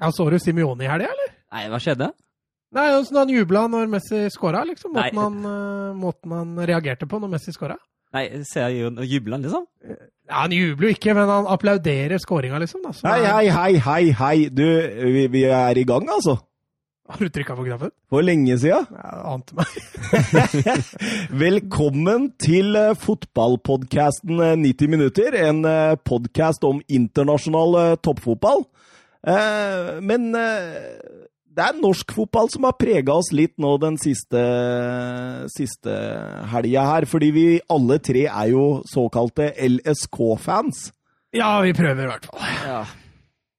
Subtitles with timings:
[0.00, 1.32] Ja, Så du Simione i helga, eller?
[1.52, 2.10] Nei, hva skjedde?
[2.72, 4.94] Nei, Åssen han jubla når Messi skåra, liksom.
[4.94, 7.76] Måten han, eh, måten han reagerte på når Messi skåra.
[8.14, 9.66] Nei, ser jeg jo jubler han, liksom?
[9.86, 12.82] Ja, Han jubler jo ikke, men han applauderer skåringa, liksom.
[12.86, 14.36] Da, Hei, hei, hei, hei, hei.
[14.48, 16.38] Du, vi, vi er i gang, altså.
[17.10, 17.90] Har du trykka på knappen?
[18.08, 18.70] For lenge det
[19.26, 19.66] ante meg.
[21.44, 25.34] Velkommen til eh, fotballpodkasten eh, 90 minutter.
[25.34, 25.64] En
[26.06, 28.62] podkast om internasjonal eh, toppfotball.
[29.26, 31.00] Eh, Men eh,
[31.50, 34.38] det er norsk fotball som har prega oss litt nå den siste,
[35.52, 35.96] siste
[36.52, 37.06] helga her.
[37.10, 40.90] Fordi vi alle tre er jo såkalte LSK-fans.
[41.36, 42.48] Ja, vi prøver i hvert fall.
[42.66, 42.80] Ja.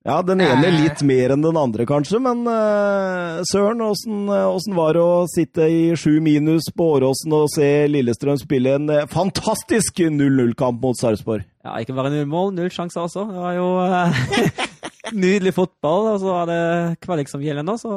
[0.02, 0.80] Ja, den ene Eh.
[0.82, 5.92] litt mer enn den andre, kanskje, men eh, søren, åssen var det å sitte i
[5.94, 11.46] sju minus på Åråsen og se Lillestrøm spille en fantastisk 0-0-kamp mot Sarpsborg?
[11.64, 13.28] ja, ikke bare null mål, null sjanser også.
[13.30, 14.66] Det var jo eh,
[15.14, 16.60] nydelig fotball, og så var det
[17.04, 17.96] kvalik som gjelder nå, så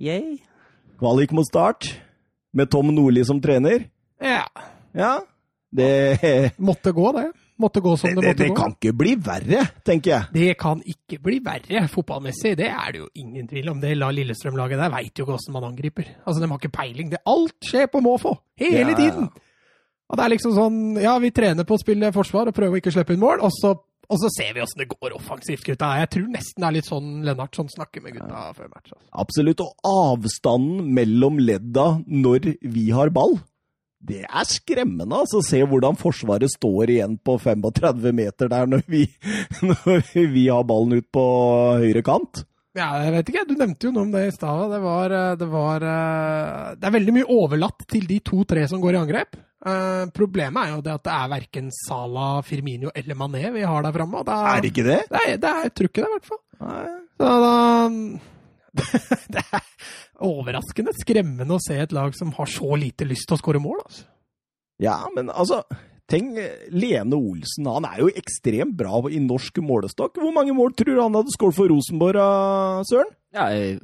[0.00, 0.38] yay.
[0.98, 1.90] Kvalik mot start,
[2.56, 3.84] med Tom Nordli som trener.
[4.22, 4.44] Ja.
[4.96, 5.18] Ja,
[5.70, 5.90] det,
[6.22, 7.26] det, Måtte gå, det.
[7.58, 8.56] Måtte gå som det, det, måtte det gå.
[8.56, 10.28] kan ikke bli verre, tenker jeg.
[10.32, 13.80] Det kan ikke bli verre fotballmessig, det er det jo ingen tvil om.
[13.82, 16.06] Det la Lillestrøm-laget der veit jo ikke åssen man angriper.
[16.24, 17.10] Altså, De har ikke peiling.
[17.12, 18.36] Det, alt skjer på måfå!
[18.62, 18.96] Hele Ja.
[19.02, 19.28] tiden!
[20.08, 22.80] Og det er liksom sånn Ja, vi trener på å spille forsvar og prøve å
[22.80, 23.74] ikke slippe inn mål, og så,
[24.08, 25.90] og så ser vi åssen det går offensivt, gutta.
[26.00, 28.94] Jeg tror nesten det er litt sånn Lennartson snakker med gutta før match.
[28.94, 29.04] Altså.
[29.24, 29.62] Absolutt.
[29.64, 33.36] Og avstanden mellom ledda når vi har ball,
[33.98, 35.12] det er skremmende.
[35.12, 35.42] altså.
[35.44, 39.04] Se hvordan Forsvaret står igjen på 35 meter der når vi,
[39.68, 41.26] når vi har ballen ut på
[41.82, 42.44] høyre kant.
[42.78, 43.44] Ja, jeg vet ikke.
[43.48, 44.70] Du nevnte jo noe om det i stad.
[44.70, 44.78] Det,
[45.18, 49.00] eh, det var eh, Det er veldig mye overlatt til de to-tre som går i
[49.02, 49.38] angrep.
[49.66, 53.82] Eh, problemet er jo det at det er verken Sala, Firmino eller Mané vi har
[53.82, 54.22] der framme.
[54.22, 55.00] Er det ikke det?
[55.10, 56.42] Det er, det er, jeg tror ikke det, i hvert fall.
[56.62, 56.84] Nei.
[57.18, 57.54] Så da
[59.34, 59.64] Det er
[60.28, 63.80] overraskende skremmende å se et lag som har så lite lyst til å skåre mål.
[63.82, 64.04] Altså.
[64.78, 65.64] Ja, men altså
[66.08, 66.38] Tenk,
[66.72, 70.16] Lene Olsen han er jo ekstremt bra i norsk målestokk.
[70.22, 72.16] Hvor mange mål tror du han hadde skåret for Rosenborg,
[72.88, 73.12] Søren?
[73.36, 73.76] Ja, i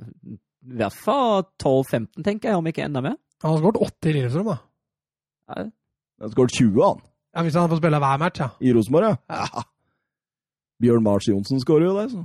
[0.64, 3.18] i hvert fall 12-15, tenker jeg, om ikke enda mer.
[3.44, 4.56] Han har skåret 80 i Lillestrøm, da.
[5.48, 5.72] Ja, Han
[6.24, 7.00] har skåret 20, han.
[7.36, 8.48] Ja, Hvis han får spille hver match, ja.
[8.60, 9.16] I Rosenborg, ja.
[9.28, 9.62] ja.
[10.80, 12.24] Bjørn Mars Johnsen skårer jo det, så.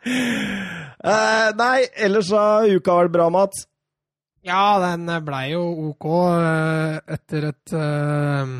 [1.12, 3.66] eh, nei, ellers har uka vært bra, Mats.
[4.46, 6.06] Ja, den blei jo OK
[6.40, 8.52] eh, etter et eh,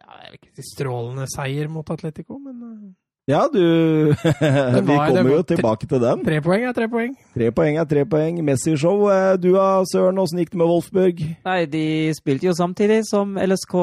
[0.00, 2.90] Jeg vil ikke si strålende seier mot Atletico, men eh,
[3.30, 3.60] Ja, du
[4.12, 6.24] Vi kommer jo tilbake til den.
[6.26, 7.12] tre poeng er tre poeng.
[7.36, 8.40] Tre poeng er tre poeng.
[8.44, 9.04] Messi-show.
[9.12, 11.20] Eh, Du da, Søren, åssen gikk det med Wolfsburg?
[11.46, 11.84] Nei, de
[12.18, 13.76] spilte jo samtidig som LSK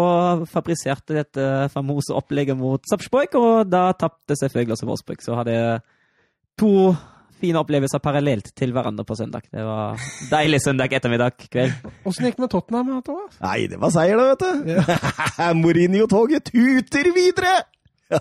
[0.52, 5.24] fabriserte dette famose opplegget mot Sarpsborg, og da tapte selvfølgelig også Wolfsburg.
[5.26, 5.58] Så hadde
[6.60, 6.74] to
[7.42, 9.46] fine opplevelser parallelt til hverandre på søndag.
[9.54, 10.00] Det var
[10.32, 11.76] deilig søndag ettermiddag kveld.
[12.08, 13.38] Åssen gikk det med Tottenham, Thomas?
[13.44, 14.72] Nei, det var seier, da, vet du.
[15.62, 17.58] Mourinho-toget tuter videre!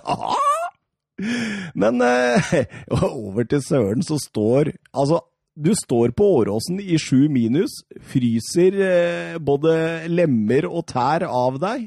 [1.80, 2.52] Men eh,
[3.06, 5.22] over til Søren, så står Altså,
[5.56, 7.78] du står på Åråsen i sju minus,
[8.10, 9.76] fryser eh, både
[10.12, 11.86] lemmer og tær av deg,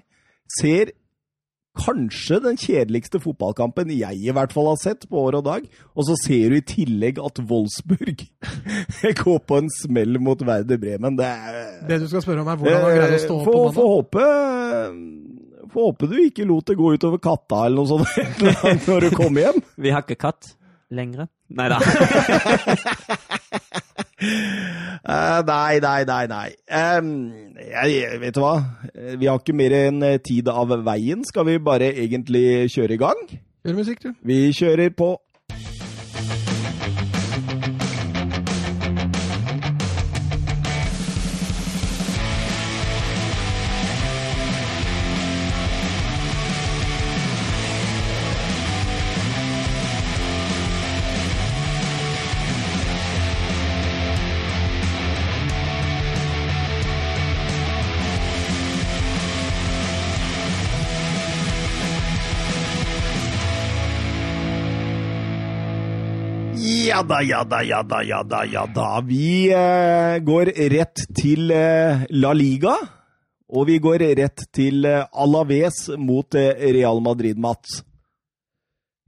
[0.57, 0.95] ser
[1.79, 6.07] kanskje den kjedeligste fotballkampen jeg i hvert fall har sett på år og dag, og
[6.07, 8.25] så ser du i tillegg at Wolfsburg
[9.23, 11.17] går på en smell mot Werder Bremen.
[11.19, 11.59] Det er
[11.89, 13.65] Det du skal spørre om, er hvordan han greide å stå opp på Få få
[13.65, 13.89] mandag.
[13.95, 14.23] håpe
[15.69, 18.07] Få håpe du ikke lot det gå utover katta eller noe sånt
[18.89, 19.59] når du kom hjem.
[19.77, 20.55] Vi har ikke katt
[20.89, 21.29] lenger.
[21.53, 21.77] Nei da.
[24.19, 26.49] Eh, nei, nei, nei, nei.
[26.67, 27.11] Um,
[27.55, 28.57] jeg, vet du hva?
[29.17, 31.23] Vi har ikke mer enn eh, tid av veien.
[31.25, 33.21] Skal vi bare egentlig kjøre i gang?
[33.65, 34.11] Gjør musikk, du.
[34.27, 35.13] Vi kjører på.
[67.03, 68.99] Da, ja da, ja da, ja da, ja da.
[69.05, 72.75] Vi eh, går rett til eh, La Liga.
[73.49, 77.79] Og vi går rett til eh, Alaves mot eh, Real Madrid, Mats.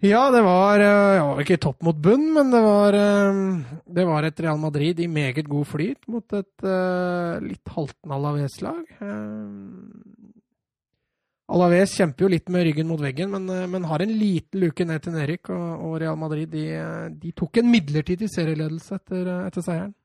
[0.02, 4.26] Ja, det var eh, ja, ikke topp mot bunn, men det var, eh, det var
[4.26, 6.66] et Real Madrid i meget god flyt mot et
[7.46, 8.82] litt haltende Alaves-lag.
[11.52, 14.60] Eh, Alaves kjemper jo litt med ryggen mot veggen, men, eh, men har en liten
[14.60, 15.50] luke ned til Nerik.
[15.50, 16.68] Og, og Real Madrid de,
[17.20, 19.96] de, tok en midlertidig serieledelse etter, etter seieren.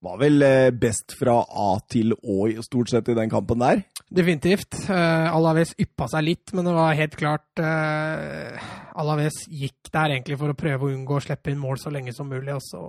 [0.00, 0.44] Var vel
[0.80, 3.82] best fra A til Å stort sett i den kampen der?
[4.08, 4.88] Definitivt.
[4.88, 10.56] Alaves yppa seg litt, men det var helt klart Alaves gikk der egentlig for å
[10.56, 12.56] prøve å unngå å slippe inn mål så lenge som mulig.
[12.56, 12.80] Og så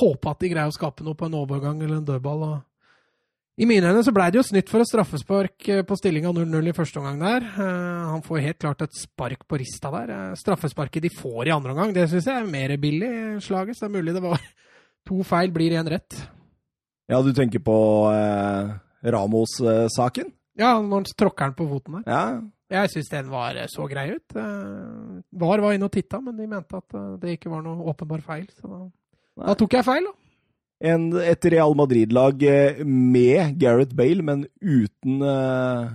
[0.00, 2.48] håpe at de greier å skape noe på en overgang eller en dødball.
[2.48, 2.56] og
[3.58, 6.70] i mine øyne så blei det jo snytt for et straffespark eh, på stillinga 0-0
[6.70, 7.46] i første omgang der.
[7.56, 10.12] Uh, han får helt klart et spark på rista der.
[10.12, 13.10] Uh, straffesparket de får i andre omgang, det syns jeg er mer billig
[13.42, 13.74] slaget.
[13.74, 14.44] Så det er mulig det var
[15.10, 16.20] to feil blir igjen rett.
[17.10, 17.74] Ja, du tenker på
[18.12, 18.70] eh,
[19.10, 20.30] Ramos-saken?
[20.60, 22.04] Ja, når han tråkker den på foten der.
[22.04, 22.22] Ja.
[22.78, 24.36] Jeg syns den var så grei ut.
[24.36, 28.44] VAR var inne og titta, men de mente at det ikke var noe åpenbar feil.
[28.52, 28.82] Så da,
[29.40, 30.27] da tok jeg feil, da
[30.80, 35.90] en, et Real Madrid-lag eh, med Gareth Bale, men uten, uh,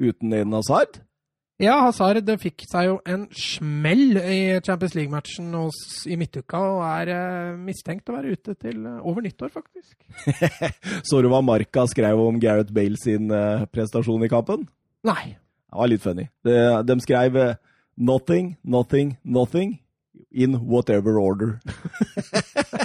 [0.00, 1.00] uten Eden Hazard?
[1.62, 5.54] Ja, Hazard fikk seg jo en smell i Champions League-matchen
[6.10, 9.96] i midtuka, og er uh, mistenkt å være ute til uh, over nyttår, faktisk.
[11.08, 13.32] Så du hva Marka skrev om Gareth Bale sin
[13.72, 14.66] prestasjon i kampen?
[15.06, 15.34] Nei.
[15.34, 16.28] Det var litt funny.
[16.46, 17.38] De, de skrev
[17.96, 19.78] 'nothing, nothing, nothing'
[20.30, 21.60] in whatever order.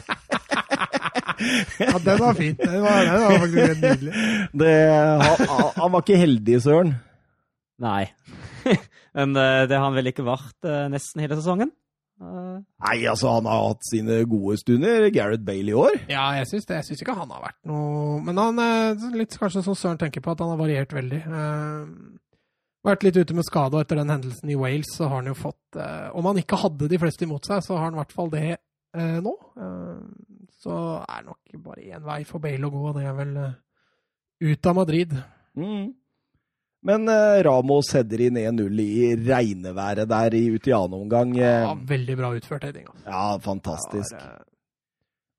[1.80, 2.56] ja, den var fin.
[2.60, 4.14] Den var, den var faktisk helt nydelig.
[4.64, 4.74] Det,
[5.24, 6.96] han, han, var ikke heldig, Søren.
[7.80, 8.06] Nei.
[9.18, 11.72] Men eh, det har han vel ikke vært eh, nesten hele sesongen?
[12.20, 12.56] Eh.
[12.84, 16.00] Nei, altså, han har hatt sine gode stunder, Gareth Bale, i år.
[16.12, 16.80] Ja, jeg syns det.
[16.82, 20.24] Jeg syns ikke han har vært noe Men han er litt kanskje som Søren tenker
[20.24, 21.22] på, at han har variert veldig.
[21.32, 22.18] Uh,
[22.86, 25.38] vært litt ute med skade, og etter den hendelsen i Wales så har han jo
[25.38, 28.16] fått uh, Om han ikke hadde de fleste imot seg, så har han i hvert
[28.16, 29.36] fall det uh, nå
[30.60, 30.76] så
[31.06, 33.58] er det nok bare én vei for Bale å gå, og det er vel uh,
[34.50, 35.16] ut av Madrid.
[35.60, 35.88] Mm.
[36.90, 41.34] Men eh, Ramos header inn 1-0 i regneværet der i, ute i annen omgang.
[41.36, 42.86] Ja, veldig bra utført heading.
[42.88, 43.04] Altså.
[43.08, 44.16] Ja, fantastisk.
[44.16, 44.49] Var, uh,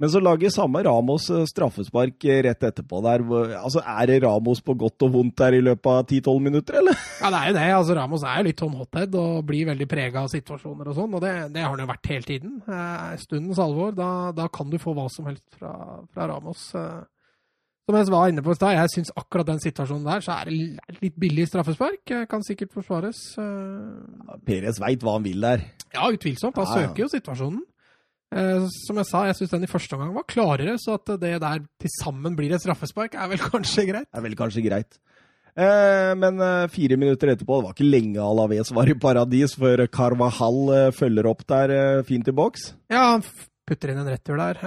[0.00, 3.24] men så lager samme Ramos straffespark rett etterpå der.
[3.58, 6.96] Altså, Er det Ramos på godt og vondt der i løpet av 10-12 minutter, eller?
[7.20, 7.66] Ja, det er jo det.
[7.76, 11.16] Altså, Ramos er jo litt sånn hothead og blir veldig prega av situasjoner og sånn.
[11.18, 12.58] Og det, det, har han jo vært hele tiden.
[12.64, 13.92] Eh, stundens alvor.
[13.96, 15.74] Da, da, kan du få hva som helst fra,
[16.14, 16.70] fra Ramos.
[16.72, 17.00] Eh,
[17.90, 20.48] som jeg var inne på i stad, jeg syns akkurat den situasjonen der, så er
[20.48, 22.14] det litt billig straffespark.
[22.30, 23.20] Kan sikkert forsvares.
[23.36, 25.66] Ja, Perez veit hva han vil der.
[25.92, 26.56] Ja, utvilsomt.
[26.56, 26.88] Han ja, ja.
[26.88, 27.66] søker jo situasjonen.
[28.30, 31.34] Eh, som jeg sa, jeg syns den i første omgang var klarere, så at det
[31.42, 34.10] der til sammen blir et straffespark, er vel kanskje greit.
[34.14, 35.00] Er vel kanskje greit.
[35.58, 39.82] Eh, men eh, fire minutter etterpå, det var ikke lenge Alaves var i paradis før
[39.90, 42.70] Carvahall følger opp der fint i boks.
[42.92, 43.26] Ja, han
[43.66, 44.62] putter inn en retur der.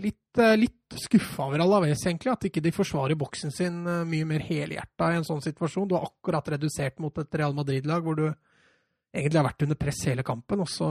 [0.00, 5.14] Litt, litt skuffa over Alaves, egentlig, at ikke de forsvarer boksen sin mye mer helhjerta
[5.14, 5.88] i en sånn situasjon.
[5.88, 10.04] Du har akkurat redusert mot et Real Madrid-lag hvor du egentlig har vært under press
[10.08, 10.88] hele kampen, og så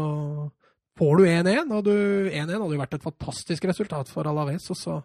[0.99, 1.73] får du 1-1.
[1.75, 4.69] Og 1-1 hadde jo vært et fantastisk resultat for Alaves.
[4.73, 4.99] Og så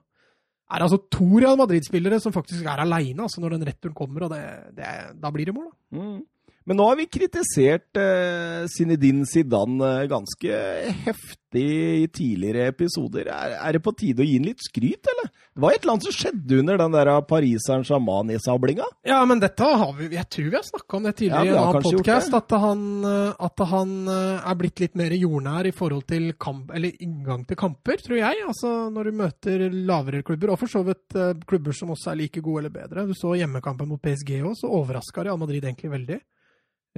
[0.71, 4.27] er det altså to Real Madrid-spillere som faktisk er aleine altså når den returen kommer,
[4.27, 4.43] og det,
[4.77, 5.71] det, da blir det mål.
[5.73, 5.99] da.
[5.99, 6.21] Mm.
[6.69, 10.59] Men nå har vi kritisert uh, Zinedine Zidane uh, ganske
[11.07, 13.27] heftig i tidligere episoder.
[13.33, 15.33] Er, er, det på tide å gi ham litt skryt, eller?
[15.51, 18.87] Det var et eller annet som skjedde under den der pariseren sjaman i sablinga?
[19.09, 21.81] Ja, men dette har vi Jeg tror vi har snakka om det tidligere ja, i
[21.81, 22.37] en podkast.
[22.39, 27.03] At, han, eh, at han er blitt litt mer jordnær i forhold til kamp, eller
[27.03, 28.47] inngang til kamper, tror jeg.
[28.47, 31.19] Altså når du møter lavere klubber, og for så vidt
[31.51, 33.09] klubber som også er like gode eller bedre.
[33.11, 36.21] Du så hjemmekampen mot PSG òg, så overraska Real Madrid egentlig veldig.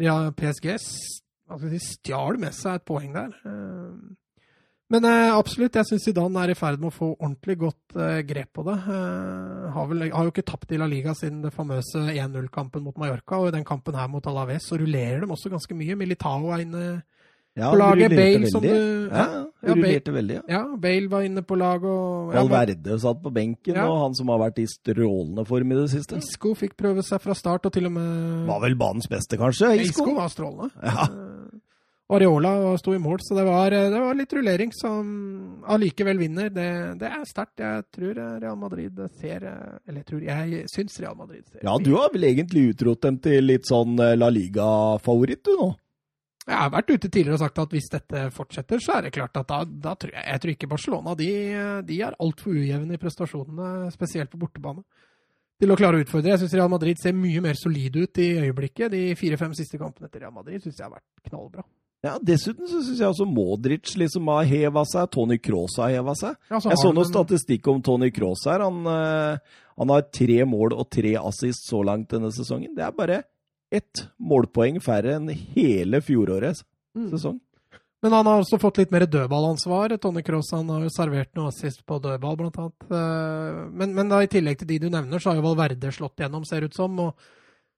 [0.00, 0.76] Ja, PSG
[1.82, 3.32] stjal med seg et poeng der.
[3.44, 3.94] Eh,
[4.92, 8.20] men eh, absolutt, jeg syns Zidane er i ferd med å få ordentlig godt eh,
[8.28, 8.76] grep på det.
[8.84, 13.40] Har, vel, har, jo ikke tapt i La Liga siden det famøse 1-0-kampen mot Mallorca,
[13.40, 15.96] og i den kampen her mot Alaves så rullerer de også ganske mye.
[15.98, 16.84] Militao er inne
[17.58, 18.14] ja, på laget.
[18.16, 20.34] Bale, som du Ja, ja rullerte veldig.
[20.34, 20.42] Ja.
[20.48, 21.88] ja, Bale var inne på laget.
[21.88, 25.88] Og, Valverde satt på benken, og han som har vært i strålende form i det
[25.92, 26.20] siste.
[26.22, 29.74] Isco fikk prøve seg fra start, og til og med Var vel banens beste, kanskje?
[29.82, 30.72] Isco, Isco var strålende.
[30.82, 31.06] Ja.
[31.12, 31.60] Uh,
[32.12, 35.06] Areola sto i mål, så det var, det var litt rullering som
[35.64, 36.50] allikevel vinner.
[36.52, 36.66] Det,
[37.00, 37.62] det er sterkt.
[37.62, 41.94] Jeg tror Real Madrid ser Eller jeg tror jeg syns Real Madrid ser Ja, du
[41.96, 45.70] har vel egentlig utropt dem til litt sånn eh, La Liga-favoritt, du nå?
[46.42, 49.36] Jeg har vært ute tidligere og sagt at hvis dette fortsetter, så er det klart
[49.38, 51.28] at da, da tror jeg, jeg tror ikke Barcelona de,
[51.86, 54.82] de er altfor ujevne i prestasjonene, spesielt på bortebane,
[55.62, 56.32] til å klare å utfordre.
[56.32, 58.90] Jeg syns Real Madrid ser mye mer solide ut i øyeblikket.
[58.90, 61.62] De fire-fem siste kampene til Real Madrid syns jeg har vært knallbra.
[62.02, 65.06] Ja, Dessuten så syns jeg også Modric liksom har heva seg.
[65.14, 66.34] Tony Cross har heva seg.
[66.50, 67.12] Ja, så jeg så noe en...
[67.12, 68.64] statistikk om Tony Cross her.
[68.66, 72.74] Han, uh, han, har tre mål og tre assist så langt denne sesongen.
[72.74, 73.20] Det er bare
[73.72, 76.64] ett målpoeng færre enn hele fjorårets
[76.94, 77.08] Mm.
[77.10, 77.40] sesong.
[78.02, 79.94] Men han har også fått litt mer dødballansvar.
[80.02, 82.74] Tony Cross han har jo servert noe assist på dødball, blant annet.
[82.90, 86.16] Eh, Men, men da, i tillegg til de du nevner, så har jo Valverde slått
[86.18, 86.98] gjennom, ser ut som.
[87.00, 87.14] og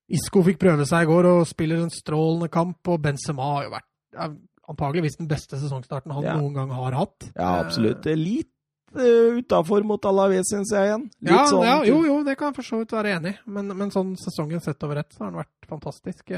[0.09, 2.79] Isco fikk prøve seg i går og spiller en strålende kamp.
[2.89, 6.37] Og Benzema har jo vært antageligvis den beste sesongstarten han Ja.
[6.41, 7.31] noen gang har hatt.
[7.37, 8.05] Ja, absolutt.
[8.07, 8.51] Litt
[8.97, 11.09] uh, utafor mot Alaves, syns jeg igjen.
[11.21, 13.41] Litt Ja, sånn ja, jo, jo, det kan jeg for så vidt være enig i.
[13.57, 16.33] Men, men sånn sesongen sett over ett, så har den vært fantastisk.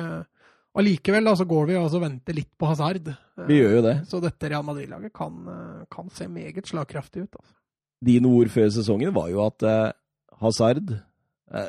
[0.77, 3.07] Og Allikevel da, så går vi altså og venter litt på Hazard.
[3.09, 3.95] Eh, Vi gjør jo det.
[4.11, 7.37] Så dette Real Madrid-laget kan, eh, kan se meget slagkraftig ut.
[7.41, 7.55] Altså.
[8.05, 9.93] Dine ord før sesongen var jo at eh,
[10.43, 11.01] Hazard eh,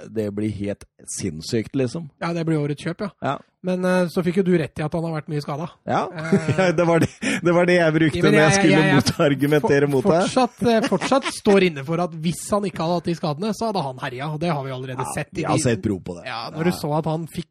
[0.10, 0.84] Det blir helt
[1.19, 2.07] sinnssykt, liksom.
[2.19, 3.10] Ja, det blir årets kjøp, ja.
[3.22, 3.36] Ja.
[3.67, 5.67] Men eh, så fikk jo du rett i at han har vært mye skada.
[5.86, 7.10] Ja, Eh, det, var det,
[7.43, 10.22] det var det jeg brukte Men når jeg jeg- skulle jeg- jeg- motargumentere mot deg.
[10.24, 13.69] fortsatt, eh, fortsatt står inne for at hvis han ikke hadde hatt de skadene, så
[13.69, 14.29] hadde han herja.
[14.34, 15.29] Og det har vi allerede Ja, sett.
[15.38, 16.25] i jeg har sett prov på det.
[16.25, 17.48] Ja, når du så at han fikk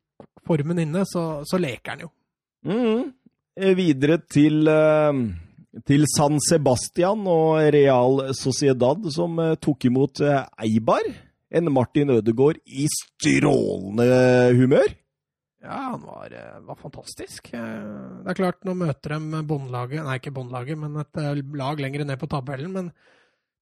[0.46, 2.10] formen inne, så, så leker han jo.
[3.56, 5.12] Eh, Videre til, eh,
[5.86, 11.06] til San Sebastian og Real Sociedad, som eh, tok imot eh, Eibar.
[11.54, 14.06] En Martin Ødegaard i strålende
[14.58, 14.94] humør.
[15.62, 17.52] Ja, han var, eh, var fantastisk.
[17.54, 17.60] Eh,
[18.24, 22.04] Det er klart, nå møter de båndlaget Nei, ikke båndlaget, men et eh, lag lenger
[22.04, 22.72] ned på tabellen.
[22.72, 22.92] Men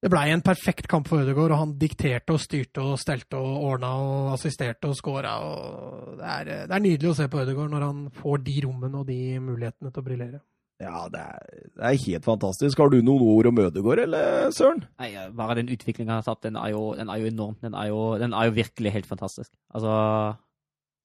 [0.03, 3.62] det blei en perfekt kamp for Ødegaard, og han dikterte og styrte og stelte og
[3.71, 5.38] ordna og assisterte og scora.
[5.41, 9.00] Og det, er, det er nydelig å se på Ødegaard når han får de rommene
[9.00, 10.41] og de mulighetene til å briljere.
[10.83, 11.43] Ja, det er,
[11.76, 12.81] det er helt fantastisk.
[12.83, 14.83] Har du noen ord om Ødegård, eller Søren?
[14.99, 17.54] Nei, bare den utviklingen han har tatt, den er jo, den er jo enorm.
[17.62, 19.52] Den er jo, den er jo virkelig helt fantastisk.
[19.75, 19.95] Altså,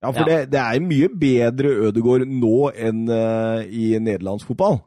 [0.02, 0.26] Ja, for Ja.
[0.26, 4.80] Det, det er mye bedre Ødegård nå enn uh, i nederlandsk fotball.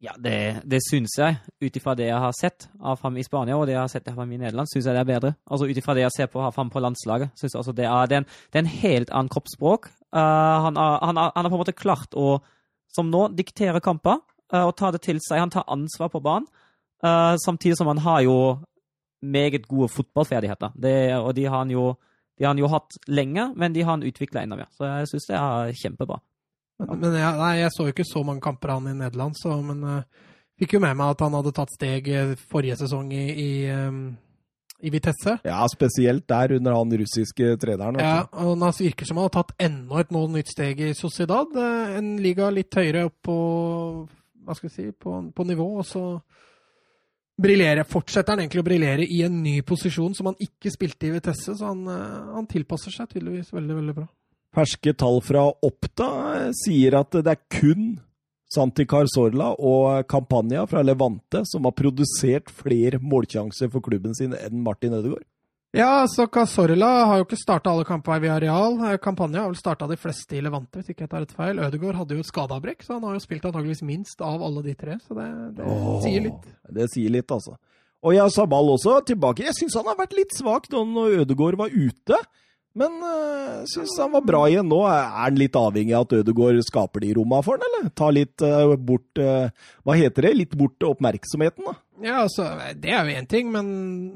[0.00, 3.56] ja, det, det syns jeg, ut ifra det jeg har sett av ham i Spania,
[3.56, 5.34] og det jeg har sett av ham i Nederland, syns jeg det er bedre.
[5.44, 7.84] Altså ut ifra det jeg ser på av ham på landslaget, syns jeg altså det
[7.84, 9.90] er, det er, en, det er en helt annen kroppsspråk.
[10.08, 12.40] Uh, han, har, han, han har på en måte klart å,
[12.94, 14.18] som nå, dikterer kamper
[14.52, 15.42] eh, og tar det til seg.
[15.42, 16.48] Han tar ansvar på banen,
[17.04, 18.36] eh, samtidig som han har jo
[19.20, 20.72] meget gode fotballferdigheter.
[20.80, 21.92] Det, og de har han jo
[22.40, 24.68] de har han jo hatt lenge, men de har han utvikla enda mer.
[24.72, 26.16] Så jeg syns det er kjempebra.
[26.80, 29.58] Men, men jeg, nei, jeg så jo ikke så mange kamper han i Nederland, så,
[29.60, 32.08] men uh, fikk jo med meg at han hadde tatt steg
[32.48, 34.06] forrige sesong i, i, um,
[34.82, 35.36] i Vitesse.
[35.46, 38.00] Ja, spesielt der under han russiske treneren.
[38.00, 38.38] Ja, du.
[38.44, 41.52] og det virker som han har tatt enda et noe nytt steg i Sociedad.
[41.56, 43.38] eh, En liga litt høyere opp på
[44.44, 46.04] hva skal vi si, på, på nivå, og så
[47.40, 47.84] briljere.
[47.88, 51.54] fortsetter han egentlig å briljere i en ny posisjon som han ikke spilte i Vitesse,
[51.56, 54.06] så han, eh, han tilpasser seg tydeligvis veldig, veldig bra.
[54.56, 56.08] Ferske tall fra Oppda
[56.40, 57.92] eh, sier at det er kun
[58.50, 64.64] Santi Carsorla og Campania fra Levante som har produsert flere målsjanser for klubben sin enn
[64.64, 65.26] Martin Ødegaard.
[65.72, 68.74] Ja, så Casorla har jo ikke starta alle kampene via Real.
[68.88, 71.60] Eh, Campania har vel starta de fleste i Levante, hvis ikke jeg tar et feil.
[71.62, 74.74] Ødegaard hadde jo et skadeavbrekk, så han har jo spilt antageligvis minst av alle de
[74.74, 74.98] tre.
[75.06, 75.28] Så det,
[75.60, 76.48] det Åh, sier litt.
[76.74, 77.54] Det sier litt, altså.
[78.02, 79.46] Og ja, Sabal også tilbake.
[79.46, 82.18] Jeg syns han har vært litt svak nå når Ødegaard var ute.
[82.78, 84.78] Men jeg syns han var bra igjen nå.
[84.86, 87.90] Er han litt avhengig av at Ødegaard skaper de romma for han, eller?
[87.98, 89.50] Ta litt eh, bort eh,
[89.82, 90.36] Hva heter det?
[90.38, 91.74] Litt bort oppmerksomheten, da.
[92.02, 92.44] Ja, altså,
[92.80, 93.66] Det er jo én ting, men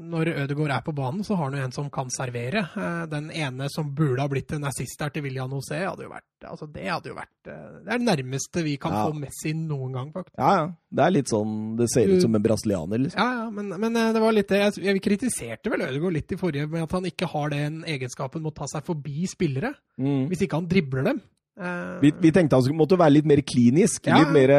[0.09, 2.63] når Ødegaard er på banen, så har han jo en som kan servere.
[2.75, 6.09] Eh, Den ene som burde ha blitt en assist her til William José, hadde jo
[6.09, 9.05] vært altså Det hadde jo vært eh, Det er det nærmeste vi kan Ja.
[9.07, 10.35] få Messi noen gang, faktisk.
[10.37, 10.65] Ja, ja.
[10.95, 13.17] Det er litt sånn Det ser ut som en brasilianer, liksom.
[13.19, 16.31] Ja, ja, men, men eh, det var litt det jeg, jeg kritiserte vel Ødegaard litt
[16.31, 19.73] i forrige med at han ikke har den egenskapen med å ta seg forbi spillere,
[19.97, 20.27] Mm.
[20.27, 21.21] hvis ikke han dribler dem.
[21.55, 24.07] Eh, Vi, vi tenkte han måtte være litt mer klinisk.
[24.09, 24.17] Ja.
[24.19, 24.51] Litt mer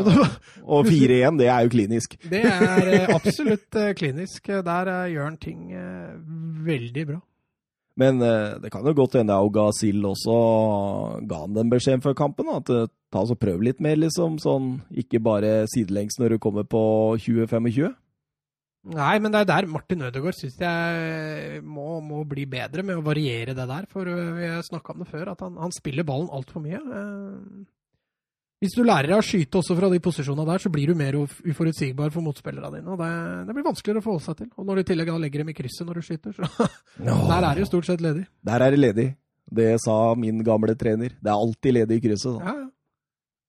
[0.00, 2.16] og det, var- Og 4-1, det er jo klinisk.
[2.30, 4.46] det er eh, absolutt eh, klinisk.
[4.64, 5.66] Der gjør han ting
[6.64, 7.20] veldig bra.
[8.00, 8.18] Men
[8.62, 10.36] det kan jo godt hende Augasil også
[11.28, 12.48] ga han den beskjeden før kampen.
[12.48, 12.64] At
[13.12, 14.38] ta og prøv litt mer, liksom.
[14.40, 16.80] Sånn, ikke bare sidelengs når du kommer på
[17.20, 17.90] 20-25.
[18.80, 23.02] Nei, men det er der Martin Ødegaard syns jeg må, må bli bedre med å
[23.04, 23.84] variere det der.
[23.92, 26.80] For øh, vi har snakka om det før, at han, han spiller ballen altfor mye.
[26.80, 27.66] Eh,
[28.64, 31.16] Hvis du lærer deg å skyte også fra de posisjonene der, så blir du mer
[31.20, 32.88] uforutsigbar for motspillerne dine.
[32.92, 33.10] og det,
[33.48, 34.48] det blir vanskeligere å forholde seg til.
[34.56, 36.68] Og når du i tillegg legger dem i krysset når du skyter, så
[37.04, 38.24] der er det jo stort sett ledig.
[38.48, 39.06] Der er det ledig.
[39.60, 41.16] Det sa min gamle trener.
[41.20, 42.40] Det er alltid ledig i krysset.
[42.40, 42.66] Ja, ja.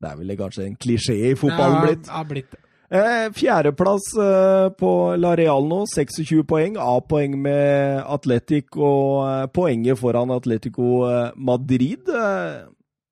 [0.01, 2.07] Det er vel kanskje en klisjé i fotballen blitt.
[2.09, 2.55] Ja, blitt.
[2.91, 6.75] Eh, Fjerdeplass eh, på La Real nå, 26 poeng.
[6.75, 11.05] A-poeng med Atletic og eh, poenget foran Atletico
[11.39, 12.12] Madrid.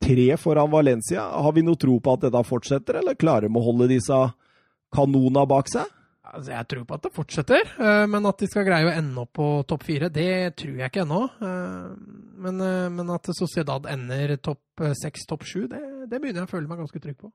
[0.04, 1.24] Tre foran Valencia.
[1.32, 4.20] Har vi noe tro på at dette fortsetter, eller klarer de å holde disse
[4.92, 5.88] kanona bak seg?
[6.30, 7.72] Altså, jeg tror på at det fortsetter,
[8.12, 11.02] men at de skal greie å ende opp på topp fire, det tror jeg ikke
[11.08, 11.24] ennå.
[12.46, 12.62] Men,
[12.94, 16.84] men at Sociedad ender topp seks, topp sju, det, det begynner jeg å føle meg
[16.84, 17.32] ganske trygg på.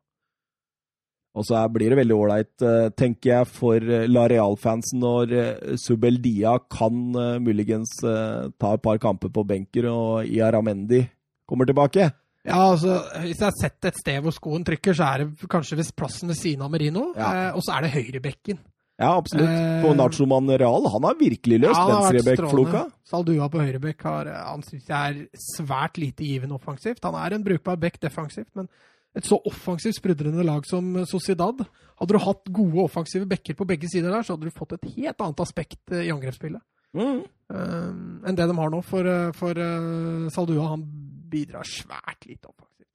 [1.35, 5.73] Og så blir det veldig ålreit, eh, tenker jeg, for eh, La Real-fansen når eh,
[5.83, 7.01] Subeldia kan
[7.43, 11.03] muligens ta et par kamper på benker, og Iaramendi
[11.49, 12.13] kommer tilbake.
[12.45, 15.79] Ja, altså, Hvis jeg har sett et sted hvor skoen trykker, så er det kanskje
[15.81, 17.09] ved plassen ved siden av Merino.
[17.17, 17.51] Ja.
[17.57, 18.61] Og så er det høyrebekken.
[19.01, 19.51] Ja, absolutt.
[19.83, 22.85] For Nachoman Real, han har virkelig løst Ja, venstrebekk-floka.
[23.11, 27.03] Saldua på høyrebekk har, han synes jeg er svært lite givende offensivt.
[27.03, 28.69] Han er en brukbar bekk defensivt, men
[29.15, 31.63] et så offensivt sprudlende lag som Sociedad
[31.95, 34.89] Hadde du hatt gode offensive bekker på begge sider der, så hadde du fått et
[34.97, 36.63] helt annet aspekt eh, i angrepsspillet
[36.95, 37.25] Mm.
[37.51, 38.79] um, enn det de har nå.
[38.87, 40.85] For, eh, for uh, Saldua han
[41.27, 42.87] bidrar svært lite offensivt.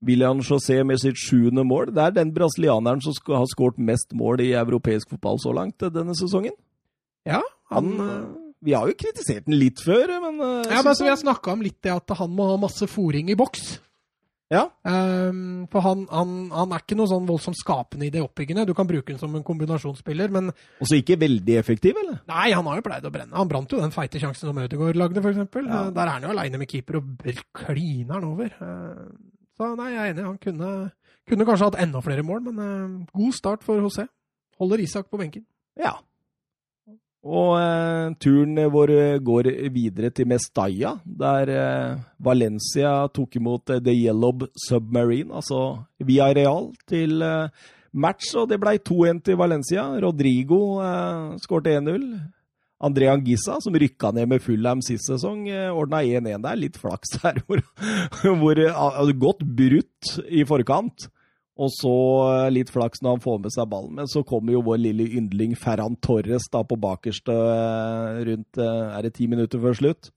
[0.00, 1.92] William José med sitt sjuende mål.
[1.92, 6.16] Det er den brasilianeren som har skåret mest mål i europeisk fotball så langt denne
[6.16, 6.56] sesongen.
[7.28, 8.24] Ja, Han, han,
[8.64, 11.66] vi har jo kritisert den litt før, men ja, men altså, Vi har snakka om
[11.66, 13.74] litt det at han må ha masse fòring i boks.
[14.48, 14.62] Ja.
[14.88, 18.64] Um, for han, han, han er ikke noe sånn voldsomt skapende i det oppbyggende.
[18.64, 20.48] Du kan bruke ham som en kombinasjonsspiller, men
[20.80, 22.22] Også ikke veldig effektiv, eller?
[22.30, 23.36] nei, han har jo pleid å brenne.
[23.36, 25.42] Han brant jo den feite sjansen som Ødegaard lagde, f.eks.
[25.68, 25.82] Ja.
[25.92, 27.28] Der er han jo aleine med keeper og
[27.60, 28.48] kliner han over.
[28.56, 29.04] Eh,
[29.58, 30.24] så nei, jeg er enig.
[30.30, 30.72] Han kunne,
[31.28, 34.08] kunne kanskje hatt enda flere mål, men eh, god start for José.
[34.58, 35.44] Holder Isak på benken.
[35.78, 35.98] Ja.
[37.28, 38.92] Og eh, turen vår
[39.24, 46.30] går videre til Mestalla, der eh, Valencia tok imot eh, The Yellow Submarine, altså via
[46.32, 47.50] Real, til eh,
[47.92, 48.32] match.
[48.38, 49.84] Og det ble 2-1 til Valencia.
[50.00, 52.08] Rodrigo eh, skårte 1-0.
[52.88, 56.40] André Angissa, som rykka ned med Fulham sist sesong, eh, ordna 1-1.
[56.46, 57.60] Det er litt flaks her, hvor,
[58.24, 61.10] hvor Godt gått brutt i forkant.
[61.58, 61.92] Og så
[62.46, 63.96] eh, litt flaks når han får med seg ballen.
[63.98, 68.94] Men så kommer jo vår lille yndling Ferran Torres da på bakerste eh, rundt eh,
[68.94, 70.12] er det ti minutter før slutt.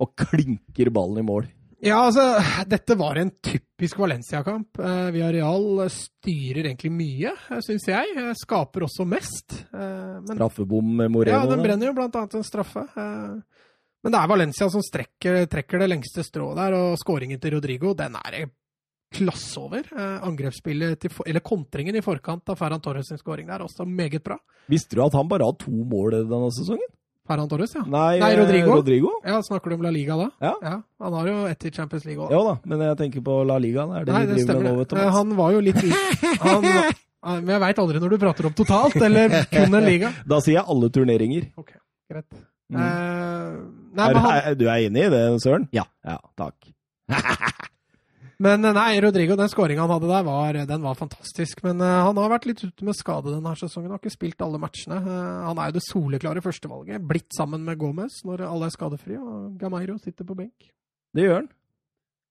[0.00, 1.46] Og klinker ballen i mål.
[1.84, 2.22] Ja, altså,
[2.68, 4.80] dette var en typisk Valencia-kamp.
[4.80, 7.34] Eh, Villarreal styrer egentlig mye,
[7.64, 8.24] syns jeg.
[8.40, 9.58] Skaper også mest.
[9.76, 11.36] Eh, men Straffebom med Moreno.
[11.42, 12.86] Ja, den brenner jo blant annet en straffe.
[12.96, 13.60] Eh,
[14.06, 17.90] Men det er Valencia som strekker, trekker det lengste strået der, og skåringen til Rodrigo,
[17.98, 18.36] den er
[19.14, 19.86] klasse over.
[19.92, 24.22] Eh, Angrepsspillet til, eller kontringen i forkant av Ferran Torres' sin skåring der, også meget
[24.24, 24.38] bra.
[24.68, 26.88] Visste du at han bare har to mål denne sesongen?
[27.26, 27.82] Ferran Torres, ja.
[27.90, 28.74] Nei, Nei, Rodrigo.
[28.78, 29.10] Rodrigo?
[29.26, 30.28] Ja, Snakker du om La Liga da?
[30.40, 30.76] Ja.
[31.02, 32.30] Han har jo ett i Champions League òg.
[32.30, 33.86] Ja da, men jeg tenker på La Liga.
[33.90, 34.62] Det er det Nei, det stemmer.
[34.62, 34.94] med nå, vet.
[34.94, 35.10] Eh.
[35.16, 35.80] Han var jo litt
[36.44, 36.92] han, eh,
[37.40, 40.12] Men jeg veit aldri når du prater om totalt, eller kun en liga.
[40.30, 41.48] Da sier jeg alle turneringer.
[42.06, 42.30] Greit.
[42.70, 42.78] Mm.
[42.78, 43.58] Eh,
[43.98, 45.66] nei, er, men han, er, du er enig i det, Søren?
[45.74, 45.82] Ja.
[46.06, 46.70] Ja, takk.
[48.42, 51.62] Men eh, nei, Rodrigo, den skåringa han hadde der, var, den var fantastisk.
[51.64, 53.92] Men uh, han har vært litt ute med skade denne sesongen.
[53.94, 54.98] Har ikke spilt alle matchene.
[55.04, 57.04] Uh, han er jo det soleklare førstevalget.
[57.08, 59.20] Blitt sammen med Gomez når alle er skadefrie.
[59.20, 60.68] Og Gameiro sitter på benk.
[61.16, 61.48] Det gjør han.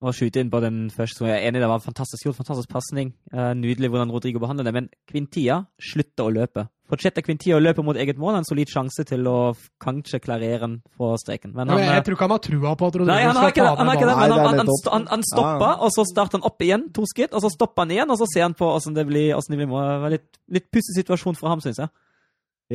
[0.05, 2.69] Og skyte inn på den første, så jeg er enig, det var fantastisk gjort, fantastisk
[2.69, 3.07] pasning.
[3.33, 6.67] Eh, nydelig hvordan Rodrigo behandler det, men Quintia slutter å løpe.
[6.85, 10.75] Fortsetter Quintia å løpe mot eget mål, en solid sjanse til å kanskje klarere den
[10.99, 11.55] på streken.
[11.55, 13.23] Men Ja, han, men eh, jeg tror ikke han har trua på at Rodrigo Nei,
[13.25, 14.37] han har ikke ta det, han ikke det ballen.
[14.37, 15.75] Men han, han, han, han, stopper, Ja.
[15.81, 18.29] og så starter han opp igjen, to skritt, og så stopper han igjen, og så
[18.29, 19.31] ser han på åssen det blir.
[19.33, 20.09] Hvordan det blir mål.
[20.13, 21.89] Litt, litt pussig situasjon for ham, syns jeg.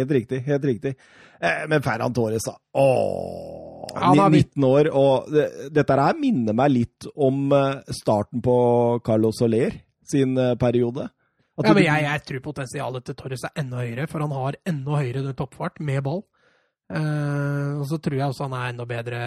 [0.00, 0.42] Helt riktig.
[0.46, 0.96] helt riktig.
[1.42, 2.58] Eh, men Ferran Torres, da.
[2.74, 7.94] Åh, Ja, han er 19 år, og det, dette her minner meg litt om eh,
[7.96, 8.56] starten på
[9.06, 9.78] Carlos Soler
[10.10, 11.08] sin eh, periode.
[11.60, 14.60] At Ja, men jeg, jeg tror potensialet til Torres er enda høyere, for han har
[14.70, 16.22] enda høyere toppfart med ball.
[16.90, 19.18] Eh, og så tror jeg også han er enda bedre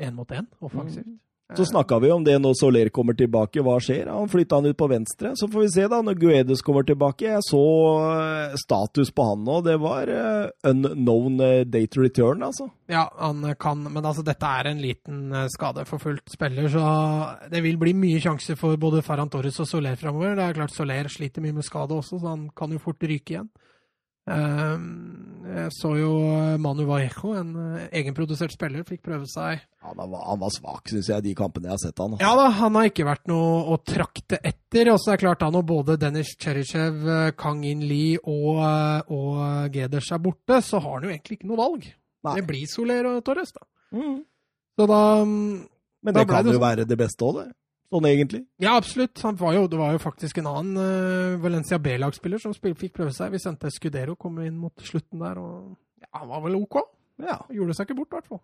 [0.00, 1.10] én mot én offensivt.
[1.56, 3.62] Så snakka vi om det når Soler kommer tilbake.
[3.64, 4.10] Hva skjer?
[4.12, 5.32] Han flytta han ut på venstre.
[5.38, 7.26] Så får vi se da når Guedes kommer tilbake.
[7.26, 7.62] Jeg så
[8.14, 9.60] eh, status på han nå.
[9.66, 12.68] Det var eh, unknown eh, date return, altså.
[12.90, 16.84] Ja, han kan, men altså dette er en liten skade for fullt spiller, så
[17.52, 20.34] det vil bli mye sjanser for både Ferran Torres og Soler framover.
[20.38, 23.36] Det er klart Soler sliter mye med skade også, så han kan jo fort ryke
[23.36, 23.50] igjen.
[24.28, 24.78] Eh,
[25.50, 26.10] Jeg så jo
[26.62, 31.08] Manu Vallejo, en eh, egenprodusert spiller, fikk prøve seg Han var, han var svak, syns
[31.10, 32.14] jeg, de kampene jeg har sett han.
[32.20, 34.92] Ja da, han har ikke vært noe å trakte etter.
[34.92, 38.60] Og så er det klart da når både Dennis Cheryshev, eh, Kang In Lee og,
[38.62, 41.88] eh, og Geders er borte, så har han jo egentlig ikke noe valg.
[42.28, 42.34] Nei.
[42.36, 43.64] Det blir Soler og Torres, da.
[43.96, 44.18] Mm.
[44.78, 45.66] Så da mm,
[46.04, 46.66] Men det kan det jo sånn.
[46.68, 47.48] være det beste òg, det.
[47.90, 48.44] Sånn egentlig.
[48.62, 49.18] Ja, absolutt.
[49.26, 52.92] Han var jo, det var jo faktisk en annen uh, Valencia B-lagsspiller som spil, fikk
[53.00, 53.32] prøve seg.
[53.34, 56.78] Vi sendte Scudero, kom inn mot slutten der, og ja, han var vel OK.
[57.20, 57.40] Ja.
[57.50, 58.42] Gjorde seg ikke bort, i hvert fall.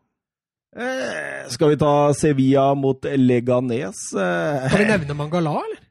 [0.76, 4.00] Eh, skal vi ta Sevilla mot Leganes?
[4.18, 5.84] Eh, Skal vi nevne Mangala, eller?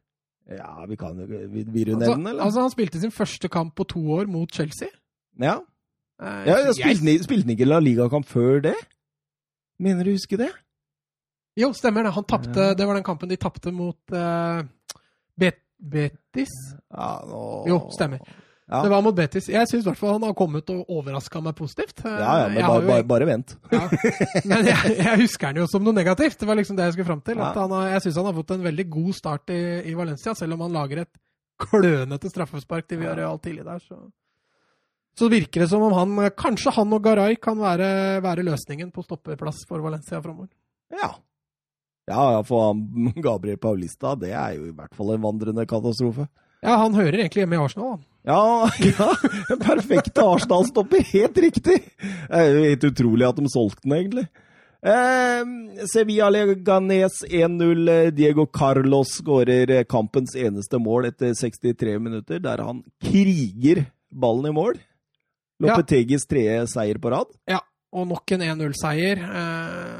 [0.59, 2.43] ja, vi kan jo Vil vil du Altså, nevne, eller?
[2.43, 4.91] altså, han spilte sin første kamp på to år mot Chelsea.
[5.41, 5.55] Ja.
[6.21, 8.75] Eh, ja jeg- spilte han spilte han ikke La Liga-kamp før det?
[9.79, 10.51] Mener du å huske det?
[11.55, 12.11] Jo, stemmer det.
[12.17, 14.63] Han tapte Det var den kampen de tapte mot uh,
[15.39, 16.51] Bet Betis.
[16.91, 17.39] Ja, nå...
[17.69, 18.19] Jo, stemmer.
[18.65, 18.79] Ja.
[18.81, 19.45] Det var mot Betis.
[19.51, 21.99] Jeg syns i hvert fall han har kommet og overraska meg positivt.
[22.01, 23.53] Ja, ja, men bare, jo- bare, bare vent.
[23.69, 23.83] Ja.
[24.49, 26.39] Men jeg, jeg husker han jo som noe negativt.
[26.41, 27.37] Det var liksom det jeg skulle fram til.
[27.37, 27.51] Ja.
[27.59, 30.57] han har, jeg syns han har fått en veldig god start i, i Valencia, selv
[30.57, 31.13] om han lager et
[31.61, 33.83] klønete straffespark til Villarreal tidlig der.
[33.85, 33.99] Så.
[35.19, 37.91] så virker det som om han, kanskje han og Garay kan være,
[38.25, 40.49] være løsningen på stoppeplass for Valencia framover.
[40.95, 41.13] Ja.
[42.05, 42.75] Ja, ja, for
[43.27, 46.27] Gabriel Paulista, det er jo i hvert fall en vandrende katastrofe.
[46.65, 48.05] Ja, han hører egentlig hjemme i Arsenal, han.
[48.25, 49.11] Ja, ja.
[49.53, 51.03] En perfekt Arsenal-stopper.
[51.11, 51.77] Helt riktig!
[52.01, 54.25] Det er jo helt utrolig at de solgte den, egentlig.
[54.85, 58.11] Eh, Sevilla Leganes 1-0.
[58.17, 64.81] Diego Carlos skårer kampens eneste mål etter 63 minutter, der han kriger ballen i mål.
[65.61, 67.29] Lopetegis tredje seier på rad.
[67.49, 67.61] Ja,
[67.95, 69.21] og nok en 1-0-seier.
[69.21, 69.94] Eh,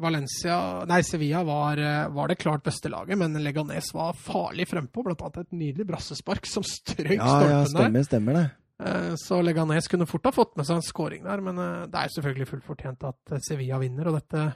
[0.00, 5.04] Valencia Nei, Sevilla var, eh, var det klart beste laget, men Leganes var farlig frempå.
[5.06, 8.08] Blant annet et nydelig brassespark som strøk Ja, ja, stemmer, der.
[8.08, 8.46] stemmer, det.
[8.80, 11.94] Eh, Så Leganes kunne fort ha fått med seg en scoring der, men eh, det
[12.04, 14.08] er selvfølgelig fullt fortjent at Sevilla vinner.
[14.08, 14.54] Og dette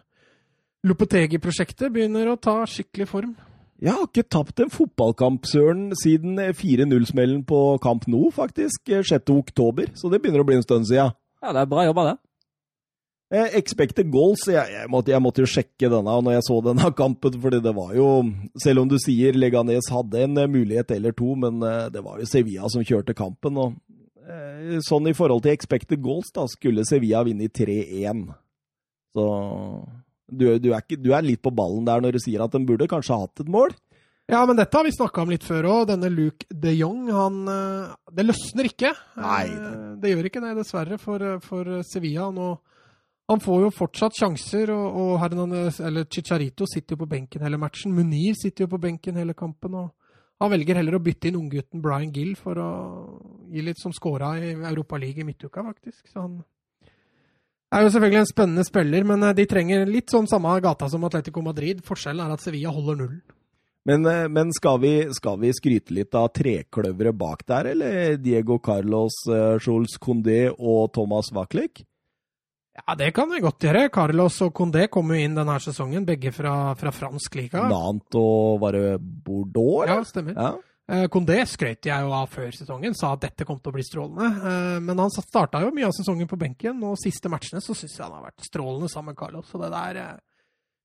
[0.85, 3.35] Lopetegi-prosjektet begynner å ta skikkelig form.
[3.85, 8.85] Jeg har ikke tapt en fotballkamp, Søren, siden 4-0-smellen på Kamp Nou, faktisk.
[8.87, 9.31] 6.
[9.35, 9.91] oktober.
[9.99, 11.13] Så det begynner å bli en stund siden.
[11.43, 12.15] Ja, det er bra jobba, det.
[13.35, 16.91] Eh, expected goals jeg, jeg, måtte, jeg måtte jo sjekke denne når jeg så denne
[17.03, 18.09] kampen, fordi det var jo
[18.63, 22.21] Selv om du sier Leganes hadde en eh, mulighet eller to, men eh, det var
[22.21, 23.59] jo Sevilla som kjørte kampen.
[23.59, 23.75] og
[24.29, 28.27] eh, Sånn i forhold til expected goals, da skulle Sevilla vinne i 3-1.
[29.15, 29.25] Så
[30.31, 32.63] du, du, er ikke, du er litt på ballen der når du sier at de
[32.67, 33.75] burde kanskje ha hatt et mål.
[34.31, 35.89] Ja, men dette har vi snakka om litt før òg.
[35.91, 38.93] Denne Luke de Jong, han eh, Det løsner ikke.
[39.21, 39.49] Nei.
[39.49, 42.31] Det, Det gjør ikke det, dessverre, for, for Sevilla.
[42.33, 42.53] Nå,
[43.31, 47.61] han får jo fortsatt sjanser, og, og Hernandez, eller Chicharito sitter jo på benken hele
[47.61, 47.95] matchen.
[47.97, 49.79] Munir sitter jo på benken hele kampen.
[49.81, 52.73] og Han velger heller å bytte inn unggutten Brian Gill for å
[53.49, 56.03] gi litt som scora i Europa League i midtuka, faktisk.
[56.13, 56.43] Så han
[57.75, 61.09] er jo selvfølgelig en spennende spiller, men eh, de trenger litt sånn samme gata som
[61.09, 61.81] Atletico Madrid.
[61.87, 63.25] Forskjellen er at Sevilla holder nullen.
[63.89, 68.61] Men, eh, men skal, vi, skal vi skryte litt av trekløveret bak der, eller Diego
[68.61, 71.87] Carlos, eh, Jules Condé og Thomas Waklik?
[72.75, 73.87] Ja, det kan vi godt gjøre.
[73.95, 77.63] Carlos og Condé kom jo inn denne sesongen, begge fra, fra fransk liga.
[77.71, 79.85] Nant og var det Bordeaux?
[79.87, 80.09] Ja, eller?
[80.09, 80.35] stemmer.
[80.35, 80.51] Ja.
[80.91, 83.85] Eh, Condé skrøt jeg jo av før sesongen, sa at dette kom til å bli
[83.87, 84.27] strålende.
[84.51, 87.95] Eh, Men han starta jo mye av sesongen på benken, og siste matchene så syns
[87.97, 89.47] jeg han har vært strålende sammen med Carlos.
[89.49, 90.19] Så det der eh,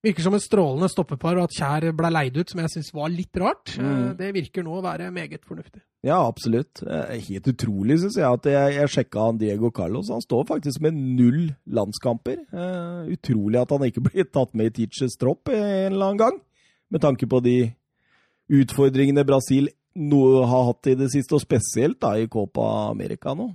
[0.04, 3.10] virker som et strålende stoppepar, og at Kjær ble leid ut, som jeg syns var
[3.12, 4.18] litt rart, eh, Mm.
[4.18, 5.82] det virker nå å være meget fornuftig.
[6.04, 6.82] ja, absolutt.
[6.88, 10.10] Eh, Helt utrolig, syns jeg, at jeg, jeg sjekka han Diego Carlos.
[10.10, 12.38] Han står faktisk med null landskamper.
[12.54, 16.40] Uh, utrolig at han ikke blir tatt med i Teachers tropp en eller annen gang,
[16.90, 17.74] med tanke på de
[18.50, 23.50] utfordringene Brasil no, har hatt i det siste, og spesielt da i Copa America nå.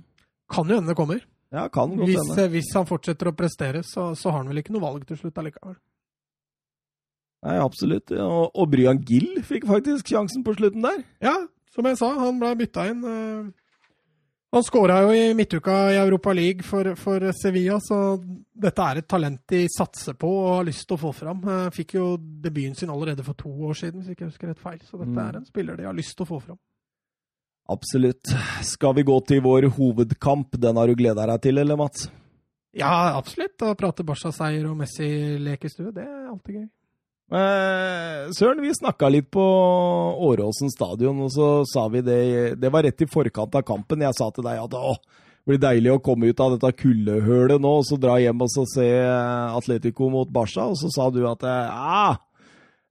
[0.51, 1.23] Kan jo hende det kommer.
[1.51, 2.43] Ja, kan godt Hvis, hende.
[2.43, 5.17] eh, hvis han fortsetter å prestere, så, så har han vel ikke noe valg til
[5.17, 5.75] slutt allikevel.
[7.43, 8.11] Nei, absolutt.
[8.11, 11.03] Og, og Bryan Gill fikk faktisk sjansen på slutten der.
[11.21, 11.35] Ja,
[11.75, 13.03] som jeg sa, han ble bytta inn.
[13.03, 13.51] eh,
[14.55, 17.97] Han skåra jo i midtuka i Europa League for, for Sevilla, så
[18.55, 21.41] dette er et talent de satser på og har lyst til å få fram.
[21.43, 24.63] Eh, Fikk jo debuten sin allerede for to år siden, hvis ikke jeg husker rett
[24.63, 24.79] feil.
[24.87, 25.19] Så dette Mm.
[25.27, 26.57] er en spiller de har lyst til å få fram.
[27.67, 28.29] Absolutt.
[28.61, 30.51] Skal vi gå til vår hovedkamp?
[30.61, 32.07] Den har du gleda deg til, eller Mats?
[32.75, 33.57] Ja, absolutt.
[33.63, 36.67] Å prate Barca-seier og Messi-lekestue, det er alltid gøy.
[37.25, 39.43] Eh, Søren, vi snakka litt på
[40.29, 42.19] Åråsen stadion, og så sa vi det
[42.61, 44.03] Det var rett i forkant av kampen.
[44.05, 47.61] Jeg sa til deg at å, det blir deilig å komme ut av dette kuldehølet
[47.61, 48.89] nå, og så dra hjem og se
[49.57, 50.69] Atletico mot Barca.
[50.69, 52.11] Og så sa du at ja,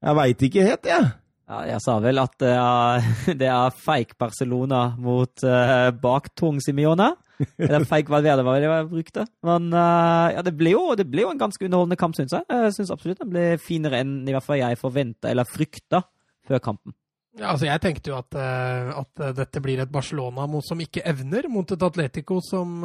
[0.02, 1.12] jeg veit ikke helt, jeg.
[1.44, 3.08] Ja, jeg sa vel at det er,
[3.40, 7.12] det er fake Barcelona mot uh, baktung Simione.
[7.58, 9.24] Eller fake Valverde, var det jeg brukte.
[9.42, 12.44] Men eh, ja, det ble, jo, det ble jo en ganske underholdende kamp, syns jeg.
[12.50, 16.02] Jeg syns absolutt den ble finere enn i hvert fall jeg forventa eller frykta
[16.46, 16.94] før kampen.
[17.34, 20.78] Ja, altså Jeg tenkte jo at, eh, at eh, dette blir et Barcelona mot, som
[20.78, 22.78] ikke evner, mot et Atletico som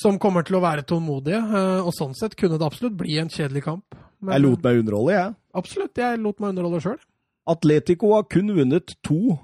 [0.00, 1.40] som kommer til å være tålmodige.
[1.84, 3.84] og sånn sett kunne det absolutt bli en kjedelig kamp.
[4.20, 5.34] Men- Jeg lot meg underholde, jeg.
[5.54, 6.98] Absolutt, jeg lot meg underholde sjøl.
[7.46, 9.38] Atletico har kun vunnet to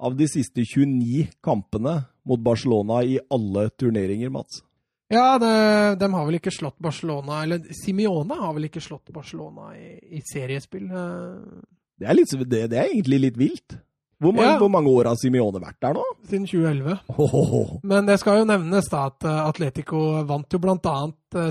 [0.00, 4.62] av de siste 29 kampene mot Barcelona i alle turneringer, Mats.
[5.10, 5.50] Ja, det,
[5.98, 10.20] de har vel ikke slått Barcelona Eller Simione har vel ikke slått Barcelona i, i
[10.22, 10.84] seriespill.
[10.86, 11.62] eh.
[11.98, 13.74] Det er, litt, det, det er egentlig litt vilt.
[14.20, 14.58] Hvor mange, Ja.
[14.60, 16.02] hvor mange år har Simione vært der nå?
[16.28, 16.94] Siden 2011.
[17.24, 17.60] Åhåhå.
[17.90, 20.94] Men det skal jo nevnes da at eh, Atletico vant jo bl.a.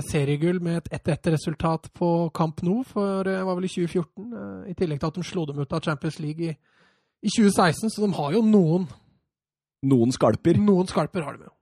[0.08, 4.32] seriegull med et 1-1-resultat på Camp Nou for det var vel i 2014.
[4.32, 6.56] eh, I tillegg til at de slo dem ut av Champions League i,
[7.26, 8.86] i 2016, så de har jo noen,
[9.86, 10.58] Noen skalper.
[10.60, 11.54] noen skalper har de jo.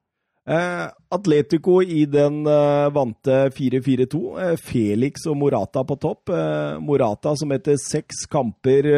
[0.49, 4.21] Eh, Atletico i den eh, vante 4-4-2.
[4.41, 6.33] Eh, Felix og Morata på topp.
[6.33, 8.89] Eh, Morata som etter seks kamper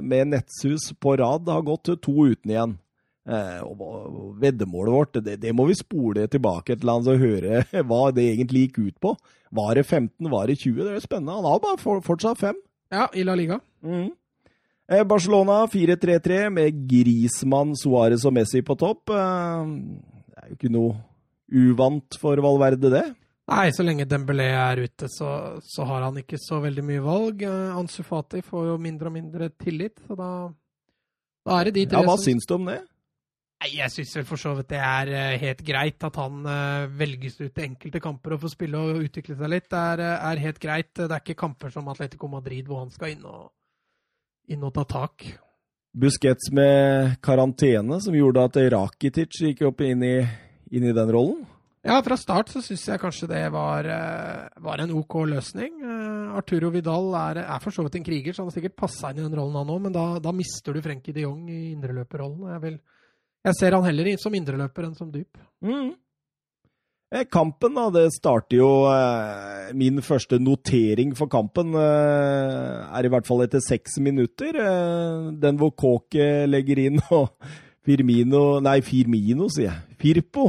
[0.00, 2.74] med nettsus på rad har gått to uten igjen.
[3.24, 8.02] Eh, og, veddemålet vårt, det, det må vi spole tilbake til annet og høre hva
[8.12, 9.14] det egentlig gikk ut på.
[9.54, 10.80] Var det 15, var det 20?
[10.80, 11.38] Det er spennende.
[11.38, 12.58] Han har bare for, fortsatt fem.
[12.92, 13.60] Ja, i La Liga.
[13.84, 14.12] Mhm.
[14.90, 19.10] Eh, Barcelona 4-3-3 med Grismann, Suárez og Messi på topp.
[19.10, 19.66] Eh,
[20.34, 20.96] Det er jo ikke noe
[21.54, 23.04] uvant for Valverde, det.
[23.48, 25.28] Nei, så lenge Dembélé er ute, så,
[25.64, 27.42] så har han ikke så veldig mye valg.
[27.48, 30.28] Eh, Ansu Fati får jo mindre og mindre tillit, så da,
[31.48, 32.82] da er det de tre Ja, Hva som syns du om det?
[33.64, 36.44] Nei, Jeg syns vel for så vidt det er helt greit at han
[36.98, 39.68] velges ut til enkelte kamper og får spille og utvikle seg litt.
[39.72, 40.90] Det er, er helt greit.
[40.98, 43.46] Det er ikke kamper som Atletico Madrid hvor han skal inn og,
[44.50, 45.26] inn og ta tak.
[45.94, 50.16] Busquets med karantene, som gjorde at Rakitic gikk opp inn i,
[50.74, 51.44] inn i den rollen.
[51.84, 55.82] Ja, fra start så syns jeg kanskje det var, eh, var en OK løsning.
[55.84, 59.10] Eh, Arturo Vidal er, er for så vidt en kriger, så han har sikkert passa
[59.12, 61.74] inn i den rollen han òg, men da, da mister du Frenkie de Jong i
[61.74, 62.48] indreløperrollen.
[62.54, 62.78] Jeg, vil,
[63.44, 65.36] jeg ser han heller som indreløper enn som dyp.
[65.60, 65.92] Mm.
[67.14, 67.90] Eh, Kampen, da.
[67.94, 73.62] Det starter jo eh, Min første notering for kampen eh, er i hvert fall etter
[73.62, 74.58] seks minutter.
[74.58, 77.30] Eh, den hvor Kåke legger inn og
[77.84, 79.98] Firmino Nei, Firmino, sier jeg.
[80.00, 80.48] Firpo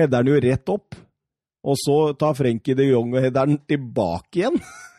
[0.00, 0.96] header den jo rett opp.
[1.66, 4.60] Og så tar Frenkie de Jong og header den tilbake igjen.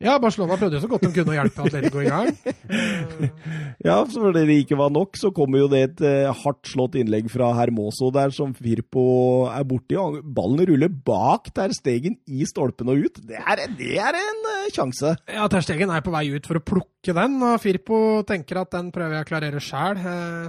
[0.00, 2.30] Ja, Barcelona prøvde jo så godt de kunne å hjelpe Atletico i gang.
[2.32, 3.26] Eh,
[3.88, 6.96] Ja, så fordi det ikke var nok, så kommer jo det et eh, hardt slått
[7.00, 9.04] innlegg fra Hermoso der, som Firpo
[9.52, 9.96] er borti.
[10.00, 13.20] og Ballen ruller bak der Stegen i stolpen og ut.
[13.28, 15.14] Det er, det er en eh, sjanse.
[15.32, 18.72] Ja, Ter Stegen er på vei ut for å plukke den, og Firpo tenker at
[18.76, 20.00] den prøver jeg å klarere sjæl.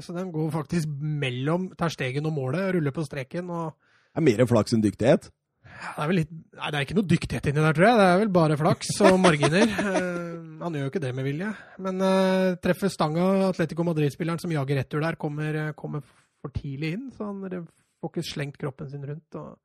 [0.03, 3.51] Så den går faktisk mellom Ter Stegen og målet, ruller på streken.
[3.51, 3.75] og
[4.11, 5.27] Det er mer flaks enn dyktighet.
[5.81, 7.97] Det er vel litt Nei, det er ikke noe dyktighet inni der, tror jeg.
[7.97, 9.71] Det er vel bare flaks og marginer.
[9.81, 11.49] uh, han gjør jo ikke det med vilje.
[11.81, 13.31] Men uh, treffer stanga.
[13.47, 16.05] Atletico Madrid-spilleren som jager retur der, kommer, eh, kommer
[16.41, 17.41] for tidlig inn, så han
[18.01, 19.39] får ikke slengt kroppen sin rundt.
[19.41, 19.57] og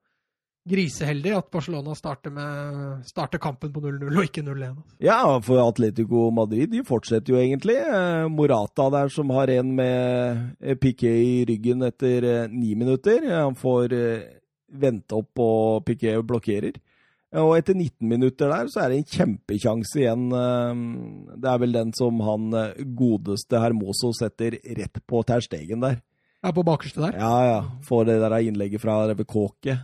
[0.66, 4.64] Griseheldig at Barcelona starter, med, starter kampen på 0-0 og ikke 0-1.
[4.72, 4.96] altså.
[5.04, 7.76] Ja, for Atletico Madrid de fortsetter jo egentlig.
[8.32, 13.28] Morata der som har en med Piquet i ryggen etter ni minutter.
[13.30, 13.94] Han får
[14.80, 16.76] vente opp og Piqué blokkerer.
[17.36, 20.28] Og etter 19 minutter der så er det en kjempekjanse igjen.
[20.32, 25.98] eh, Det er vel den som han eh, godeste Hermoso setter rett på terstegen der.
[26.44, 27.18] Ja, på bakerste der.
[27.18, 27.60] Ja, ja.
[27.82, 29.78] Får det der innlegget fra Reve Kåke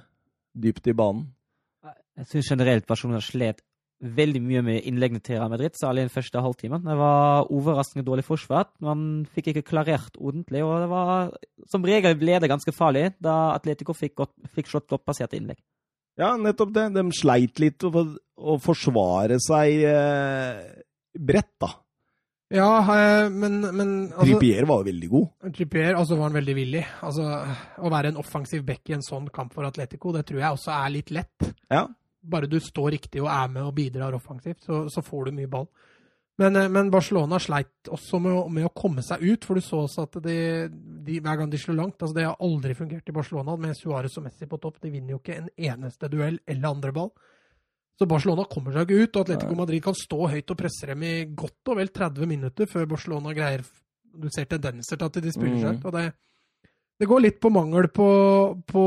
[0.54, 1.26] dypt i banen.
[2.16, 3.62] Jeg syns generelt Barcelona slet
[4.02, 6.82] veldig mye med innleggene til Real Madrid, særlig den første halvtimen.
[6.84, 8.72] Det var overraskende dårlig forsvart.
[8.82, 11.36] Man fikk ikke klarert ordentlig, og det var
[11.70, 15.60] som regel ble det ganske farlig da Atletico fikk, godt, fikk slått godt passerte innlegg.
[16.20, 16.90] Ja, nettopp det.
[16.96, 17.92] De sleit litt å,
[18.36, 20.58] å forsvare seg eh,
[21.16, 21.70] bredt, da.
[22.52, 25.30] Ja, eh, men, men altså, Trippier var jo veldig god.
[25.56, 26.84] Trippier altså, var han veldig villig.
[27.06, 27.30] Altså,
[27.80, 30.74] å være en offensiv back i en sånn kamp for Atletico, det tror jeg også
[30.76, 31.52] er litt lett.
[31.72, 31.86] Ja.
[32.22, 35.50] Bare du står riktig og er med og bidrar offensivt, så, så får du mye
[35.50, 35.66] ball.
[36.40, 39.64] Men, eh, men Barcelona sleit også med å, med å komme seg ut, for du
[39.64, 40.38] så også at de,
[41.04, 44.16] de, hver gang de slo langt altså Det har aldri fungert i Barcelona med Suárez
[44.18, 44.80] og Messi på topp.
[44.82, 47.12] De vinner jo ikke en eneste duell eller andre ball.
[47.98, 51.04] Så Barcelona kommer seg ikke ut, og Atletico Madrid kan stå høyt og presse dem
[51.06, 53.64] i godt og vel 30 minutter før Barcelona greier
[54.12, 55.84] Du ser tendenser til at de spiller seg ut.
[55.88, 56.08] og det,
[57.00, 58.04] det går litt på mangel på,
[58.68, 58.82] på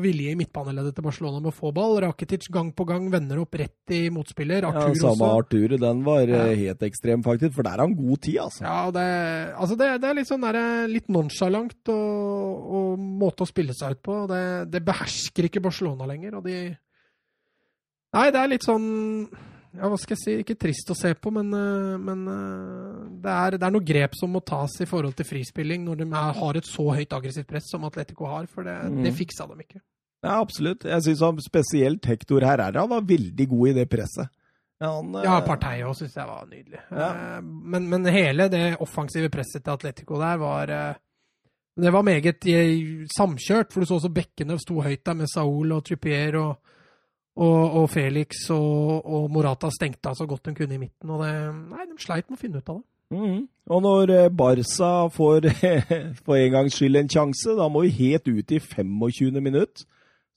[0.00, 1.98] vilje i midtbaneleddet til Barcelona med å få ball.
[2.00, 4.64] Rakitic gang på gang vender opp rett i motspiller.
[4.64, 5.42] Ja, Artur samme også.
[5.42, 6.56] Artur, den var eh, Ja.
[6.62, 7.52] helt ekstrem, faktisk.
[7.58, 8.64] For der har han god tid, altså.
[8.64, 9.04] Ja, det,
[9.58, 13.98] altså det, det er litt sånn der, litt nonchalant og, og måte å spille seg
[13.98, 14.16] ut på.
[14.32, 16.56] Det, det behersker ikke Barcelona lenger, og de
[18.12, 18.82] Nei, det er litt sånn
[19.72, 23.32] ja, hva skal jeg si, ikke trist å se på, men, eh, men eh, det,
[23.32, 26.34] er, det er noe grep som må tas i forhold til frispilling når de er,
[26.36, 28.98] har et så høyt aggressivt press som Atletico har, for det, mm.
[29.06, 29.80] det fiksa de ikke.
[30.22, 30.84] Ja, absolutt.
[30.86, 34.28] Jeg syns spesielt Hector Herrera var veldig god i det presset.
[34.82, 36.82] Ja, han, eh, Ja, partiet òg syns jeg var nydelig.
[36.90, 37.08] Ja.
[37.40, 40.74] Men, men hele det offensive presset til Atletico der var
[41.72, 42.44] Det var meget
[43.16, 46.58] samkjørt, for du så også bekkene sto høyt der med Saul og Trippier og,
[47.40, 51.10] og, og Felix og, og Morata stengte av så godt de kunne i midten.
[51.10, 51.32] og det,
[51.72, 52.86] Nei, de sleit med å finne ut av det.
[53.12, 53.40] Mm.
[53.72, 55.48] Og når eh, Barca får
[56.24, 59.40] for en gangs skyld en sjanse, da må vi helt ut i 25.
[59.40, 59.84] minutt.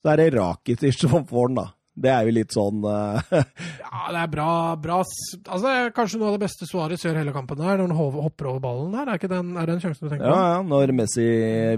[0.00, 1.68] Så er det Rakitic som får den, da.
[1.96, 3.16] Det er jo litt sånn uh...
[3.96, 7.16] Ja, det er bra, bra Altså, det er kanskje noe av det beste Suárez gjør
[7.22, 9.08] hele kampen der, når han hopper over ballen der.
[9.14, 10.32] Er, den, er det en sjanse du tenker på?
[10.34, 11.24] ja, ja, når Messi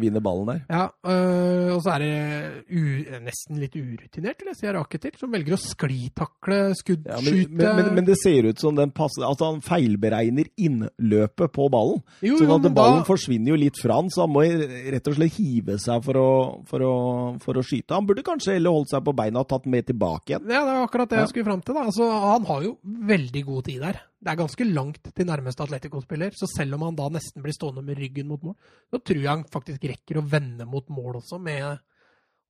[0.03, 0.61] vinner ballen der.
[0.73, 5.55] Ja, øh, og så er det nesten litt urutinert, vil jeg si, Rakitic, som velger
[5.55, 9.41] å sklitakle, Ja, men, skuddskyte men, men, men det ser ut som den passer At
[9.45, 12.03] han feilberegner innløpet på ballen.
[12.25, 15.19] Jo, Sånn at ballen da- forsvinner jo litt fra han, så han må rett og
[15.19, 16.29] slett hive seg for å,
[16.69, 16.95] for å,
[17.43, 17.95] for å skyte.
[17.95, 20.47] Han burde kanskje heller holdt seg på beina og tatt med tilbake igjen.
[20.49, 21.23] Ja, det er akkurat det Ja.
[21.25, 21.75] jeg skulle fram til.
[21.75, 21.85] da.
[21.91, 24.01] Altså, han har jo veldig god tid der.
[24.19, 27.85] Det er ganske langt til nærmeste Atletico-spiller, så selv om han da nesten blir stående
[27.85, 28.57] med ryggen mot mål,
[28.91, 31.39] så tror jeg han faktisk rekker å vende mot mål også.
[31.41, 31.79] med...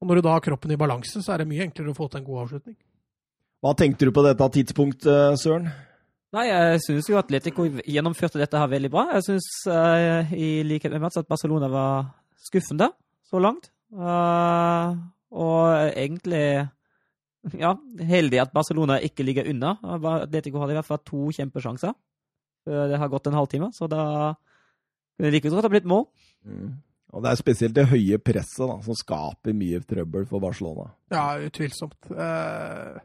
[0.01, 2.07] Og når du da har kroppen i balanse, så er det mye enklere å få
[2.09, 2.77] til en god avslutning.
[3.61, 5.73] Hva tenkte du på dette tidspunktet, Søren?
[6.37, 9.09] Nei, jeg syns jo Atletico gjennomførte dette her veldig bra.
[9.17, 12.13] Jeg syns uh, i likhet med Mats at Barcelona var
[12.47, 12.93] skuffende
[13.27, 13.71] så langt.
[13.91, 14.95] Uh,
[15.33, 16.69] og egentlig
[17.57, 17.75] ja,
[18.09, 19.77] heldig at Barcelona ikke ligger unna.
[19.83, 21.95] Atletico hadde i hvert fall to kjempesjanser
[22.69, 24.03] det har gått en halvtime, så da
[25.17, 26.03] kunne det like godt ha blitt mål.
[26.45, 26.75] Mm.
[27.17, 30.91] Og det er spesielt det høye presset da, som skaper mye trøbbel for Barcelona.
[31.09, 32.11] Ja, utvilsomt.
[32.13, 32.99] Eh,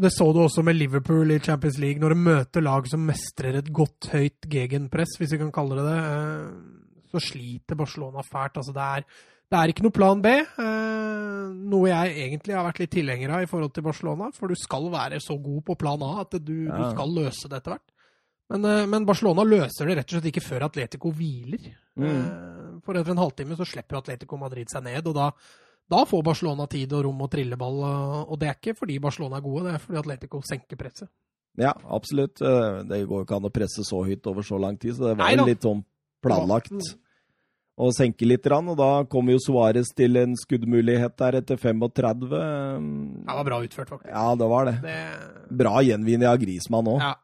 [0.00, 3.58] Det så du også med Liverpool i Champions League, når de møter lag som mestrer
[3.58, 5.98] et godt høyt gegenpress, hvis vi kan kalle det det.
[6.12, 8.56] eh, Så sliter Barcelona fælt.
[8.62, 9.04] Altså, det er,
[9.50, 10.26] det er ikke noe plan B.
[10.40, 14.30] eh, Noe jeg egentlig har vært litt tilhenger av i forhold til Barcelona.
[14.34, 17.58] For du skal være så god på plan A at du, du skal løse det
[17.60, 17.88] etter hvert.
[18.50, 21.68] Men, eh, men Barcelona løser det rett og slett ikke før Atletico hviler.
[21.98, 22.06] Mm.
[22.10, 25.26] Eh, For etter en halvtime så slipper Atletico Madrid seg ned, og da,
[25.90, 27.82] da får Barcelona tid og rom og trilleball.
[28.30, 31.08] og- det er ikke fordi Barcelona er gode, det er fordi Atletico senker presset.
[31.58, 32.36] Ja, absolutt.
[32.38, 35.18] Det går jo ikke an å presse så høyt over så lang tid, så det
[35.18, 35.84] var jo litt sånn
[36.22, 36.70] planlagt.
[36.72, 36.98] Mm.
[37.80, 42.20] Å senke litt, og da kommer jo Suárez til en skuddmulighet der etter 35.
[42.28, 44.10] Det var bra utført, faktisk.
[44.12, 44.74] Ja, det var det.
[44.82, 44.96] Det,
[45.56, 47.00] Bra gjenvinning av Grismann òg.
[47.00, 47.14] ja.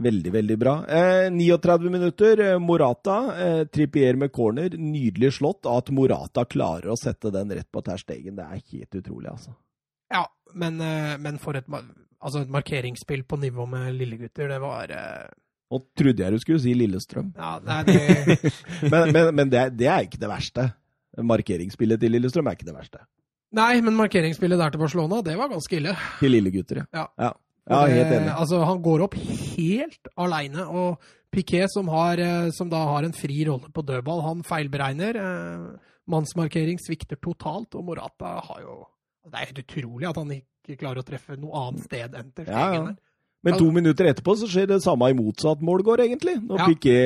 [0.00, 0.72] Veldig, veldig bra.
[0.86, 2.38] Eh, 39 minutter.
[2.40, 3.16] eh, Morata.
[3.36, 4.70] Eh, Trippier med corner.
[4.70, 5.66] Nydelig slått.
[5.66, 9.50] At Morata klarer å sette den rett på terstegen, det er helt utrolig, altså.
[10.10, 11.66] ja men, eh, men for et,
[12.22, 15.28] altså et markeringsspill på nivå med lillegutter, det var eh,
[15.70, 18.52] Nå trodde jeg du skulle si Lillestrøm, Ja, nei, det,
[18.92, 20.64] men, men, men det, det er ikke det verste.
[21.30, 23.04] Markeringsspillet til Lillestrøm er ikke det verste.
[23.54, 25.94] nei, men markeringsspillet der til Barcelona, det var ganske ille.
[26.20, 27.06] Til lillegutter, Ja.
[27.18, 27.32] ja.
[27.70, 28.30] Ja, ja helt enig.
[28.34, 33.12] Altså, han går opp helt aleine, og Piquet, som, har, eh, som da har en
[33.14, 35.18] fri rolle på dødball, han feilberegner.
[35.20, 38.80] Eh, mannsmarkering svikter totalt, og Morata har jo
[39.28, 42.48] Det er helt utrolig at han ikke klarer å treffe noe annet sted enn til
[42.48, 42.66] Ja, ja.
[42.72, 42.96] stegen der.
[43.46, 46.36] Men to minutter etterpå så skjer det samme i motsatt målgård, egentlig.
[46.44, 46.66] Når Ja.
[46.68, 46.96] Piqué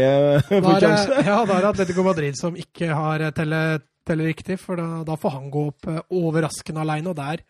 [0.50, 1.18] får sjanse.
[1.30, 3.60] ja, da er det Atletico Madrid som ikke har eh, telle,
[4.06, 7.44] teller riktig, for da, da får han gå opp eh, overraskende aleine, og der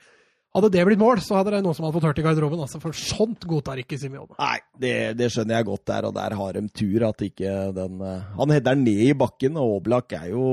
[0.55, 2.79] hadde det blitt mål, så hadde det noen som hadde fått hørt i garderoben, altså,
[2.83, 4.37] for sånt godtar ikke Simione.
[4.39, 8.03] Nei, det, det skjønner jeg godt der, og der har de tur at ikke den
[8.07, 10.45] eh, Han header ned i bakken, og Oblak er jo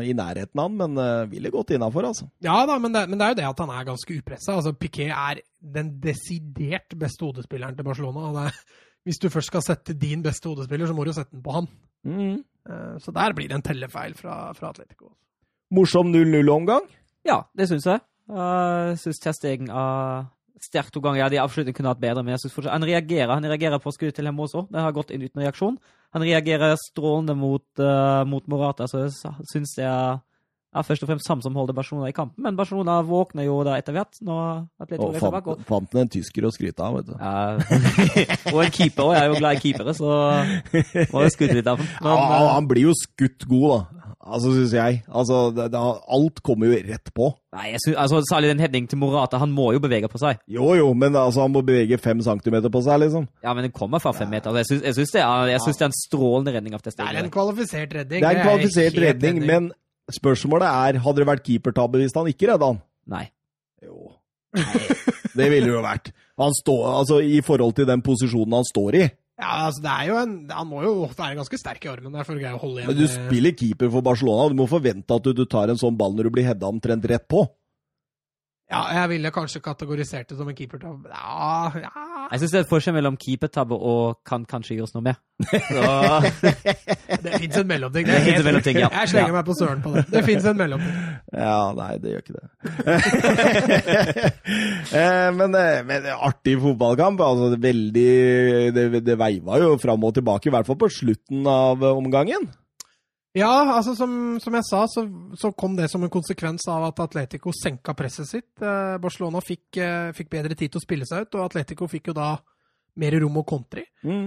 [0.00, 2.28] i nærheten av han, men uh, ville gått innafor, altså.
[2.44, 4.56] Ja da, men det, men det er jo det at han er ganske upressa.
[4.56, 5.42] Altså, Piquet er
[5.76, 8.28] den desidert beste hodespilleren til Barcelona.
[8.30, 8.62] og det er,
[9.06, 11.68] hvis du først skal sette din beste hodespiller, så må du sette den på han.
[12.06, 15.12] Eh, Så der blir det en tellefeil fra, fra Atletico.
[15.74, 16.86] Morsom 0-0-omgang.
[17.26, 18.02] Ja, det syns jeg.
[18.32, 20.30] Jeg syns testegen er
[20.62, 21.24] sterkt to ganger.
[21.24, 23.92] Ja, de avslutningene kunne hatt bedre, men jeg synes fortsatt Han reagerer Han reagerer på
[23.94, 24.66] skuddet til Hemme også.
[24.70, 25.78] Det har gått inn uten reaksjon.
[26.12, 29.14] Han reagerer strålende mot, uh, mot Morata, så jeg
[29.48, 30.20] syns det er,
[30.76, 32.44] er først og fremst han som holder Barcelona i kampen.
[32.44, 34.20] Men Barcelona våkner jo da etter hvert,
[35.00, 37.16] Og fant, fant en tysker å skryte av, vet du.
[37.16, 37.56] Ja,
[38.52, 39.14] og en keeper òg.
[39.16, 40.12] Jeg er jo glad i keepere, så
[41.14, 41.90] må jeg skryte litt av ham.
[41.96, 44.01] Ja, eh, han blir jo skutt god, da.
[44.22, 45.00] Altså, syns jeg.
[45.10, 45.80] Altså, det, det,
[46.16, 47.32] alt kommer jo rett på.
[47.56, 49.40] Nei, jeg synes, altså, Særlig den heading til Morata.
[49.42, 50.38] Han må jo bevege på seg.
[50.46, 53.26] Jo jo, men altså, han må bevege fem centimeter på seg, liksom.
[53.42, 54.54] Ja, men den kommer fra fem meter.
[54.62, 56.94] Jeg syns, jeg syns, det, er, jeg syns det er en strålende redning av Det
[57.02, 58.22] er en kvalifisert redning.
[58.22, 62.14] Det er en kvalifisert er redning, redning, men spørsmålet er hadde det vært keepertabbe hvis
[62.14, 62.82] han ikke redda han?
[63.10, 63.26] Nei.
[63.82, 64.12] Jo.
[65.32, 66.10] Det ville det jo vært.
[66.40, 69.04] Han står, altså, I forhold til den posisjonen han står i.
[69.42, 72.26] Ja, altså, det er jo en, Han må jo være ganske sterk i armen der
[72.28, 72.92] for å holde igjen.
[72.92, 75.72] Men du eh, spiller keeper for Barcelona, og du må forvente at du, du tar
[75.72, 77.42] en sånn ball når du blir hedda omtrent rett på.
[78.72, 81.10] Ja, jeg ville kanskje kategorisert det som en keepertabbe.
[81.10, 85.04] Ja, ja Jeg syns det er et forskjell mellom keepertabbe og kan kanskje gjøres noe
[85.04, 85.18] med.
[85.52, 85.82] Så,
[87.26, 88.06] Det fins en mellomting.
[88.08, 88.88] Det finnes en mellomting, ja.
[89.02, 89.36] Jeg slenger Ja.
[89.36, 90.04] meg på søren på det.
[90.14, 90.94] Det fins en mellomting.
[91.36, 92.46] Ja, nei, det gjør ikke det.
[94.92, 97.20] Eh, men, eh, men artig fotballkamp.
[97.24, 98.08] Altså, det, veldig,
[98.76, 102.48] det, det veiva jo fram og tilbake, i hvert fall på slutten av omgangen.
[103.34, 105.06] Ja, altså som, som jeg sa, så,
[105.40, 108.50] så kom det som en konsekvens av at Atletico senka presset sitt.
[108.60, 112.10] Eh, Barcelona fikk, eh, fikk bedre tid til å spille seg ut, og Atletico fikk
[112.12, 112.34] jo da
[113.00, 113.86] mer rom og i.
[114.04, 114.26] Mm.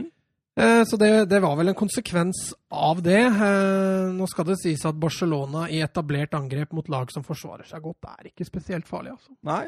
[0.57, 3.21] Eh, Så det, det var vel en konsekvens av det.
[3.29, 7.83] Eh, Nå skal det sies at Barcelona i etablert angrep mot lag som forsvarer seg
[7.85, 9.35] godt, er ikke spesielt farlig, altså.
[9.45, 9.67] Nei.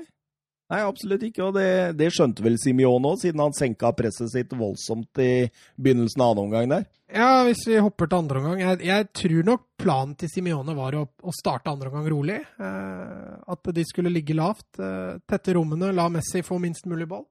[0.67, 1.45] Nei, absolutt ikke.
[1.47, 5.47] Og det, det skjønte vel Simione òg, siden han senka presset sitt voldsomt i
[5.79, 6.87] begynnelsen av annen omgang der.
[7.07, 8.59] Ja, hvis vi hopper til andre omgang.
[8.65, 12.41] Jeg, jeg tror nok planen til Simione var å, å starte andre omgang rolig.
[12.59, 17.23] Eh, at de skulle ligge lavt, eh, tette rommene, la Messi få minst mulig ball.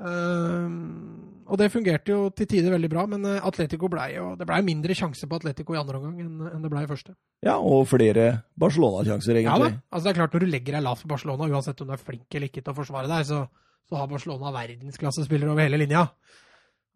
[0.00, 0.72] Eh,
[1.52, 4.60] og det fungerte jo til tider veldig bra, men eh, Atletico ble jo, det ble
[4.64, 7.12] mindre sjanse på Atletico i andre omgang enn, det ble i første.
[7.44, 9.68] Ja, og flere Barcelona-sjanser, Ja da.
[9.92, 12.00] Altså det er klart Når du legger deg lavt for Barcelona, uansett om du er
[12.00, 13.42] flink eller ikke til å forsvare deg, så,
[13.84, 16.06] så har Barcelona verdensklassespillere over hele linja.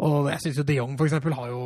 [0.07, 1.63] Og jeg syns jo de Jong for eksempel, har jo,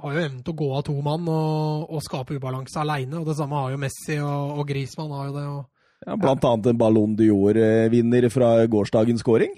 [0.00, 3.16] har jo evnen til å gå av to mann og, og skape ubalanse aleine.
[3.20, 5.46] Og det samme har jo Messi og, og Griezmann har jo det.
[5.54, 6.04] Og...
[6.04, 9.56] Ja, blant annet en Ballon d'Or-vinner fra gårsdagens scoring.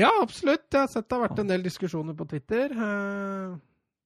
[0.00, 0.66] Ja, absolutt.
[0.72, 2.72] Jeg har sett det har vært en del diskusjoner på Twitter.
[2.72, 3.58] Eh,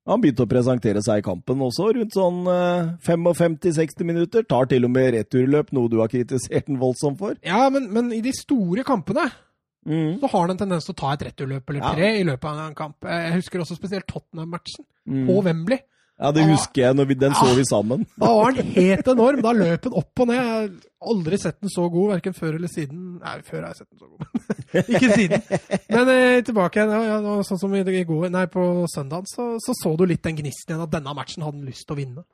[0.06, 4.44] Han begynte å presentere seg i kampen også, rundt sånn eh, 55-60 minutter.
[4.44, 7.38] Tar til og med returløp, noe du har kritisert den voldsomt for.
[7.44, 9.30] ja, men, men i de store kampene
[9.84, 10.14] Mm.
[10.18, 11.90] så har han en tendens til å ta et returløp eller Ja.
[11.92, 13.04] tre i løpet av en kamp.
[13.04, 15.26] Eh, Jeg husker også spesielt Tottenham-matchen Mm.
[15.28, 15.78] på Wembley.
[16.14, 16.94] Ja, det husker jeg.
[16.94, 18.04] Når vi, den så vi sammen.
[18.20, 19.42] Da var han helt enorm.
[19.42, 20.38] Da løp han opp og ned.
[20.38, 20.68] Jeg har
[21.14, 23.02] aldri sett den så god, verken før eller siden.
[23.22, 24.22] Nei, før har jeg sett den så god,
[24.94, 25.42] ikke siden.
[25.90, 26.94] Men eh, tilbake igjen.
[26.94, 30.38] Ja, ja, sånn som i, går, nei, på søndagen, så, så så du litt den
[30.38, 32.26] gnisten igjen, at denne matchen hadde han lyst til å vinne.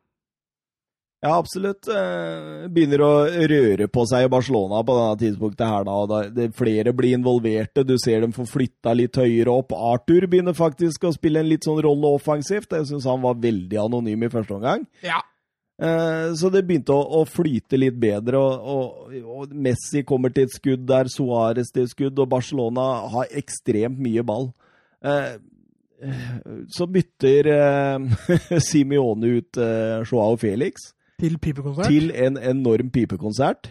[1.20, 1.84] Ja, absolutt.
[1.92, 3.10] Eh, Begynner å
[3.50, 6.20] røre på seg i Barcelona på denne tidspunktet her da.
[6.32, 9.74] det, flere blir involverte, du ser dem få flytta litt høyere opp.
[9.76, 12.72] Arthur begynner faktisk å spille en litt sånn rolle offensivt.
[12.72, 14.86] Jeg syns han var veldig anonym i første omgang.
[15.04, 15.18] Ja.
[15.80, 19.12] Eh, Så det begynte å, å flyte litt bedre, og, og,
[19.44, 24.00] og Messi kommer til et skudd der, Suárez til et skudd, og Barcelona har ekstremt
[24.00, 24.48] mye ball.
[25.04, 25.36] Eh,
[26.72, 27.50] Så bytter
[28.70, 29.58] Simione ut
[30.08, 31.86] Joao Felix Til pipekonsert.
[31.92, 33.68] til en enorm pipekonsert.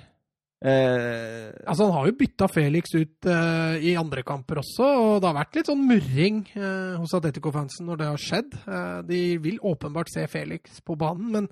[0.61, 5.29] Eh, Altså, han har jo bytta Felix ut eh, i andre kamper også, og det
[5.29, 8.57] har vært litt sånn murring eh, hos Atletico-fansen når det har skjedd.
[8.67, 11.47] Eh, de vil åpenbart se Felix på banen, men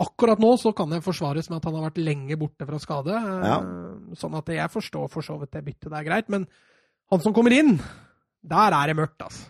[0.00, 3.14] akkurat nå så kan det forsvares med at han har vært lenge borte fra skade.
[3.14, 3.60] eh, Ja.
[4.18, 6.28] Sånn at jeg forstår for så vidt det byttet, det er greit.
[6.28, 6.48] Men
[7.12, 7.78] han som kommer inn,
[8.42, 9.46] der er det mørkt, altså.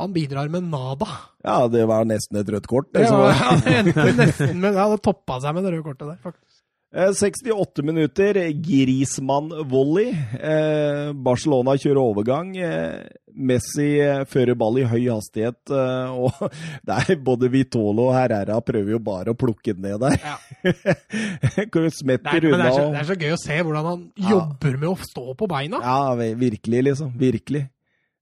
[0.00, 1.06] Han bidrar med nada.
[1.44, 2.88] ja, det var nesten et rødt kort.
[2.94, 6.18] det, Det, var, han endte nesten med, det toppa seg med det røde kortet der,
[6.24, 6.46] faktisk.
[6.90, 8.34] Eh, 68 minutter,
[8.66, 10.08] Griezmann-volley.
[10.40, 12.48] Eh, Barcelona kjører overgang.
[12.58, 15.60] Eh, Messi eh, fører ball i høy hastighet.
[15.70, 16.50] Eh, og
[16.88, 20.18] det er både Vitolo og Herrera prøver jo bare å plukke den ned der.
[20.18, 20.36] Ja.
[22.00, 22.70] Smetter unna.
[22.70, 24.30] det det er så gøy å se hvordan han Ja.
[24.34, 25.78] jobber med å stå på beina.
[25.84, 27.12] Ja, virkelig, liksom.
[27.20, 27.68] Virkelig.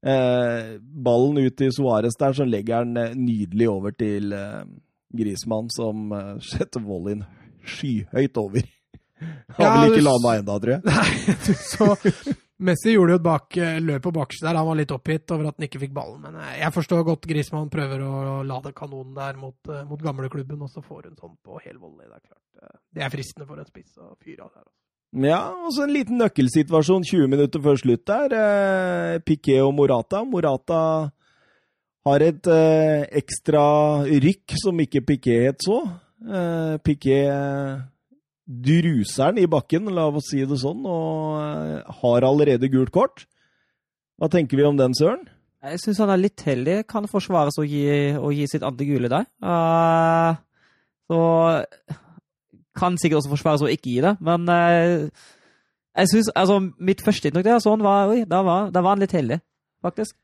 [0.07, 4.65] Eh, ballen ut til Suárez der, så legger han eh, nydelig over til eh,
[5.19, 6.13] Griezmann, som
[6.53, 7.25] setter volleyen
[7.67, 8.69] skyhøyt over.
[9.59, 10.83] Han Ja, vel ikke landa ennå, tror jeg.
[10.87, 11.89] Nei, så
[12.59, 14.59] Messi gjorde jo et bak, løp på bakerste der.
[14.59, 16.25] Han var litt oppgitt over at han ikke fikk ballen.
[16.25, 20.83] Men jeg forstår godt Grismann prøver å lade kanonen der mot, mot gamleklubben, og så
[20.83, 22.07] får hun sånn på hel volley.
[22.07, 22.81] Det er klart.
[22.95, 24.67] Det er fristende for en spiss å fyre av der.
[25.17, 28.35] Ja, og så en liten nøkkelsituasjon 20 minutter før slutt der.
[28.37, 30.21] Eh, Piquet og Morata.
[30.29, 30.81] Morata
[32.09, 33.63] har et eh, ekstra
[34.05, 35.81] rykk som ikke Piquet het så.
[36.29, 37.81] Eh, Piquet eh,
[38.49, 43.25] druser den i bakken, la oss si det sånn, og eh, har allerede gult kort.
[44.21, 45.25] Hva tenker vi om den, Søren?
[45.65, 46.83] Jeg syns han er litt heldig.
[46.91, 49.25] Kan forsvares å gi, å gi sitt andre gule der.
[49.43, 50.37] Uh,
[51.11, 51.21] så
[52.79, 55.09] kan sikkert også forsvares å ikke gi det, men eh,
[55.99, 59.03] jeg synes, altså, mitt første inntrykk der sånn var oi, da var, da var han
[59.03, 59.41] litt heldig,
[59.85, 60.15] faktisk.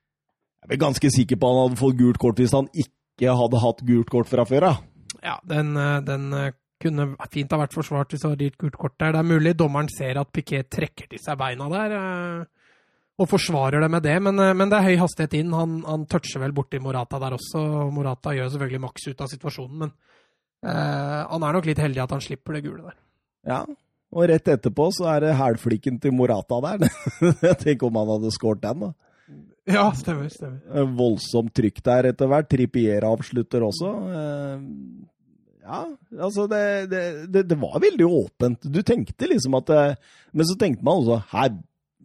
[0.64, 3.61] Jeg er ganske sikker på at han hadde fått gult kort hvis han ikke hadde
[3.62, 4.74] hatt gult kort fra før Ja,
[5.24, 6.52] Ja, den, eh, den eh,
[6.82, 9.12] kunne fint ha vært forsvart hvis det hadde gitt gult kort der.
[9.14, 11.94] Det er mulig dommeren ser at Piquet trekker til seg beina der.
[11.98, 12.44] eh,
[13.22, 15.52] Og forsvarer det med det, men, men det er høy hastighet inn.
[15.55, 17.61] Han, han toucher vel borti Morata der også.
[17.86, 19.92] og Morata gjør selvfølgelig maks ut av situasjonen, men
[20.64, 22.98] han er nok litt heldig at han slipper det gule der.
[23.44, 23.62] Ja,
[24.14, 26.86] og rett etterpå så er det hælflikken til Morata der.
[27.64, 28.92] Tenk om han hadde skåret den, da.
[29.64, 30.28] Ja, stemmer.
[30.28, 30.60] stemmer.
[30.70, 32.48] Eh, Voldsomt trykk der etter hvert.
[32.52, 33.90] Trippier avslutter også.
[34.20, 35.10] Eh,
[35.64, 35.78] Ja,
[36.20, 37.02] altså det, det,
[37.32, 38.66] det, det var veldig åpent.
[38.68, 39.70] Du tenkte liksom at
[40.36, 41.54] Men så tenkte man også her,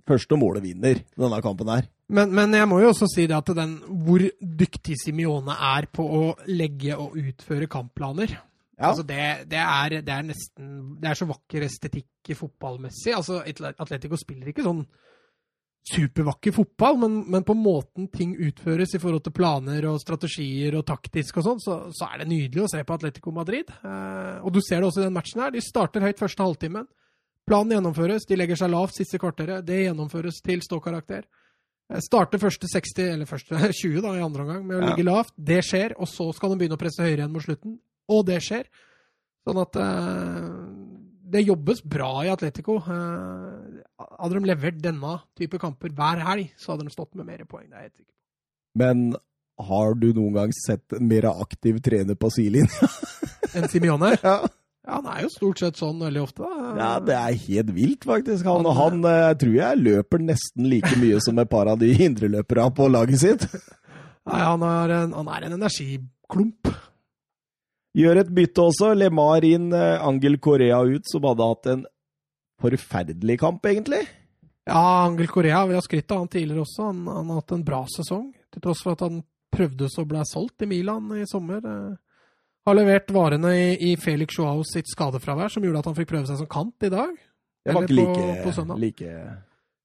[0.08, 1.90] første målet vinner denne kampen her.
[2.08, 3.76] Men, men jeg må jo også si det at den,
[4.08, 8.38] hvor dyktig Simione er på å legge og utføre kampplaner
[8.80, 8.94] Ja.
[8.94, 10.68] altså det, det, er, det er nesten
[11.02, 13.12] Det er så vakker estetikk fotballmessig.
[13.12, 14.86] Altså, Atletico spiller ikke sånn
[15.90, 20.86] supervakker fotball, men, men, på måten ting utføres i forhold til planer og strategier og
[20.88, 23.72] taktisk og sånn, så, så, er det nydelig å se på Atletico Madrid.
[23.72, 25.54] Eh, og du ser det også i den matchen her.
[25.56, 26.88] De starter høyt første halvtimen.
[27.50, 29.66] Planen gjennomføres, de legger seg lavt siste kvarteret.
[29.66, 31.26] Det gjennomføres til ståkarakter.
[31.90, 35.34] Eh, starter første 60, eller første 20 da, i andre omgang med å ligge lavt.
[35.36, 37.80] Det skjer, og så skal de begynne å presse høyere igjen mot slutten.
[38.10, 38.68] Og det skjer.
[39.48, 40.44] Sånn at eh,
[41.30, 42.80] det jobbes bra i Atletico.
[42.82, 43.82] Eh,
[44.20, 47.68] hadde de levert denne type kamper hver helg, så hadde de stått med mer poeng.
[47.70, 48.18] Det er jeg helt sikker på.
[48.82, 49.04] Men
[49.70, 52.90] har du noen gang sett en mer aktiv trener på sidelinja?
[53.58, 54.16] Enn Simione?
[54.26, 54.40] Ja.
[54.90, 56.48] Ja, han er jo stort sett sånn veldig ofte.
[56.48, 56.70] Da.
[56.80, 58.48] ja, det er helt vilt, faktisk.
[58.48, 61.92] Han, Han- han eh, tror jeg løper nesten like mye som et par av de
[62.08, 63.46] indreløperne på laget sitt.
[64.26, 66.72] Nei, han, er en, han er en energiklump.
[67.98, 68.92] Gjør et bytte også.
[68.96, 71.86] Lemar inn, eh, Angel Korea ut, som hadde hatt en
[72.62, 74.04] forferdelig kamp, egentlig.
[74.70, 76.84] Ja, Angel Korea, vi har skrytt av han tidligere også.
[76.92, 80.22] Han, han har hatt en bra sesong, til tross for at han prøvdes å bli
[80.30, 81.64] solgt i Milan i sommer.
[81.66, 81.98] Eh,
[82.68, 86.28] Har levert varene i, i Felix Joao sitt skadefravær, som gjorde at han fikk prøve
[86.28, 87.16] seg som kant i dag.
[87.66, 89.14] Det var ikke på- like, på like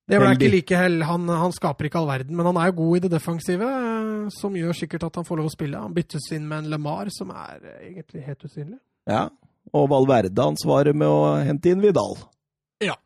[0.05, 0.99] Det ble ikke like hell.
[1.09, 4.27] Han, han skaper ikke all verden, men han er jo god i det defensive, eh,
[4.37, 5.81] som gjør sikkert at han får lov å spille.
[5.81, 8.79] Han byttes inn med en LeMar, som er eh, egentlig helt usynlig.
[9.09, 9.25] Ja.
[9.75, 12.19] Og Valverde ansvaret med å hente inn Vidal.
[12.85, 12.99] Ja.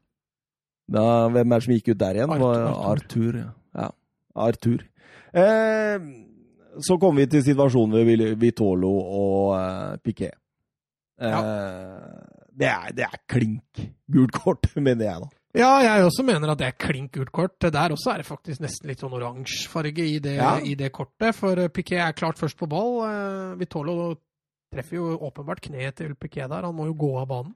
[0.90, 2.34] Da, hvem er det som gikk ut der igjen?
[2.34, 3.38] Arthur, Arthur.
[3.44, 3.52] Ja.
[3.78, 3.90] Ja,
[4.48, 4.82] Arthur.
[5.32, 6.00] Eh,
[6.82, 10.34] så kommer vi til situasjonen ved Vitolo og eh, Piquet.
[11.18, 11.32] Eh,
[12.58, 15.30] det, er, det er klink gult kort, mener jeg da.
[15.56, 17.56] Ja, jeg også mener at det er klink gult kort.
[17.60, 20.58] Der også er det faktisk nesten litt sånn oransje farge i, det- Ja.
[20.60, 21.34] i det kortet.
[21.34, 23.00] For eh, Piquet er klart først på ball.
[23.08, 24.14] Eh, Vitolo
[24.74, 26.62] treffer jo åpenbart kneet til Piquet der.
[26.68, 27.54] Han må jo gå av banen.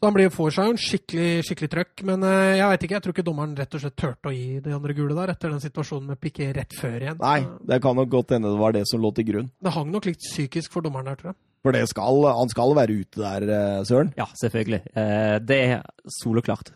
[0.00, 2.02] Så han blir, får seg jo en skikkelig, skikkelig trøkk.
[2.08, 4.60] Men eh, jeg vet ikke, jeg tror ikke dommeren rett og slett turte å gi
[4.64, 7.18] de andre gule der, etter den situasjonen med Piquet rett før igjen.
[7.20, 9.50] Nei, det kan nok godt hende det var det som lå til grunn.
[9.60, 11.40] Det hang nok litt psykisk for dommeren der, tror jeg.
[11.66, 14.14] For det skal, han skal være ute der, eh, Søren.
[14.16, 14.80] Ja, selvfølgelig.
[14.96, 15.82] Eh, det er
[16.22, 16.70] soleklart.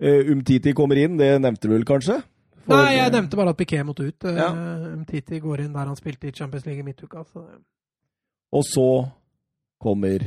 [0.00, 2.20] Eh, Umtiti kommer inn, det nevnte du vel kanskje?
[2.64, 4.24] For- Nei, jeg nevnte bare at Piquet måtte ut.
[4.28, 4.50] Ja.
[4.52, 7.24] Uh, Titi går inn der han spilte i Champions League i midtuka.
[7.32, 7.46] Så
[8.52, 8.86] Og så
[9.80, 10.22] kommer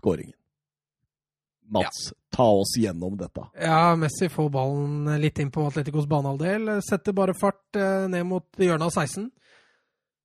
[0.00, 0.34] skåringen.
[1.68, 3.42] Mats, ta oss gjennom dette.
[3.60, 6.76] Ja, Messi får ballen litt inn på Atleticos banehalvdel.
[6.86, 9.30] Setter bare fart eh, ned mot hjørnet av 16.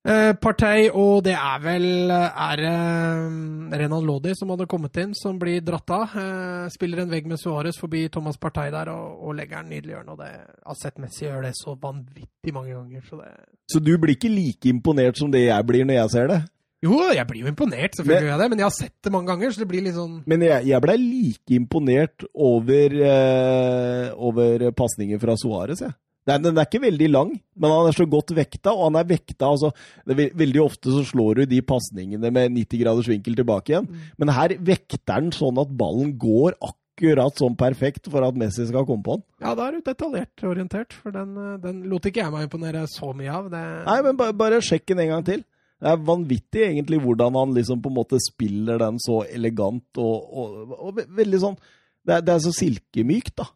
[0.02, 5.12] Eh, Partey, og det er vel er det eh, Renan Lodi som hadde kommet inn,
[5.14, 6.16] som blir dratt av.
[6.18, 9.94] Eh, spiller en vegg med Suárez forbi Thomas Partey der og, og legger den nydelig
[9.94, 10.16] i hjørnet.
[10.16, 10.32] Og det,
[10.66, 13.06] har sett Messi gjøre det så vanvittig mange ganger.
[13.06, 13.30] Så det
[13.70, 16.42] Så du blir ikke like imponert som det jeg blir når jeg ser det?
[16.82, 19.28] Jo, jeg blir jo imponert, selvfølgelig gjør jeg det, men jeg har sett det mange
[19.30, 24.64] ganger, så det blir litt sånn Men jeg, jeg blei like imponert over, eh, over
[24.74, 25.94] pasningen fra Suárez, jeg.
[26.28, 29.08] Den, den er ikke veldig lang, men han er så godt vekta, og han er
[29.10, 29.72] vekta altså,
[30.06, 33.88] det er Veldig ofte så slår du de pasningene med 90 graders vinkel tilbake igjen,
[34.20, 38.86] men her vekter den sånn at ballen går akkurat sånn perfekt for at Messi skal
[38.86, 39.24] komme på den.
[39.42, 42.84] Ja, da er du detaljert orientert, for den, eh, den lot ikke jeg meg imponere
[42.90, 43.50] så mye av.
[43.50, 45.44] Det, Nei, men bare, bare sjekk den en gang til.
[45.82, 50.28] Det er vanvittig egentlig hvordan han liksom på en måte spiller den så elegant og,
[50.30, 51.58] og, og veldig sånn
[52.06, 53.48] det er, det er så silkemykt, da.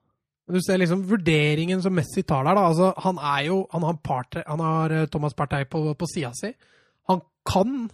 [0.46, 2.54] Du ser liksom vurderingen som Messi tar der.
[2.54, 6.06] da, altså Han er jo, han har, Partey, han har eh, Thomas Partey på, på
[6.06, 6.52] sida si.
[7.10, 7.88] Han kan,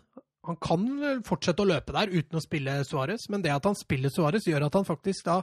[0.45, 0.87] han kan
[1.25, 4.67] fortsette å løpe der uten å spille Suárez, men det at han spiller Suárez, gjør
[4.69, 5.41] at han faktisk da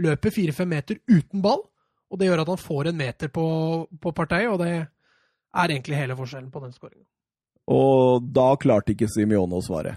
[0.00, 1.64] løper fire-fem meter uten ball.
[2.10, 3.46] Og det gjør at han får en meter på,
[4.02, 7.06] på Partey, og det er egentlig hele forskjellen på den skåringa.
[7.70, 9.96] Og da klarte ikke Simione å svare.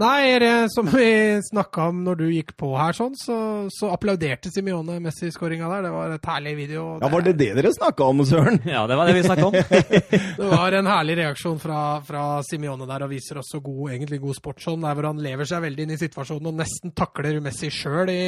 [0.00, 3.34] Nei, det, som vi snakka om når du gikk på her, sånn, så,
[3.68, 5.82] så applauderte Simione Messi-skåringa der.
[5.84, 6.84] Det var et herlig video.
[7.02, 8.56] Ja, Var det det dere snakka om, Søren?
[8.64, 9.58] Ja, det var det vi snakket om.
[10.42, 14.38] Det var en herlig reaksjon fra, fra Simione der, og viser også god, egentlig god
[14.40, 18.08] sportsånd, der hvor han lever seg veldig inn i situasjonen og nesten takler Messi sjøl
[18.12, 18.22] i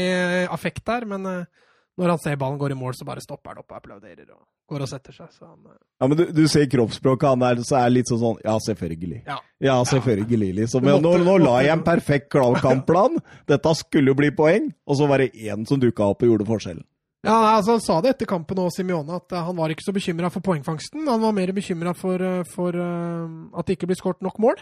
[0.44, 1.08] affekt der.
[1.08, 1.63] Men eh,
[1.98, 4.40] når han ser ballen går i mål, så bare stopper han opp og applauderer og
[4.68, 5.28] går og setter seg.
[5.30, 8.18] Så han, eh, Ja, men du, du ser kroppsspråket han er, så er litt sånn
[8.22, 9.20] sånn Ja, selvfølgelig.
[9.26, 9.36] ja.
[9.62, 10.84] Ja, selvfølgelig, liksom.
[10.90, 13.20] Ja, nå, nå la jeg en perfekt kampplan.
[13.46, 14.72] Dette skulle jo bli poeng.
[14.86, 16.84] Og så var det én som dukka opp og gjorde forskjellen.
[17.24, 19.94] Ja, altså Han sa det etter kampen òg, Simione, at uh, han var ikke så
[19.96, 21.06] bekymra for poengfangsten.
[21.08, 24.60] Han var mer bekymra for, uh, for uh, at det ikke blir skåret nok mål.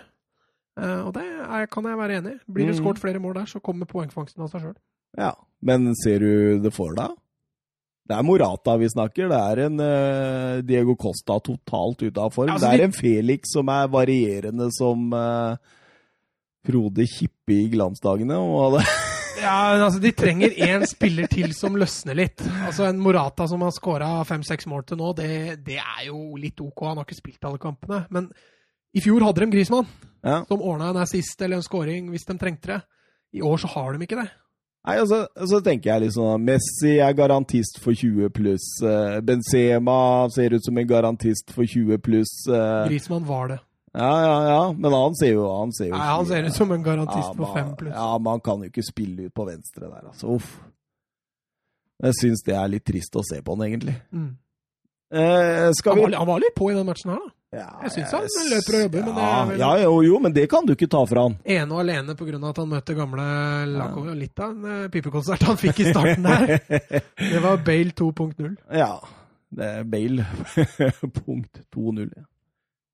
[0.79, 2.39] og det er, kan jeg være enig i.
[2.49, 2.85] Blir det Mm.
[2.85, 4.77] skåret flere mål der, så kommer poengfangsten av seg sjøl.
[5.19, 7.15] Ja, men ser du det for deg?
[8.09, 9.31] Det er Morata vi snakker.
[9.31, 12.51] Det er en uh, Diego Costa totalt ute av form.
[12.51, 15.55] Altså, det er en Felix som er varierende som uh,
[16.67, 18.41] Frode Kippe i glansdagene.
[19.43, 22.43] Ja, altså De trenger én spiller til som løsner litt.
[22.67, 25.31] Altså En Morata som har skåra fem-seks mål til nå, det,
[25.67, 26.85] det er jo litt OK.
[26.85, 28.05] Han har ikke spilt alle kampene.
[28.15, 28.29] Men
[28.93, 29.89] i fjor hadde de Grismann,
[30.21, 30.43] ja.
[30.47, 32.79] som ordna en assist eller en scoring hvis de trengte det.
[33.41, 34.29] I år så har de ikke det.
[34.85, 38.65] Nei, altså, så tenker jeg liksom Messi er garantist for 20 pluss.
[38.83, 42.33] eh, Benzema ser ut som en garantist for 20 pluss.
[42.89, 43.59] Grismann var det.
[43.95, 44.73] Ja, ja, ja.
[44.73, 47.43] Men han ser jo Han ser, jo Nei, Han ser ut som en garantist på
[47.45, 47.95] man- fem pluss.
[47.95, 50.27] Ja, man kan jo ikke spille ut på venstre der, altså.
[50.35, 50.59] Uff.
[52.03, 53.95] Jeg syns det er litt trist å se på han, egentlig.
[54.13, 54.31] Mm.
[55.13, 57.31] Eh, skal Han, vi var, han var litt på i den matchen her, da.
[57.53, 60.19] Ja, jeg synes han løper og jobber, men det ja, er vel- ja, jo, jo,
[60.25, 61.35] men det kan du ikke ta fra han.
[61.45, 62.39] Ene og alene pga.
[62.49, 63.27] at han møtte gamle
[63.75, 64.15] Lakovic.
[64.23, 66.55] Litt av en eh, pipekonsert han fikk i starten der.
[67.33, 68.57] Det var Bale 2.0.
[68.73, 68.95] Ja.
[69.53, 70.25] Det er Bale.
[71.27, 72.09] Punkt 2-0.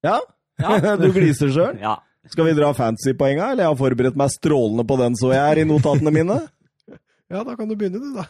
[0.02, 0.18] Ja,
[0.58, 0.96] Ja.
[1.02, 1.78] du gliser sjøl.
[1.80, 1.94] Ja.
[2.28, 5.62] Skal vi dra fancy-poenga, eller jeg har forberedt meg strålende på den, så jeg er
[5.62, 6.40] i notatene mine?
[7.30, 8.26] Ja, da kan du begynne, du, da.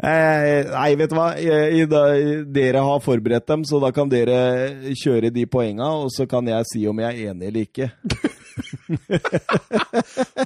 [0.00, 1.28] Eh, nei, vet du hva.
[1.36, 2.04] I, i, da,
[2.48, 6.68] dere har forberedt dem, så da kan dere kjøre de poenga, og så kan jeg
[6.70, 7.90] si om jeg er enig eller ikke.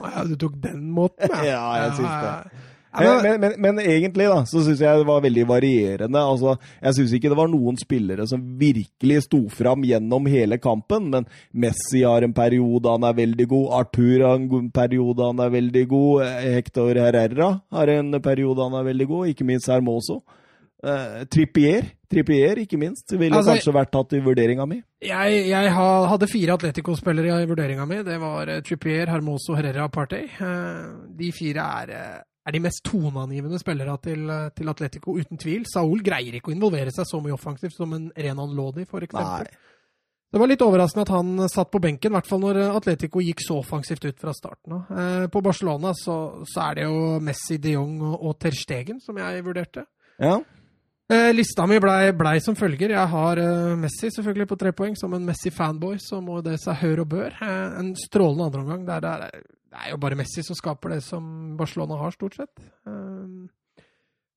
[0.01, 1.45] Å ja, du tok den måten, ja.
[1.55, 2.64] Ja, jeg syns det.
[3.03, 6.21] Ja, Men, men, men, egentlig da, så syns jeg det var veldig varierende.
[6.21, 11.11] Altså, jeg syns ikke det var noen spillere som virkelig sto fram gjennom hele kampen.
[11.11, 13.67] Men Messi har en periode han er veldig god.
[13.81, 16.23] Arthur har en periode han er veldig god.
[16.29, 19.29] Eh, Hector Herrera har en periode han er veldig god.
[19.35, 20.21] Ikke minst Hermoso.
[20.85, 24.83] Uh, Trippier, Trippier, ikke minst, ville Altså, kanskje vært tatt i vurderinga mi.
[25.01, 28.03] jeg, jeg ha- hadde fire Atletico-spillere i vurderinga mi.
[28.05, 30.27] Det var eh, Trippier, Hermoso, Herrera og Partey.
[30.37, 35.39] Uh, De fire er, eh, er de mest toneangivende spillere til, eh, til Atletico, uten
[35.41, 35.65] tvil.
[35.71, 39.47] Saul greier ikke å involvere seg så mye offensivt som en Renan Lodi, for eksempel.
[39.49, 39.71] Nei.
[40.35, 43.39] Det var litt overraskende at han satt på benken, i hvert fall når Atletico gikk
[43.45, 44.91] så offensivt ut fra starten av.
[44.91, 48.99] Eh, På Barcelona så, så er det jo Messi, de Jong og, og Ter Stegen
[49.01, 49.87] som jeg vurderte.
[50.19, 50.41] Ja.
[51.13, 52.91] Eh, lista mi blei ble som følger.
[52.97, 54.97] Jeg har eh, Messi selvfølgelig på tre poeng.
[54.99, 57.31] Som en Messi-fanboy så må det seg hør og bør.
[57.45, 58.87] Eh, en strålende andreomgang.
[58.89, 59.45] Der, det, er-
[59.75, 62.63] det er jo bare Messi som skaper det som Barcelona har, stort sett.
[62.87, 63.83] Eh,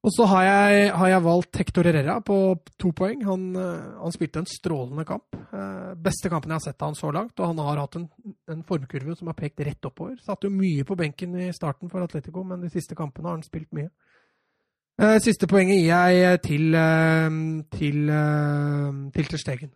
[0.07, 2.37] og så har jeg, har jeg valgt Hector Herrera på
[2.79, 3.21] to poeng.
[3.27, 5.35] Han, eh, han spilte en strålende kamp.
[5.35, 7.35] Eh, beste kampen jeg har sett av han så langt.
[7.37, 8.07] Og han har hatt en,
[8.49, 10.17] en formkurve som har pekt rett oppover.
[10.25, 13.45] Satt jo mye på benken i starten for Atletico, men de siste kampene har han
[13.45, 13.91] spilt mye.
[15.21, 16.71] Siste poenget gir jeg til
[17.77, 19.73] til, eh, til Terstegen.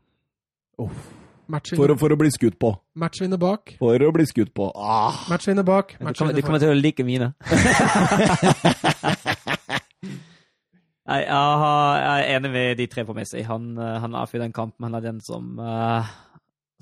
[0.82, 1.21] Uff.
[1.52, 2.70] For, Matchvinner, å- for å bli skutt på.
[2.96, 3.74] matchvinner bak.
[3.80, 4.72] For å bli skutt på.
[4.76, 5.12] Ah.
[5.30, 5.98] Matchvinner bak.
[6.00, 7.34] Du kommer, du kommer til å like mine.
[11.12, 13.42] Nei, jeg, jeg er enig med de tre på Messi.
[13.48, 14.86] Han, eh, han avfyrer den kampen.
[14.86, 16.12] Han er den som, eh,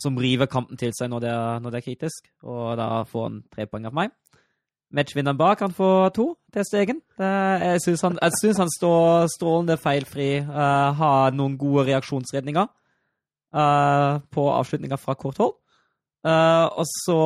[0.03, 3.23] som river kampen til seg når det, er, når det er kritisk, og da får
[3.29, 4.11] han tre poeng av meg.
[4.93, 7.01] Matchvinneren bak han får to til Stegen.
[7.19, 12.67] Jeg syns han, jeg synes han står strålende feilfri, eh, har noen gode reaksjonsredninger
[13.53, 15.55] eh, på avslutninger fra kort hold.
[16.19, 17.19] Uh, og så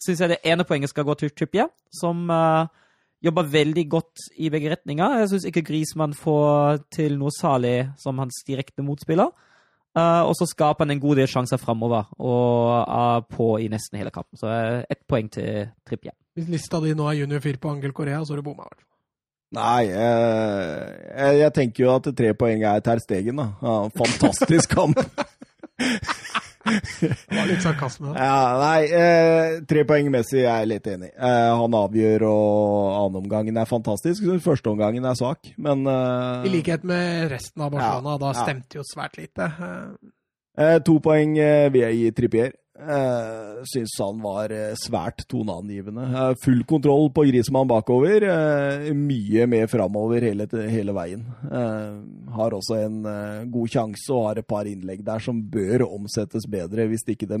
[0.00, 2.64] syns jeg det ene poenget skal gå til Trippier, som uh,
[3.22, 5.18] jobber veldig godt i begge retninger.
[5.20, 9.30] Jeg syns ikke Grismann får til noe salig som hans direkte motspiller.
[9.92, 14.00] Uh, og så skaper han en god del sjanser framover og er på i nesten
[14.00, 14.40] hele kampen.
[14.40, 16.16] Så uh, ett poeng til Trippier.
[16.32, 18.64] Hvis lista di nå er junior 4 på Angel Korea, så har du bomma.
[18.64, 18.91] i hvert fall.
[19.52, 20.76] Nei, eh,
[21.12, 23.50] jeg, jeg tenker jo at tre poeng er Ter Stegen, da.
[23.60, 24.96] Ja, fantastisk kamp.
[26.62, 28.12] Det var litt sarkasme.
[28.14, 31.14] Ja, nei, eh, tre poeng Messi er jeg litt enig i.
[31.18, 34.24] Eh, han avgjør, og annenomgangen er fantastisk.
[34.44, 38.14] Førsteomgangen er svak, men eh, I likhet med resten av Barcelona.
[38.16, 39.50] Ja, Da stemte jo svært lite.
[39.50, 40.12] Eh,
[40.62, 42.54] eh, To poeng eh, vil jeg gi Trippier.
[42.72, 46.06] Uh, Syns han var eh, svært toneangivende.
[46.08, 48.24] Uh, full kontroll på Grismann bakover.
[48.24, 51.26] Uh, mye mer framover hele, hele veien.
[52.32, 53.02] Har også en
[53.52, 57.38] god sjanse og har et par innlegg der som bør omsettes bedre, hvis ikke de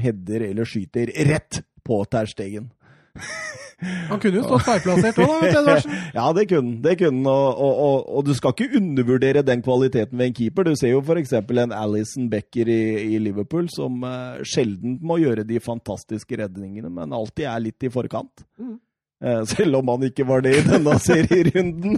[0.00, 2.72] header eller skyter rett på Ter Stegen.
[4.10, 5.98] Han kunne jo stått feilplassert òg, da, Edvardsen.
[6.18, 6.80] Ja, det kunne han.
[6.84, 10.68] Det kunne og, og, og, og du skal ikke undervurdere den kvaliteten ved en keeper.
[10.68, 11.34] Du ser jo f.eks.
[11.34, 12.80] en Alison Becker i,
[13.14, 17.92] i Liverpool som uh, sjelden må gjøre de fantastiske redningene, men alltid er litt i
[17.92, 18.44] forkant.
[18.60, 18.76] Mm.
[19.24, 21.96] Eh, selv om han ikke var det i denne serierunden.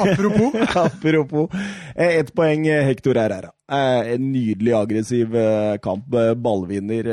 [0.00, 0.54] Apropos.
[0.86, 1.48] Apropos.
[1.94, 3.50] Eh, Ett poeng Hector Herrera.
[3.68, 5.36] En nydelig aggressiv
[5.84, 6.08] kamp.
[6.36, 7.08] Ballvinner.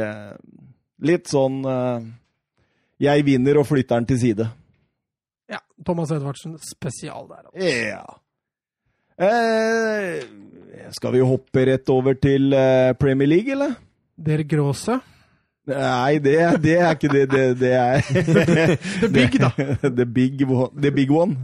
[0.99, 1.61] Litt sånn
[2.99, 4.49] Jeg vinner og flytter den til side.
[5.49, 7.45] Ja, Thomas Edvardsen spesial der.
[7.47, 7.67] altså.
[7.67, 8.03] Ja.
[9.19, 10.23] Eh,
[10.95, 13.73] skal vi hoppe rett over til eh, Premier League, eller?
[14.25, 14.99] Der Gråse.
[15.69, 17.25] Nei, det, det er ikke det.
[17.31, 17.99] Det, det er
[19.01, 19.49] The Big, da.
[19.99, 21.35] the, big, one- the big one.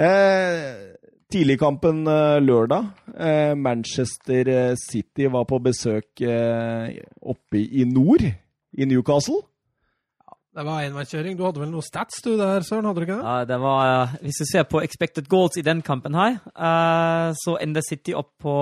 [0.00, 0.86] Eh,
[1.30, 2.88] Tidligkampen eh, lørdag.
[3.20, 6.24] Eh, Manchester City var på besøk
[7.22, 8.24] oppe i nord,
[8.72, 9.42] i Newcastle.
[10.50, 11.36] Det var enveiskjøring.
[11.38, 12.88] Du hadde vel noe stats du der, Søren?
[12.88, 13.26] Hadde du ikke det?
[13.26, 17.30] Ja, det var, eh, hvis du ser på expected goals i den kampen her, eh,
[17.38, 18.54] så ender City opp på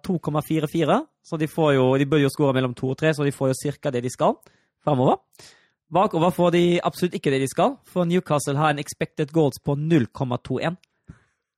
[0.00, 1.04] 2,44.
[1.22, 3.52] Så de, får jo, de bør jo skåre mellom 2 og 3, så de får
[3.52, 3.90] jo ca.
[3.90, 4.34] det de skal
[4.84, 5.20] framover.
[5.92, 9.76] Bakover får de absolutt ikke det de skal, for Newcastle har en expected goals på
[9.76, 10.76] 0,21.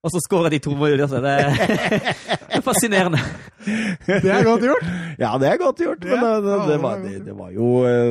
[0.07, 0.97] Og så skårer de to mål.
[1.03, 3.19] Det, Det er fascinerende.
[4.07, 4.89] Det er godt gjort.
[5.19, 7.71] Ja, det er godt gjort, men det, det, det, var, det, det, var jo,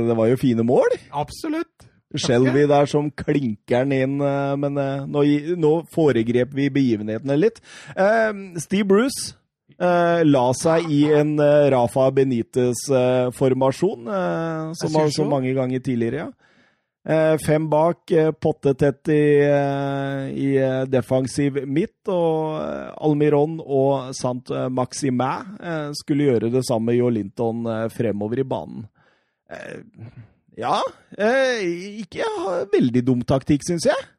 [0.10, 0.98] det var jo fine mål.
[1.16, 1.88] Absolutt.
[2.20, 5.24] Shelby der som klinker den inn, eh, men eh, nå,
[5.60, 7.60] nå foregrep vi begivenhetene litt.
[7.96, 8.32] Eh,
[8.64, 9.36] Steve Bruce
[9.80, 11.36] eh, la seg i en
[11.74, 14.10] Rafa Benitez-formasjon,
[14.80, 16.28] som, som mange ganger tidligere.
[16.28, 16.32] ja.
[17.06, 18.10] Eh, fem bak,
[18.42, 25.28] pottetett i, eh, i eh, defensiv midt, og eh, Almiron og Sant Maxime
[25.62, 28.88] eh, skulle gjøre det samme med Jo Linton eh, fremover i banen.
[29.54, 30.10] Eh,
[30.58, 30.80] ja,
[31.14, 31.62] eh,
[32.02, 32.26] ikke
[32.74, 34.10] veldig dum taktikk, syns jeg.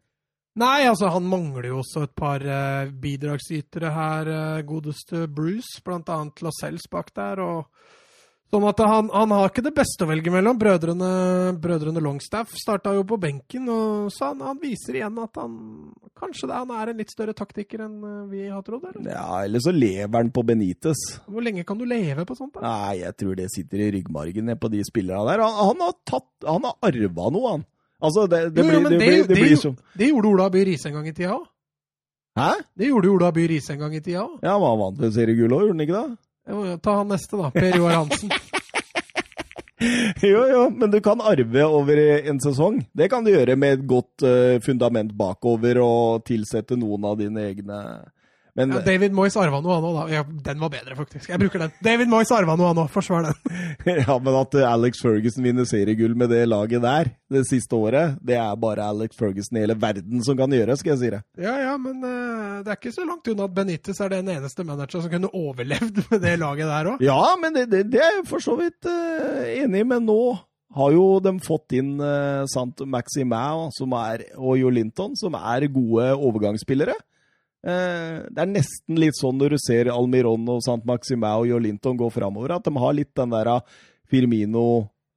[0.56, 6.08] Nei, altså, han mangler jo også et par eh, bidragsytere her, eh, godeste Bruce, blant
[6.14, 7.66] annet Lascelles bak der, og
[8.46, 10.54] Sånn at han, han har ikke det beste å velge mellom.
[10.56, 11.08] Brødrene,
[11.60, 15.56] brødrene Longstaff starta jo på benken, og så han, han viser igjen at han
[16.16, 18.86] kanskje det, han er en litt større taktiker enn eh, vi har trodd.
[18.92, 19.08] Eller?
[19.10, 21.02] Ja, eller så lever han på Benitez.
[21.26, 22.54] Hvor lenge kan du leve på sånt?
[22.54, 22.62] da?
[22.64, 25.42] Nei, jeg tror det sitter i ryggmargen på de spillerne der.
[25.42, 27.66] Han, han har tatt, han har arva noe, han.
[28.06, 30.28] Altså, det, det, Jo, jo, blir, men det, det- blir, det blir som Det gjorde
[30.30, 31.44] Ola By Riise en gang i tida òg.
[32.36, 32.50] Hæ?
[32.76, 34.38] Det gjorde Ola By Riise en gang i tida òg.
[34.44, 36.18] Ja, han var vant til seriegull òg, gjorde han ikke det?
[36.82, 37.50] Ta han neste, da.
[37.50, 38.30] Per Joar Hansen.
[40.22, 42.78] Jo, jo, men du kan arve over en sesong.
[42.96, 47.44] Det kan du gjøre med et godt uh, fundament bakover og tilsette noen av dine
[47.50, 47.80] egne
[48.56, 50.04] Men Ja, David Moyes arva noe, han òg, da.
[50.14, 51.28] Ja, den var bedre, faktisk.
[51.28, 51.74] Jeg bruker den.
[51.84, 52.88] David Moyes arva noe, han òg.
[52.92, 53.36] Forsvar den.
[54.06, 58.16] Ja, men at eh, Alex Ferguson vinner seriegull med det laget der det siste året,
[58.24, 61.20] det er bare Alex Ferguson i hele verden som kan gjøre, skal jeg si det.
[61.42, 64.66] Ja, ja, men uh, det er ikke så langt unna at Benitez er den eneste
[64.66, 67.02] manageren som kunne overlevd med det laget der òg.
[67.04, 70.20] Ja, men det, det, det er jeg for så vidt uh, enig i, men nå
[70.76, 76.94] har jo de fått inn uh, Sant Maximau og Jo Linton, som er gode overgangsspillere.
[77.66, 81.98] Eh, det er nesten litt sånn når du ser Almiron og Sant Maximau og Jolinton
[81.98, 83.64] gå framover, at de har litt den der ah,
[84.06, 84.68] Firmino,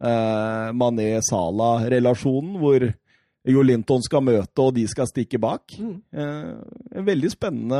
[0.01, 2.87] uh, Mané-Sala-relasjonen, hvor
[3.49, 5.75] Jolinton skal møte, og de skal stikke bak.
[5.79, 5.93] Mm.
[6.11, 7.79] Eh, veldig spennende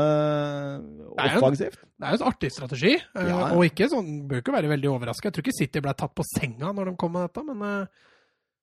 [1.14, 1.82] offensivt.
[2.00, 3.50] Det er jo en artig strategi, eh, Ja.
[3.54, 5.28] og ikke sånn, bør ikke være veldig overraska.
[5.28, 7.86] Jeg tror ikke City ble tatt på senga når de kom med dette, men, eh,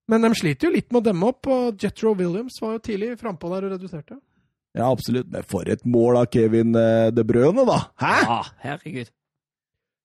[0.09, 3.19] men de sliter jo litt med å demme opp, og Jetro Williams var jo tidlig
[3.19, 4.19] frampå der og reduserte.
[4.77, 5.29] Ja, absolutt.
[5.33, 7.79] Men for et mål av Kevin eh, De Brøne, da!
[8.01, 8.15] Hæ?!
[8.23, 9.11] Ja, herregud.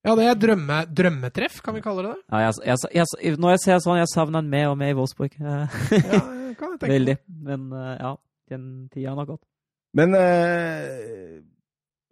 [0.03, 2.23] Ja, det er drømme, drømmetreff, kan vi kalle det det?
[2.33, 4.97] Ja, jeg, jeg, jeg, når jeg ser sånn, jeg savner han mer og mer i
[4.99, 5.37] Wolfsburg.
[5.39, 5.61] Ja,
[6.59, 6.91] kan jeg tenke.
[6.91, 7.17] Veldig.
[7.47, 8.11] Men eh, ja,
[8.51, 9.45] den tida har gått.
[9.97, 11.39] Men eh,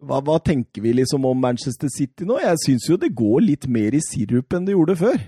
[0.05, 2.39] hva, hva tenker vi liksom om Manchester City nå?
[2.41, 5.19] Jeg syns jo det går litt mer i sirup enn det gjorde før.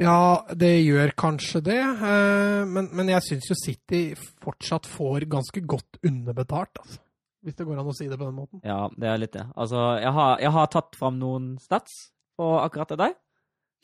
[0.00, 4.02] Ja, det gjør kanskje det, eh, men, men jeg syns jo City
[4.42, 7.00] fortsatt får ganske godt underbetalt, altså.
[7.44, 8.62] Hvis det går an å si det på den måten.
[8.64, 9.44] Ja, det er litt det.
[9.52, 11.92] Altså, jeg har, jeg har tatt fram noen stats
[12.40, 13.12] på akkurat det der.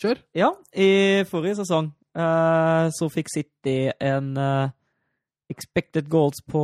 [0.01, 0.23] Kjør.
[0.41, 0.89] Ja, i
[1.29, 4.73] forrige sesong eh, så fikk City en eh,
[5.53, 6.63] expected goals på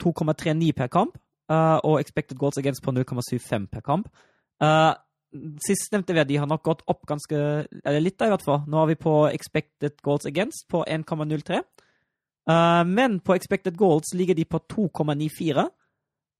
[0.00, 4.10] 2,39 per kamp, og expected goals against på 0,75 per kamp.
[4.62, 4.92] Uh,
[5.60, 7.36] Sistnevnte de har nok gått opp ganske
[7.84, 8.62] Eller litt, da, i hvert fall.
[8.66, 11.60] Nå er vi på expected goals against på 1,03.
[12.48, 15.68] Uh, men på expected goals ligger de på 2,94.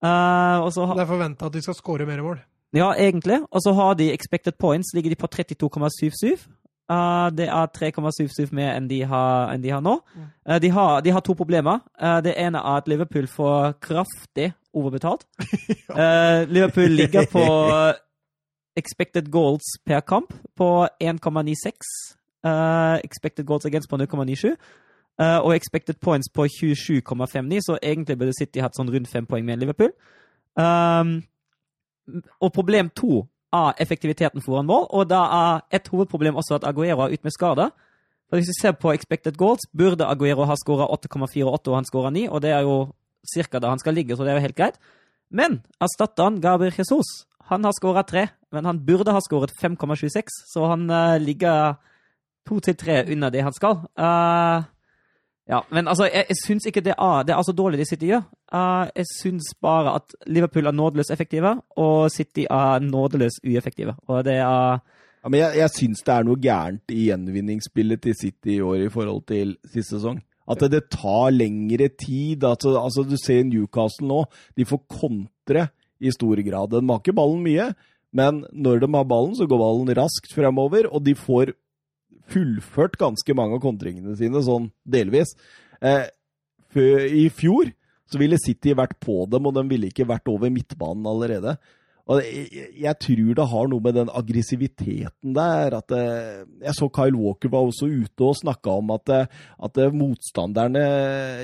[0.04, 2.38] Uh, har Det er forventa at de skal skåre mer mål.
[2.72, 3.42] ja, egentlig.
[3.50, 6.48] Og så har de expected points, ligger de på 32,77.
[6.88, 9.98] Uh, det er 3,77 mer enn de har, enn de har nå.
[10.16, 10.60] Mm.
[10.62, 11.84] De, har, de har to problemer.
[12.24, 15.26] Det ene er at Liverpool får kraftig overbetalt.
[16.54, 17.44] Liverpool ligger på
[18.78, 21.88] expected goals per kamp på 1,96.
[22.46, 24.54] Uh, expected goals against på 0,97.
[25.18, 29.42] Uh, og expected points på 27,59, så egentlig burde City hatt sånn rundt fem poeng
[29.46, 29.90] med Liverpool.
[30.54, 31.24] Um,
[32.38, 37.02] og problem to er effektiviteten foran mål, og da er et hovedproblem også at Aguero
[37.02, 37.66] er ute med skade.
[38.28, 42.10] For Hvis vi ser på expected goals, burde Aguero ha skåra 8,48, og han skåra
[42.14, 42.92] 9, og det er jo
[43.34, 43.58] ca.
[43.58, 44.78] der han skal ligge, så det er jo helt greit.
[45.30, 50.66] Men erstatteren, Gabriel Jesus, han har skåra tre, men han burde ha skåret 5,26, så
[50.68, 51.78] han uh, ligger
[52.48, 53.80] to til tre under det han skal.
[53.96, 54.66] Uh,
[55.48, 58.10] ja, men altså, jeg, jeg syns ikke det er, det er så dårlig det City
[58.12, 58.26] gjør.
[58.52, 63.96] Uh, jeg syns bare at Liverpool er nådeløst effektive, og City er nådeløst ueffektive.
[64.08, 64.78] Og det er
[65.18, 68.84] ja, Men jeg, jeg syns det er noe gærent i gjenvinningsspillet til City i år
[68.86, 70.20] i forhold til sist sesong.
[70.48, 72.44] At det, tar lengre tid.
[72.44, 74.22] Altså, altså, du ser Newcastle nå.
[74.56, 75.66] De får kontre
[76.00, 76.72] i stor grad.
[76.72, 77.70] De har ikke ballen mye,
[78.14, 81.54] men når de har ballen, så går ballen raskt fremover, og de får
[82.28, 85.34] fullført ganske mange av kontringene sine, sånn delvis.
[85.80, 86.06] Eh,
[86.76, 87.72] I fjor
[88.08, 91.56] så ville City vært på dem, og de ville ikke vært over midtbanen allerede.
[92.08, 96.88] Og jeg, jeg, tror det har noe med den aggressiviteten der at eh, Jeg så
[96.92, 100.84] Kyle Walker var også ute og snakka om at, eh, at, eh, motstanderne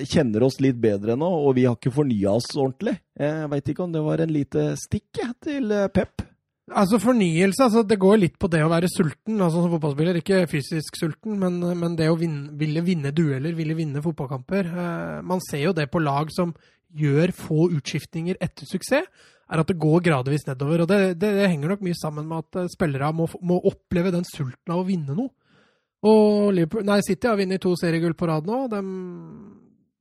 [0.08, 2.96] kjenner oss litt bedre nå, og vi har ikke fornya oss ordentlig.
[3.20, 6.24] Jeg veit ikke om det var en lite stikk til Pep.
[6.72, 10.22] Altså Fornyelse, altså det går litt på det å være sulten altså som fotballspiller.
[10.22, 14.72] Ikke fysisk sulten, men, men det å vinne, ville vinne dueller, ville vinne fotballkamper.
[15.28, 16.56] Man ser jo det på lag som
[16.94, 19.10] gjør få utskiftninger etter suksess
[19.50, 20.84] er at det går gradvis nedover.
[20.84, 24.12] og Det, det, det henger nok mye sammen med at uh, spillere må, må, oppleve
[24.14, 25.32] den sulten av å vinne noe.
[26.04, 28.64] Og Liverpool, nei, City har vunnet to seriegull på rad nå.
[28.72, 28.80] De,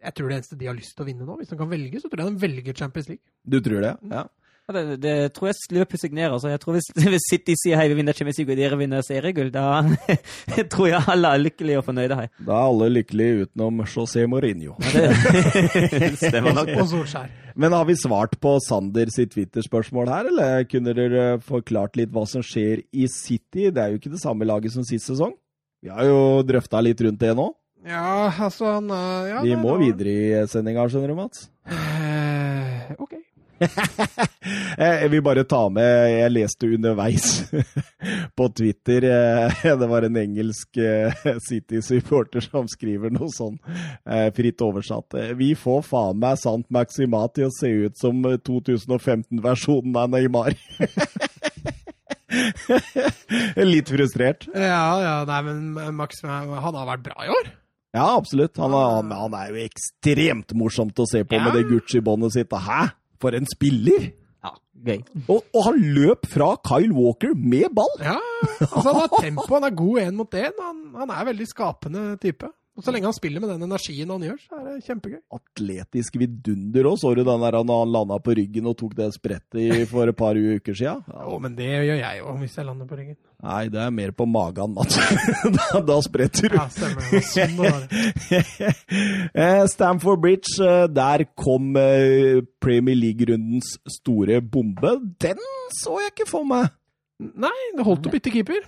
[0.04, 2.02] jeg tror det eneste de har lyst til å vinne nå, hvis de kan velge,
[2.02, 3.24] så tror jeg de velger Champions League.
[3.48, 3.94] Du tror det?
[4.12, 4.26] Ja.
[4.64, 6.38] Ja, det, det, tror jeg Liverpool signerer.
[6.40, 9.04] Så jeg tror hvis, hvis City sier hei, vi vinner Champions League og dere vinner
[9.04, 9.82] seriegull, da
[10.72, 12.30] tror jeg alle er lykkelige og fornøyde her.
[12.40, 14.78] Da er alle lykkelige utenom José Mourinho.
[14.96, 15.10] Ja,
[15.92, 16.72] det stemmer nok.
[16.78, 17.34] og Solskjær.
[17.60, 22.24] Men har vi svart på Sander sitt Twitter-spørsmål her, eller kunne dere forklart litt hva
[22.30, 23.68] som skjer i City?
[23.68, 25.36] Det er jo ikke det samme laget som sist sesong.
[25.84, 27.50] Vi har jo drøfta litt rundt det nå.
[27.84, 31.50] Ja, altså han ja, Vi må videre i sendinga, skjønner du, Mats.
[31.68, 33.20] Eh, ok.
[34.84, 37.28] jeg vil bare ta med Jeg leste underveis
[38.38, 43.58] på Twitter eh, Det var en engelsk eh, City-supporter som skriver noe sånn
[44.06, 45.16] eh, fritt oversatt.
[45.40, 50.56] Vi får faen meg Sant Maxima til å se ut som 2015-versjonen av Neymar.
[53.74, 54.48] Litt frustrert.
[54.54, 57.54] Ja, ja, nei, men Max han har vært bra i år.
[57.94, 58.58] Ja, absolutt.
[58.58, 61.44] Han er, han er jo ekstremt morsomt å se på ja.
[61.46, 62.54] med det Gucci-båndet sitt.
[62.54, 62.88] Hæ?
[63.24, 64.10] For en spiller!
[64.44, 64.52] Ja,
[64.84, 65.00] gøy.
[65.32, 67.94] Og, og, han løp fra Kyle Walker med ball!
[68.04, 68.18] Ja,
[68.60, 70.60] altså han har tempo, han er god én mot én.
[70.60, 72.52] Han, han er veldig skapende type.
[72.74, 75.20] Og Så lenge han spiller med den energien han gjør, så er det kjempegøy.
[75.38, 76.96] Atletisk vidunder òg.
[76.98, 80.38] Så du den der han landa på ryggen og tok det sprettet for et par
[80.38, 81.04] uker siden?
[81.14, 83.18] Ja, oh, men det gjør jeg òg, hvis jeg lander på ryggen.
[83.44, 84.98] Nei, det er mer på magen, Mats.
[85.58, 86.58] da, da, spretter du.
[86.58, 87.28] Ja, stemmer.
[87.30, 88.72] Sånn det.
[89.44, 94.96] Eh, Stamford Bridge, eh, der kom eh, Premier League-rundens store bombe.
[95.22, 95.42] Den
[95.78, 96.74] så jeg ikke for meg.
[97.22, 98.66] Nei, det holdt å bytte keeper.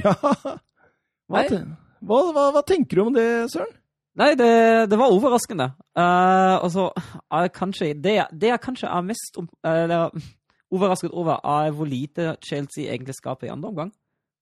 [0.00, 0.16] ja.
[1.30, 1.44] Hva,
[2.00, 3.72] hva, hva, hva, tenker du om det, Søren?
[4.20, 4.50] Nei, det,
[4.90, 5.70] det var overraskende.
[5.96, 10.08] Uh, altså, uh, kanskje, det, det, jeg kanskje er mest uh,
[10.74, 13.92] overrasket over, er hvor lite Chelsea egentlig skaper i andre omgang.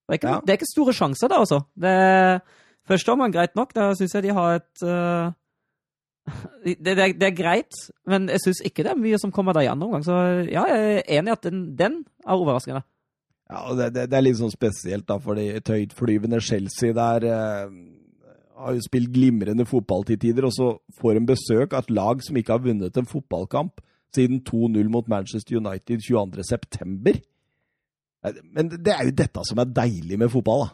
[0.09, 0.41] Det er ikke, ja.
[0.41, 1.61] det er ikke store sjanser, da, altså.
[2.89, 3.75] Første omgang, greit nok.
[3.77, 4.85] Da syns jeg de har et
[6.65, 7.77] det, det, er, det, er, greit,
[8.09, 10.05] men jeg syns ikke det er mye som kommer der i andre omgang.
[10.05, 10.17] Så
[10.49, 12.83] ja, jeg er enig i at den, den er overraskende.
[13.49, 17.71] Ja, det, det, det, er litt sånn spesielt, da, fordi et høytflyvende Chelsea der eh,
[18.61, 22.25] har jo spilt glimrende fotball til tider, og så får en besøk av et lag
[22.27, 23.81] som ikke har vunnet en fotballkamp
[24.15, 27.17] siden 2-0 mot Manchester United 22.9.
[28.53, 30.71] Men det er jo dette som er deilig med fotball, da.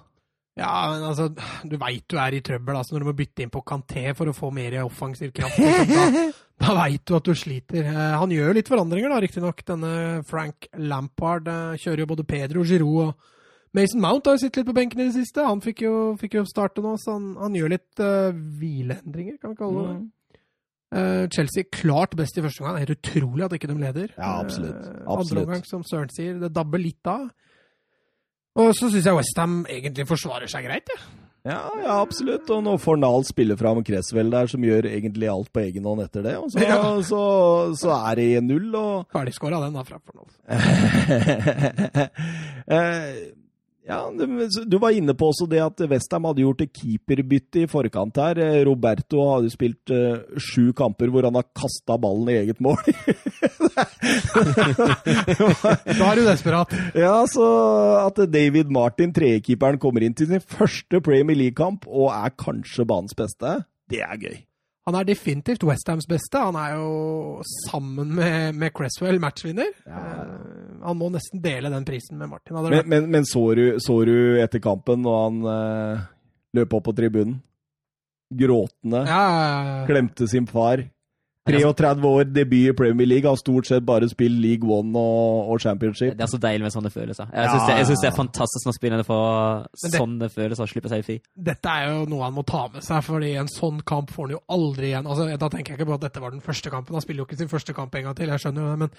[0.54, 1.28] Ja, men altså,
[1.66, 4.30] du veit du er i trøbbel altså, når du må bytte inn på Kanté for
[4.30, 5.58] å få mer offensiv kraft.
[5.58, 6.04] Da,
[6.62, 7.88] da veit du at du sliter.
[7.90, 9.64] Eh, han gjør litt forandringer, da, riktignok.
[9.66, 9.94] Denne
[10.28, 13.30] Frank Lampard eh, kjører jo både Pedro Giroud og
[13.74, 15.42] Mason Mount har jo sittet litt på benken i det siste.
[15.42, 19.50] Han fikk jo, fikk jo starte nå, så han, han gjør litt uh, hvileendringer, kan
[19.50, 19.94] vi kalle det.
[19.96, 20.04] Mm.
[20.94, 22.78] Uh, Chelsea klart best i første omgang.
[22.84, 24.12] Helt utrolig at ikke de leder.
[24.14, 24.78] Ja, absolutt.
[24.78, 25.16] Uh, absolutt.
[25.18, 27.26] Andre omgang, som Søren sier, det dabber litt av.
[28.54, 31.02] Og så syns jeg Westham egentlig forsvarer seg greit, jeg.
[31.02, 31.20] Ja.
[31.44, 32.48] Ja, ja, absolutt.
[32.54, 36.00] Og nå får spiller spille fram Cresswell der, som gjør egentlig alt på egen hånd
[36.06, 36.38] etter det.
[36.40, 36.78] Og så, ja.
[37.10, 37.20] så,
[37.76, 40.28] så er det 1-0, og Ferdigskåra den, da, fra Fornal.
[43.84, 43.98] Ja,
[44.64, 48.38] Du var inne på også det at Westham hadde gjort keeperbytte i forkant her.
[48.40, 52.80] Eh, Roberto hadde spilt uh, sju kamper hvor han har kasta ballen i eget mål.
[55.94, 56.72] Da er du desperat.
[56.96, 57.44] ja, så
[58.06, 63.16] at David Martin, tredjekeeperen, kommer inn til sin første Premier League-kamp og er kanskje banens
[63.18, 63.60] beste,
[63.90, 64.36] det er gøy.
[64.84, 66.40] Han er definitivt Westhams beste.
[66.40, 66.88] Han er jo
[67.70, 69.70] sammen med, med Cresswell matchvinner.
[69.88, 70.34] Eh,
[70.84, 72.58] han må nesten dele den prisen med Martin.
[72.60, 76.04] Men, men, men så, du, så du etter kampen når han eh,
[76.60, 77.38] løp opp på tribunen?
[78.34, 79.04] Gråtende.
[79.08, 79.80] ja, ja, ja.
[79.88, 80.82] Glemte sin far.
[81.46, 85.60] 33 år, debut i Premier League, har stort sett bare spilt League One og, og
[85.60, 86.14] Championship.
[86.16, 87.26] Det er så deilig med sånne følelser.
[87.34, 91.04] Jeg Ja, det, det er fantastisk når spillerne får det- sånne følelser og slipper seg
[91.04, 91.18] fri.
[91.36, 94.36] Dette er jo noe han må ta med seg, fordi en sånn kamp får han
[94.38, 95.06] jo aldri igjen.
[95.06, 96.94] Altså, Da tenker jeg ikke på at dette var den første kampen.
[96.94, 98.90] Han spiller jo ikke sin første kamp en gang til, jeg skjønner jo det, men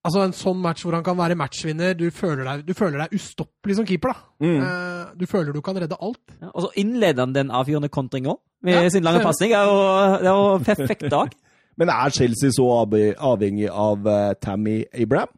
[0.00, 3.12] Altså, en sånn match hvor han kan være matchvinner, du føler deg, du føler deg
[3.18, 4.46] ustoppelig som keeper, da.
[4.46, 4.62] Mm.
[4.64, 6.22] Eh, du føler du kan redde alt.
[6.40, 8.32] Ja, og så innleder han den avgjørende kontringa
[8.64, 9.50] med Ja, sin lange pasning.
[9.52, 11.34] Det er jo- det er jo perfekt dag.
[11.80, 12.64] Men er Chelsea så
[13.20, 15.28] avhengig av uh, Tammy Abraham?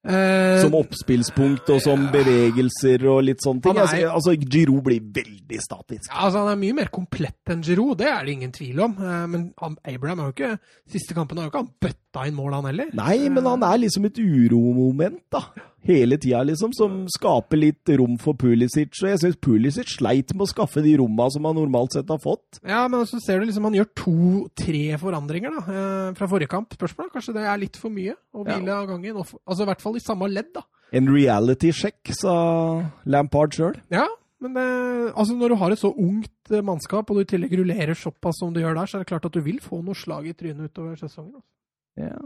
[0.00, 3.76] Uh, Som oppspillspunkt og som bevegelser og litt sånne ting?
[3.76, 6.08] Er- Altså, altså Giroud blir veldig statisk.
[6.08, 8.94] Ja, altså, Han er mye mer komplett enn Giroud, det er det ingen tvil om.
[9.28, 11.74] Men han, Abraham har jo ikke Siste kampen har jo ikke han
[12.10, 12.90] bøtta inn mål, han heller.
[12.94, 15.40] Nei, men han er liksom et uromoment, da.
[15.82, 18.92] Hele tida, liksom, som skaper litt rom for Pulisic.
[19.02, 22.18] Og jeg syns Pulisic sleit med å skaffe de romma som han normalt sett har
[22.20, 22.60] fått.
[22.66, 26.74] Ja, men så ser du liksom han gjør to-tre forandringer da, eh, fra forrige kamp.
[26.76, 28.58] Spørsmål er kanskje det er litt for mye å Ja.
[28.58, 29.16] hvile av gangen.
[29.46, 30.62] Altså i hvert fall i samme ledd, da.
[30.92, 33.76] En reality check, sa Lampard sjøl.
[33.90, 34.06] Ja,
[34.40, 37.56] men det, altså når du har et så ungt eh, mannskap, og du i tillegg
[37.56, 39.94] rullerer såpass som du gjør der, så er det klart at du vil få noe
[39.94, 41.36] slag i trynet utover sesongen.
[41.36, 41.46] Altså.
[42.00, 42.18] Ja.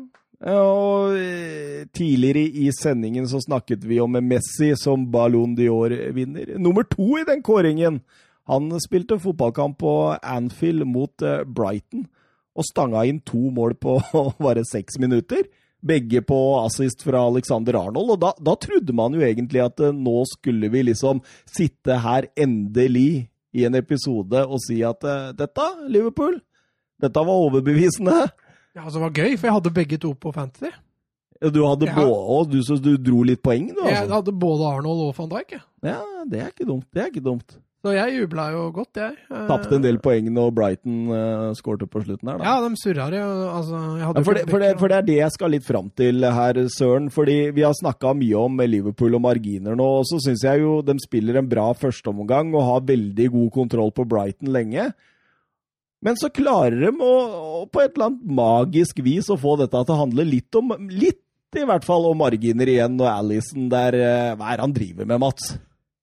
[0.44, 6.56] Og eh, tidligere i sendingen så snakket vi om Messi som Ballon d'Or-vinner.
[6.58, 8.02] Nummer to i den kåringen.
[8.50, 12.08] Han spilte fotballkamp på Anfield mot eh, Brighton
[12.54, 13.96] og stanga inn to mål på
[14.44, 15.46] bare seks minutter.
[15.84, 18.12] Begge på assist fra Alexander Arnold.
[18.16, 22.28] Og da, da trodde man jo egentlig at eh, nå skulle vi liksom sitte her
[22.36, 25.04] endelig i en episode og si at
[25.38, 26.40] dette, Liverpool,
[27.00, 28.24] dette var overbevisende.
[28.74, 30.72] Ja, altså det var gøy, for jeg hadde begge to på Fantasy.
[31.44, 31.94] Du hadde Ja.
[31.94, 34.14] både, og du, du dro litt poeng, du, Jeg altså?
[34.20, 35.58] hadde både Arnold og van Dijk.
[35.84, 36.00] Ja,
[36.30, 36.86] det er ikke dumt.
[36.94, 37.58] Det er ikke dumt.
[37.84, 39.12] Så jeg jubla jo godt, jeg.
[39.28, 42.44] Eh, Tapte en del poeng når Brighton uh, skårte på slutten her, da.
[42.46, 43.26] Ja, de surra jo.
[43.58, 45.90] Altså, jeg Ja, for, det, for, det, for det er det jeg skal litt fram
[45.92, 47.10] til her, Søren.
[47.12, 49.84] Fordi vi har snakka mye om Liverpool og marginer nå.
[50.00, 53.92] Og så syns jeg jo de spiller en bra førsteomgang og har veldig god kontroll
[53.92, 54.88] på Brighton lenge.
[56.04, 57.12] Men så klarer de å,
[57.64, 60.74] å på et eller annet magisk vis å få dette til å handle litt om
[60.92, 61.22] Litt
[61.54, 65.06] i hvert fall om marginer igjen, og Alison der eh, Hva er det han driver
[65.06, 65.54] med, Mats?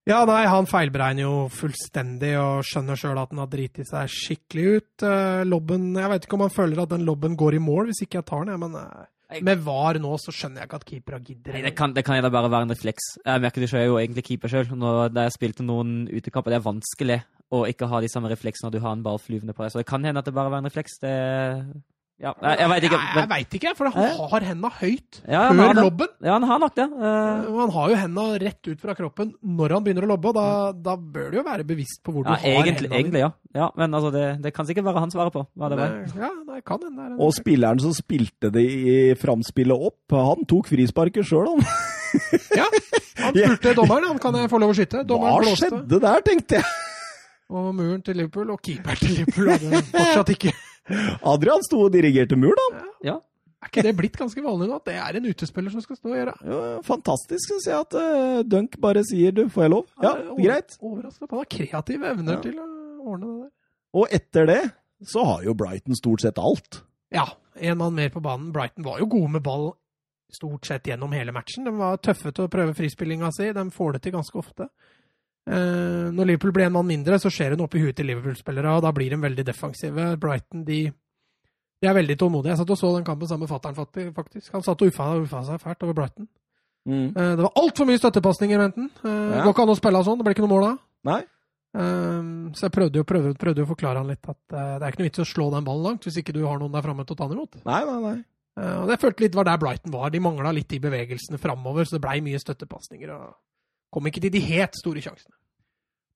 [0.08, 4.64] Ja, nei, han feilberegner jo fullstendig og skjønner sjøl at han har driti seg skikkelig
[4.72, 5.04] ut.
[5.06, 8.02] Eh, lobben Jeg vet ikke om han føler at den lobben går i mål hvis
[8.06, 9.04] ikke jeg tar den, jeg, men eh,
[9.46, 11.54] med VAR nå så skjønner jeg ikke at keepera gidder.
[11.54, 13.12] Nei, det kan, det kan jo da bare være en refleks.
[13.22, 14.74] Jeg merker det selv, jeg er jo egentlig keeper selv.
[14.76, 17.18] Når da jeg spilte noen utekamper, det er vanskelig
[17.52, 19.72] å ikke ha de samme refleksene når du har en ball flyvende på deg.
[19.74, 20.96] Så det kan hende at det bare var en refleks.
[21.02, 21.12] Det
[22.22, 22.98] Ja, jeg, jeg veit ikke.
[23.02, 23.18] Men...
[23.18, 26.12] jeg veit ikke, for han har henda høyt Ja, før lobben.
[26.22, 26.86] Ja, han har nok det.
[26.94, 27.48] Uh...
[27.58, 30.46] Han har jo henda rett ut fra kroppen når han begynner å lobbe, og da,
[30.90, 33.32] da bør du jo være bevisst på hvor ja, du har egentlig, hendene egentlig, ja.
[33.58, 33.68] ja.
[33.80, 35.98] Men altså, det, det kan sikkert være han svarer på hva det var.
[36.22, 37.10] Ja, det kan hende.
[37.18, 41.66] Og spilleren som spilte det i framspillet opp, han tok frisparket sjøl, han.
[42.56, 42.70] Ja,
[43.26, 45.04] han spurte dommeren han kan jeg få lov å skyte.
[45.08, 45.68] Hva blåste.
[45.68, 46.72] skjedde der, tenkte jeg.
[47.50, 50.52] Og muren til Liverpool, og keeperen til Liverpool hadde fortsatt ikke
[51.28, 52.82] Adrian sto og dirigerte mur, da.
[53.06, 53.16] Ja.
[53.62, 56.08] Er ikke det blitt ganske vanlig nå, at det er en utespiller som skal stå
[56.10, 56.32] og gjøre?
[56.50, 59.84] Ja, fantastisk syns jeg at uh, Dunk bare sier du, får jeg lov?
[60.02, 60.74] Ja, er greit.
[60.82, 61.28] Overraskende.
[61.30, 62.40] Han har kreative evner Ja.
[62.42, 62.66] til å
[63.12, 63.52] ordne det der.
[64.02, 64.60] Og etter det
[65.06, 66.80] så har jo Brighton stort sett alt.
[67.14, 68.50] Ja, en mann mer på banen.
[68.54, 69.68] Brighton var jo gode med ball
[70.32, 71.62] stort sett gjennom hele matchen.
[71.68, 73.50] De var tøffe til å prøve frispillinga si.
[73.54, 74.66] De får det til ganske ofte.
[75.50, 78.76] Eh, når Liverpool blir en mann mindre, så skjer det noe oppi huet til Liverpool-spillere,
[78.76, 80.04] og da blir de veldig defensive.
[80.22, 80.84] Brighton de,
[81.82, 82.54] de er veldig tålmodige.
[82.54, 84.52] Jeg satt og så den kampen sammen med fatter'n, faktisk.
[84.54, 86.28] Han satt og uffa, uffa seg fælt over Brighton.
[86.86, 87.08] Mm.
[87.10, 88.90] Eh, det var altfor mye støttepasninger, Venten.
[89.04, 89.44] Uh, Ja.
[89.44, 90.72] Går ikke an å spille sånn, det ble ikke noe mål da.
[91.10, 91.20] Nei?
[91.72, 92.22] Eh,
[92.58, 94.92] så jeg prøvde jo, prøvde, prøvde jo å forklare han litt at eh, det er
[94.92, 96.84] ikke noe vits i å slå den ballen langt hvis ikke du har noen der
[96.84, 97.56] framme til å ta den imot.
[97.64, 98.18] Nei, nei, nei.
[98.60, 100.10] Eh, og det følte litt var der Brighton var.
[100.12, 103.14] De mangla litt i bevegelsene framover, så det blei mye støttepasninger.
[103.16, 103.32] og
[103.92, 105.34] Kom ikke til de helt store sjansene.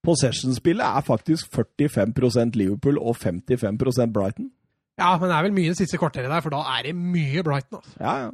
[0.06, 4.50] Possession-spillet er faktisk 45% Liverpool og 55% Brighton.
[4.96, 7.42] Ja, men det er vel mye det siste kvarteret der, for da er det mye
[7.44, 7.78] Brighton.
[7.82, 7.96] altså.
[8.00, 8.30] Ja, ja.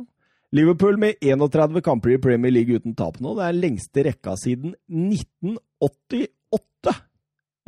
[0.52, 3.32] Liverpool med 31 kamper i Premier League uten tap nå.
[3.38, 6.92] Det er lengste rekka siden 1988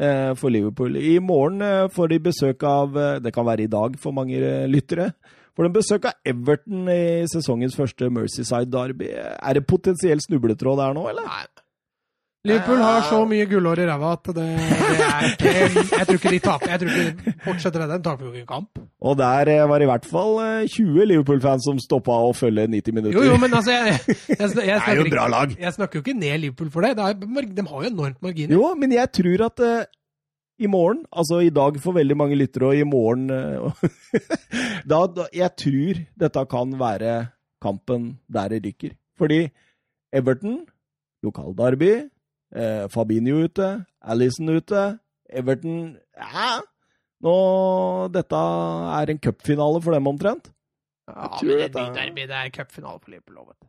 [0.05, 0.99] eh, for Liverpool.
[1.01, 4.37] I morgen eh, får de besøk av eh, Det kan være i dag for mange
[4.69, 5.15] lyttere.
[5.57, 9.09] Får de besøk av Everton i sesongens første Mercyside-derby.
[9.17, 11.25] Er det potensiell snubletråd der nå, eller?
[11.25, 11.64] Nei.
[12.45, 14.43] Liverpool har så mye gullår i ræva at det,
[15.41, 16.73] det er ikke Jeg tror ikke de taper.
[16.75, 17.89] Jeg tror ikke de fortsetter det.
[17.95, 18.83] De taper jo ikke en kamp.
[19.01, 22.97] Og der var var i hvert fall eh, 20 Liverpool-fans som stoppa å følge 90
[22.99, 23.17] minutter.
[23.17, 25.57] Jo, jo, men altså Jeg, jeg, jeg, jeg, det er jo snakker, bra lag.
[25.65, 26.95] jeg snakker jo ikke ned Liverpool for det.
[26.99, 28.57] det er, de har jo enormt marginer.
[28.59, 29.89] Jo, men jeg tror at uh,
[30.61, 33.85] i morgen, altså i dag for veldig mange lyttere, og i morgen uh,
[34.93, 37.17] da, da, Jeg tror dette kan være
[37.65, 38.99] kampen der det rykker.
[39.19, 39.47] Fordi
[40.15, 40.61] Everton,
[41.25, 41.95] lokalderby,
[42.55, 44.99] eh, Fabinho ute, Alison ute
[45.31, 46.61] Everton Ja,
[47.25, 47.35] nå
[48.15, 48.37] Dette
[49.01, 50.51] er en cupfinale for dem omtrent.
[51.09, 53.37] Ja, men det dette- er derby, det er cupfinale for Liverpool.
[53.47, 53.69] vet du.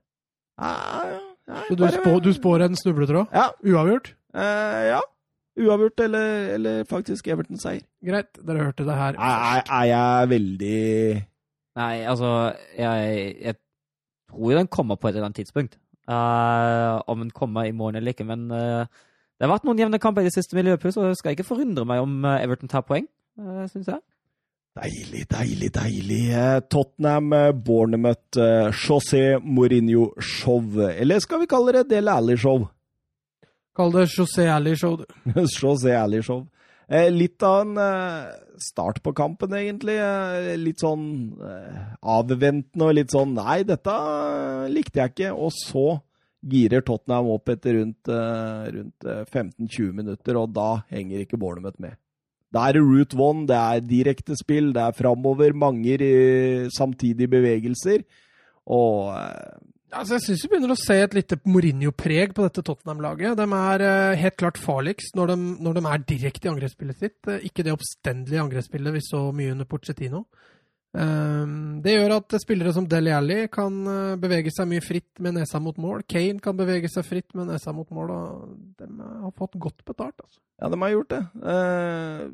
[0.61, 0.71] Ja,
[1.09, 1.19] ja,
[1.49, 3.27] ja, Så du, spå, du spår en snubletråd?
[3.33, 4.13] Ja, Uavgjort?
[4.35, 5.01] eh, ja.
[5.57, 7.81] Uavgjort eller, eller faktisk Everton-seier.
[8.03, 9.15] Greit, dere hørte det her.
[9.19, 11.27] Er, er, er jeg veldig
[11.75, 13.55] Nei, altså Jeg, jeg
[14.31, 15.77] tror jo den kommer på et eller annet tidspunkt.
[16.05, 18.25] Eh, om den kommer i morgen eller ikke.
[18.27, 21.17] Men uh, det har vært noen jevne kamper i det siste med Liverpool, så det
[21.19, 23.07] skal ikke forundre meg om eh, Everton tar poeng,
[23.41, 24.01] uh, syns jeg.
[24.75, 26.23] Deilig, deilig, deilig.
[26.67, 27.31] Tottenham,
[27.63, 28.35] Bournemouth,
[28.75, 30.81] José Mourinho-show.
[30.91, 32.65] Eller skal vi kalle det Del Alli-show?
[33.75, 35.05] Kall det José Alley-show, du.
[35.61, 36.43] José Alli-show.
[36.87, 39.97] Eh, litt av en eh, start på kampen, egentlig.
[39.97, 41.05] Eh, litt sånn
[42.05, 43.95] avventende og litt sånn Nei, dette
[44.73, 45.31] likte jeg ikke.
[45.33, 45.87] Og så
[46.45, 48.11] girer Tottenham opp etter rundt,
[48.75, 51.97] rundt eh, 15-20 minutter, og da henger ikke Bournemouth med.
[52.53, 55.97] Da er det route one, det er direkte spill, det er framover, mange
[56.71, 58.05] samtidige bevegelser.
[58.71, 59.09] Og
[59.93, 63.35] Altså, jeg syns vi begynner å se et lite Mourinho-preg på dette Tottenham-laget.
[63.37, 67.19] De er uh, helt klart farligst når de, når de er direkte i angrepsspillet sitt.
[67.29, 70.25] Uh, ikke det oppstendelige angrepsspillet vi så mye under Pochettino.
[70.95, 71.45] Uh,
[71.85, 75.59] det gjør at spillere som Deli Alli kan eh, bevege seg mye fritt med nesa
[75.61, 76.01] mot mål.
[76.09, 80.17] Kane kan bevege seg fritt med nesa mot mål, og de har fått godt betalt.
[80.23, 80.39] Altså.
[80.61, 81.21] Ja, de har gjort det.
[81.53, 82.25] Eh,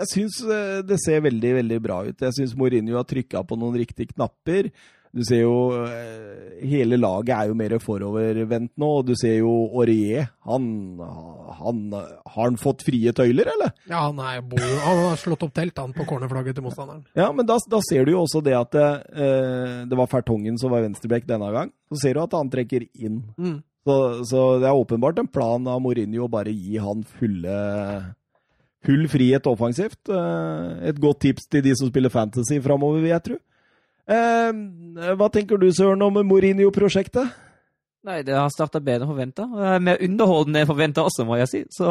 [0.00, 2.22] Jeg syns eh, det ser veldig, veldig bra ut.
[2.22, 4.70] Jeg syns Mourinho har trykka på noen riktige knapper.
[5.10, 5.54] Du ser jo
[5.86, 9.50] eh, Hele laget er jo mer forovervendt nå, og du ser jo
[9.80, 10.26] Aurier.
[10.44, 10.66] Han,
[11.00, 13.72] han Har han fått frie tøyler, eller?
[13.88, 14.42] Ja, han, er,
[14.84, 17.02] han har slått opp telt han på cornerflagget til motstanderen.
[17.16, 18.86] Ja, men da, da ser du jo også det at det,
[19.90, 21.72] det var Fertongen som var venstreback denne gang.
[21.90, 23.22] Så ser du at han trekker inn.
[23.40, 23.58] Mm.
[23.88, 23.96] Så,
[24.28, 27.60] så det er åpenbart en plan av Mourinho å bare gi han fulle
[28.86, 30.08] Full frihet offensivt.
[30.08, 33.36] Eh, Et godt tips til de som spiller fantasy framover, vil jeg tro.
[34.10, 37.30] Eh, hva tenker du, Søren, om Mourinho-prosjektet?
[38.08, 39.44] Nei, det har starta bedre enn forventa.
[39.84, 41.58] Mer underholdende enn forventa også, må jeg si.
[41.76, 41.84] Så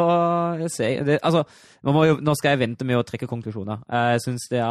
[0.58, 1.44] jeg ser det, Altså,
[1.86, 3.84] man må jo, nå skal jeg vente med å trekke konklusjoner.
[3.86, 4.64] Eh, Jeg syns det,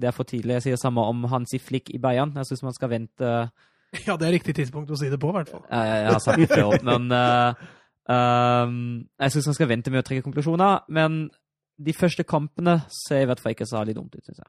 [0.00, 0.54] det er for tidlig.
[0.56, 2.32] Jeg sier det samme om Hansi Flick i Bayern.
[2.40, 3.34] Jeg syns man skal vente
[4.06, 5.66] Ja, det er riktig tidspunkt å si det på, i hvert fall.
[5.68, 7.52] Jeg, jeg har sagt det før, men uh,
[8.08, 8.80] um,
[9.20, 10.86] Jeg syns man skal vente med å trekke konklusjoner.
[10.88, 11.26] Men
[11.80, 14.48] de første kampene ser i hvert fall ikke særlig dumt ut, syns jeg.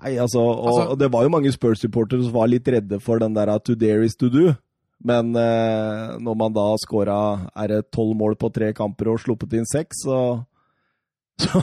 [0.00, 3.18] Nei, altså, og, Altså- og det var jo mange Spurs-supportere som var litt redde for
[3.18, 4.54] den der to dare is to do.
[5.02, 6.76] Men eh, når man da
[7.56, 10.44] er tolv mål på tre kamper og sluppet inn seks, så
[11.40, 11.60] så,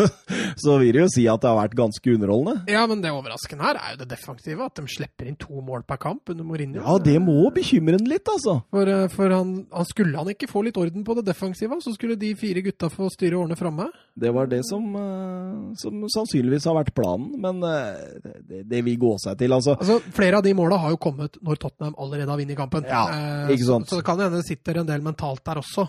[0.64, 2.72] så vil det jo si at det har vært ganske underholdende.
[2.72, 4.66] Ja, men det overraskende her er jo det defensive.
[4.66, 6.82] At de slipper inn to mål per kamp under Mourinho.
[6.82, 8.58] Ja, det må bekymre en litt, altså.
[8.72, 11.94] For, eh, for han, han skulle han ikke få litt orden på det defensive, så
[11.94, 13.88] skulle de fire gutta få styre årene framme.
[14.18, 19.00] Det var det som, eh, som sannsynligvis har vært planen, men eh, det, det vil
[19.00, 19.76] gå seg til, altså.
[19.78, 22.86] Altså, Flere av de måla har jo kommet når Tottenham allerede har vunnet kampen.
[22.88, 23.06] Ja,
[23.52, 23.88] ikke sant.
[23.88, 25.88] Så, så det kan hende det sitter en del mentalt der også.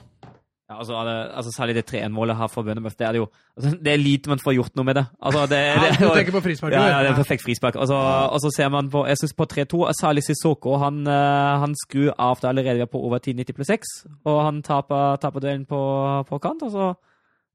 [0.74, 2.95] Ja, altså, det- altså Særlig det 3-1-målet her for Bønnemøff.
[2.97, 3.28] Det er det jo
[3.58, 5.05] altså, Det er lite man får gjort noe med det.
[5.21, 6.74] Altså, det, Ja, det, du tenker på frispark?
[6.74, 7.75] Ja, ja, det er perfekt frispark.
[7.78, 7.95] Og så,
[8.33, 10.78] og så ser man på Jeg synes på 3-2 Særlig Sissoko.
[10.82, 13.93] Han, eh, han skrur av det allerede vi er på over 10-90 pluss 6,
[14.25, 15.82] og han taper, taper duellen på,
[16.29, 16.63] på kant.
[16.63, 16.93] Og så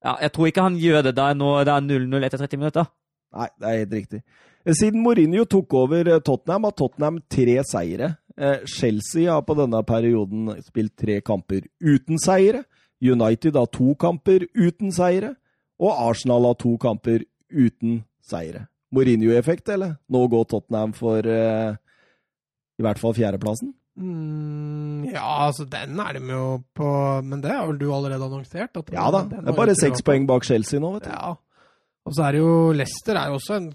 [0.04, 1.16] Ja, jeg tror ikke han gjør det.
[1.18, 2.86] Da det er 0-0 etter 30 minutter.
[3.34, 4.22] Nei, det er helt riktig.
[4.68, 8.16] Siden Mourinho tok over eh, Tottenham, har Tottenham tre seire.
[8.38, 12.62] Eh, Chelsea har på denne perioden spilt tre kamper uten seire.
[13.02, 15.34] United har to kamper uten seire.
[15.78, 18.66] Og Arsenal har to kamper uten seire.
[18.94, 19.96] Mourinho-effekt, eller?
[20.10, 21.76] Nå går Tottenham for eh,
[22.78, 23.74] i hvert fall fjerdeplassen.
[23.98, 26.42] Mm, ja, altså den er de jo
[26.78, 26.86] på
[27.26, 28.76] Men det har vel du allerede annonsert?
[28.78, 31.10] At Ja da, det er bare seks poeng bak Chelsea nå, vet du.
[31.10, 31.32] Ja.
[32.06, 33.68] Og så er det jo Leicester er jo også en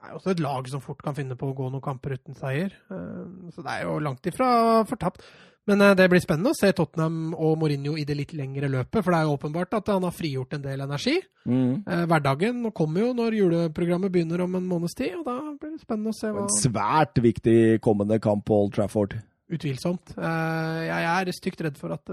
[0.00, 2.72] er også et lag som fort kan finne på å gå noen kamper uten seier.
[2.92, 4.48] Eh, Så det er jo langt ifra
[4.88, 5.24] fortapt.
[5.70, 9.04] Men eh, det blir spennende å se Tottenham og Mourinho i det litt lengre løpet.
[9.04, 11.16] For det er jo åpenbart at han har frigjort en del energi.
[11.46, 11.72] Mm.
[11.86, 15.84] Eh, Hverdagen kommer jo når juleprogrammet begynner om en måneds tid, og da blir det
[15.84, 19.14] spennende å se hva En svært viktig kommende kamp på Old Trafford.
[19.50, 20.16] Utvilsomt.
[20.18, 22.10] Eh, Jeg er stygt redd for at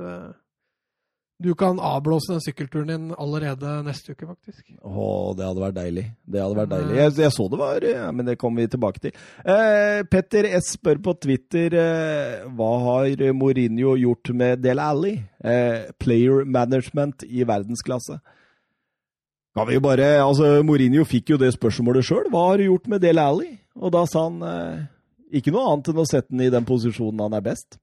[1.43, 4.63] du kan avblåse den sykkelturen din allerede neste uke, faktisk.
[4.81, 6.05] Å, det hadde vært deilig.
[6.25, 6.95] Det hadde vært deilig.
[6.97, 9.19] Jeg, jeg så det var ja, Men det kommer vi tilbake til.
[9.45, 15.13] Eh, Petter S spør på Twitter eh, hva har Mourinho gjort med Del Alli?
[15.37, 18.17] Eh, player management i verdensklasse.
[19.57, 22.27] Kan vi jo bare, altså Mourinho fikk jo det spørsmålet sjøl.
[22.33, 23.53] Hva har du gjort med Del Alli?
[23.77, 24.85] Og da sa han eh,
[25.37, 27.77] ikke noe annet enn å sette den i den posisjonen han er best.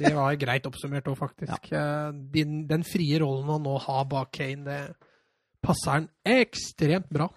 [0.00, 1.70] Det var greit oppsummert òg, faktisk.
[1.72, 2.10] Ja.
[2.32, 4.80] Din, den frie rollen han nå har bak Kane, det
[5.64, 7.28] passer han ekstremt bra.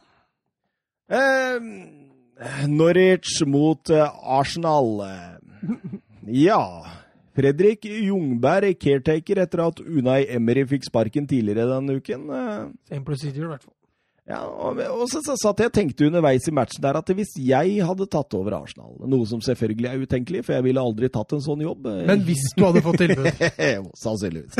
[1.12, 1.60] Eh,
[2.72, 5.02] Norwich mot eh, Arsenal.
[5.08, 6.00] Eh,
[6.48, 6.64] ja
[7.34, 12.28] Fredrik Jungberg, caretaker etter at Unai Emery fikk sparken tidligere denne uken.
[12.30, 12.60] Eh,
[12.92, 13.76] Same procedure, i hvert fall.
[14.24, 17.74] Ja, og, og så, så satt jeg tenkte underveis i matchen der at hvis jeg
[17.84, 21.44] hadde tatt over Arsenal, noe som selvfølgelig er utenkelig, for jeg ville aldri tatt en
[21.44, 23.28] sånn jobb eh, Men hvis du hadde fått tilbud
[24.04, 24.56] Sannsynligvis.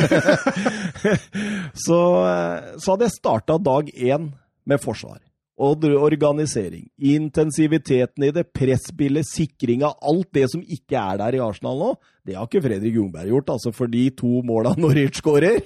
[1.86, 4.34] så, eh, så hadde jeg starta dag én
[4.68, 5.22] med forsvar.
[5.62, 6.88] Og organisering.
[6.98, 11.90] Intensiviteten i det, presspillet, sikring av alt det som ikke er der i Arsenal nå,
[12.26, 13.52] det har ikke Fredrik Jungberg gjort.
[13.54, 15.62] altså For de to måla Norwich skårer,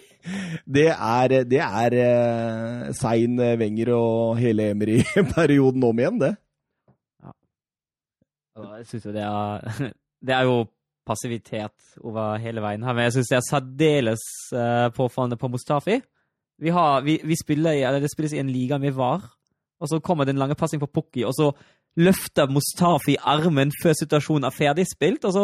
[0.67, 6.33] det er, er eh, Sein, Wenger og hele Emery-perioden om igjen, det.
[7.23, 7.31] Ja.
[8.77, 9.93] Jeg syns jo det er
[10.27, 10.65] Det er jo
[11.07, 16.01] passivitet over hele veien her, men jeg syns det er særdeles uh, påfallende på Mustafi.
[16.57, 19.21] Vi, har, vi, vi spiller Det spilles i en liga med VAR,
[19.79, 21.51] og så kommer det en lange passing på Pukki, og så
[21.97, 25.43] løfter Mustafi armen før situasjonen er ferdig spilt, og så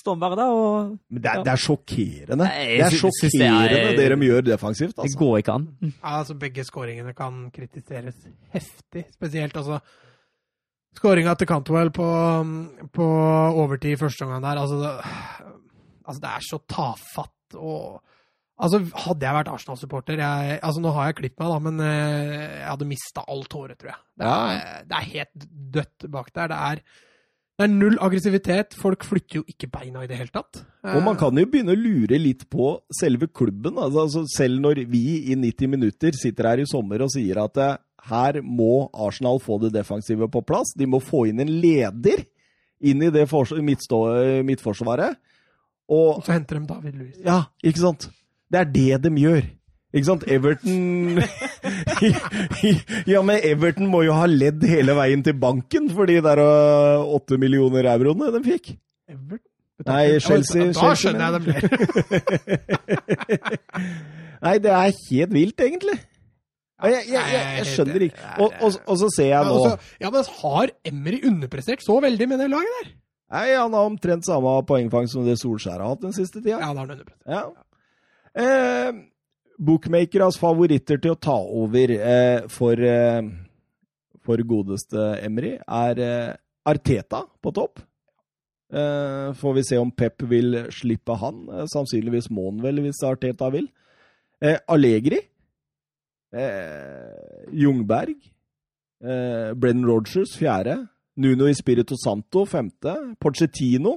[0.00, 2.44] står han bare der og Men det er, det er sjokkerende.
[2.44, 4.92] Nei, Det er sjokkerende det er- det de gjør defensivt.
[4.96, 5.18] Det altså.
[5.18, 5.68] går ikke an.
[5.82, 8.14] Ja, altså Begge skåringene kan kritiseres
[8.52, 9.06] heftig.
[9.16, 9.80] Spesielt altså
[10.94, 12.04] Skåringa til Cantwell på,
[12.94, 13.06] på
[13.58, 14.60] overtid i første omgang der.
[14.62, 14.92] Altså det,
[16.06, 18.02] altså, det er så tafatt og
[18.54, 22.68] Altså, Hadde jeg vært Arsenal-supporter altså Nå har jeg klippet meg, da, men eh, jeg
[22.68, 24.00] hadde mista alt håret, tror jeg.
[24.20, 26.52] Det er, det er helt dødt bak der.
[26.52, 26.82] Det er,
[27.58, 28.76] det er null aggressivitet.
[28.78, 30.62] Folk flytter jo ikke beina i det hele tatt.
[30.92, 33.74] Og man kan jo begynne å lure litt på selve klubben.
[33.74, 35.02] Altså, altså, selv når vi
[35.32, 37.76] i 90 minutter sitter her i sommer og sier at eh,
[38.10, 40.76] her må Arsenal få det defensive på plass.
[40.78, 42.26] De må få inn en leder
[42.84, 43.26] inn i det
[44.44, 45.16] midtforsvaret.
[45.88, 47.16] Og Og så henter de David Louis.
[47.24, 48.12] Ja, ikke sant?
[48.52, 49.42] Det er det de gjør.
[49.94, 50.24] Ikke sant?
[50.26, 51.20] Everton
[53.12, 57.04] Ja, men Everton må jo ha ledd hele veien til banken for de der øh,
[57.14, 58.72] åtte millioner euroene de fikk.
[59.08, 59.46] Everton?
[59.86, 61.58] Nei, Chelsea- Da Chelsea, skjønner jeg det blir.
[64.44, 65.96] Nei, det er helt vilt, egentlig.
[66.84, 68.24] Jeg, jeg, jeg, jeg skjønner ikke.
[68.44, 69.58] Og, og, og så ser jeg nå
[70.02, 72.88] ja, men har Emry underprestert så veldig med det laget der?
[73.34, 76.58] Nei, Han har omtrent samme poengfang som det Solskjær har hatt den siste tida.
[76.58, 77.30] Ja, da har han underprestert.
[77.30, 77.44] Ja.
[78.34, 78.92] Eh,
[79.62, 83.22] Bookmakeras favoritter til å ta over eh, for, eh,
[84.26, 86.32] for godeste Emry er eh,
[86.66, 87.78] Arteta på topp.
[88.74, 91.44] Eh, får vi se om Pep vil slippe han.
[91.46, 93.70] Eh, sannsynligvis må han vel, hvis Arteta vil.
[94.44, 95.22] Allegri.
[97.54, 98.18] Jungberg.
[99.00, 100.74] Brennan Rogers, fjerde.
[101.16, 102.92] Nuno Ispirito Santo, femte.
[103.22, 103.94] Pochettino,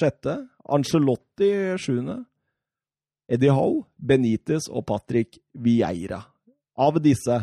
[0.00, 0.34] sjette.
[0.66, 2.16] Angelotti, sjuende.
[3.28, 6.22] Eddie Hall, Benitez og Patrick Vieira.
[6.78, 7.36] Av disse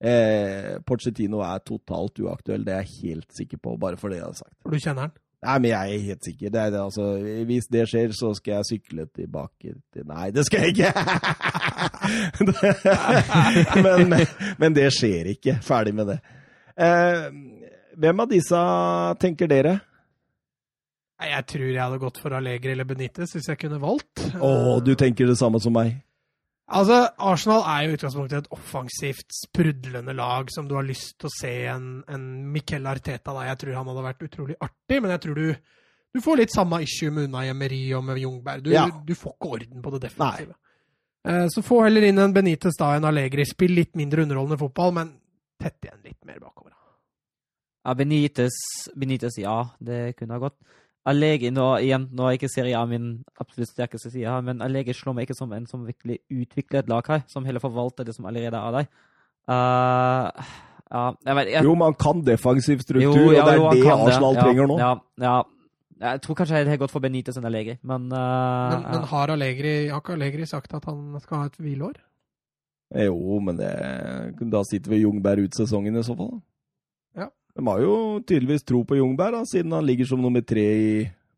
[0.00, 4.28] eh, Pochettino er totalt uaktuell, det er jeg helt sikker på, bare for det jeg
[4.28, 4.56] har sagt.
[4.64, 5.16] For du kjenner han.
[5.38, 6.50] Nei, men jeg er helt sikker.
[6.50, 7.04] Det er det, altså,
[7.46, 10.90] hvis det skjer, så skal jeg sykle tilbake til Nei, det skal jeg ikke!
[13.84, 14.24] men, men,
[14.58, 15.60] men det skjer ikke.
[15.62, 16.18] Ferdig med det.
[16.74, 17.28] Eh,
[17.98, 18.64] hvem av disse
[19.22, 19.76] tenker dere?
[21.18, 24.20] Nei, Jeg tror jeg hadde gått for Allegri eller Benitez hvis jeg kunne valgt.
[24.38, 25.96] Å, du tenker det samme som meg?
[26.68, 31.30] Altså, Arsenal er jo i utgangspunktet et offensivt, sprudlende lag som du har lyst til
[31.30, 33.32] å se en, en Miquel Arteta.
[33.32, 33.46] Da.
[33.48, 35.54] Jeg tror han hadde vært utrolig artig, men jeg tror du,
[36.12, 38.66] du får litt samme issue med Unai Emery og med Jungberg.
[38.66, 38.84] Du, Ja.
[38.92, 40.54] du får ikke orden på det defensive.
[41.24, 43.48] Eh, Så få heller inn en Benitez da enn Allegri.
[43.48, 45.14] Spill litt mindre underholdende fotball, men
[45.58, 46.76] tett igjen litt mer bakover.
[47.88, 48.52] Ja, Benitez,
[48.94, 50.58] Benitez, ja, det kunne ha gått.
[51.06, 54.92] Allegri, nå, igjen, nå er ikke Serie A min absolutt sterkeste side, her, men Allegri
[54.92, 58.14] slår meg ikke som en som virkelig utvikler et lag her, som heller forvalter det
[58.16, 58.90] som allerede er der.
[59.48, 60.48] Uh,
[60.88, 63.82] Ja, jeg vet, jeg, Jo, man kan defensiv struktur, jo, og det er jo, det
[63.84, 64.76] Arsenal Arsenal ja, trenger nå.
[64.80, 65.38] Ja, ja.
[65.98, 69.32] Jeg tror kanskje det har gått for Benitez enn Allegri, men, uh, Men, men har
[69.34, 71.98] Allegri, har ikke Allegri sagt at han skal ha et hvileår?
[72.94, 73.72] Eh, Jo, men det,
[74.40, 76.38] da sitter vi Jungberg ut sesongen i så fall.
[77.58, 80.92] De har jo tydeligvis tro på Jungberg, da, siden han ligger som nummer tre i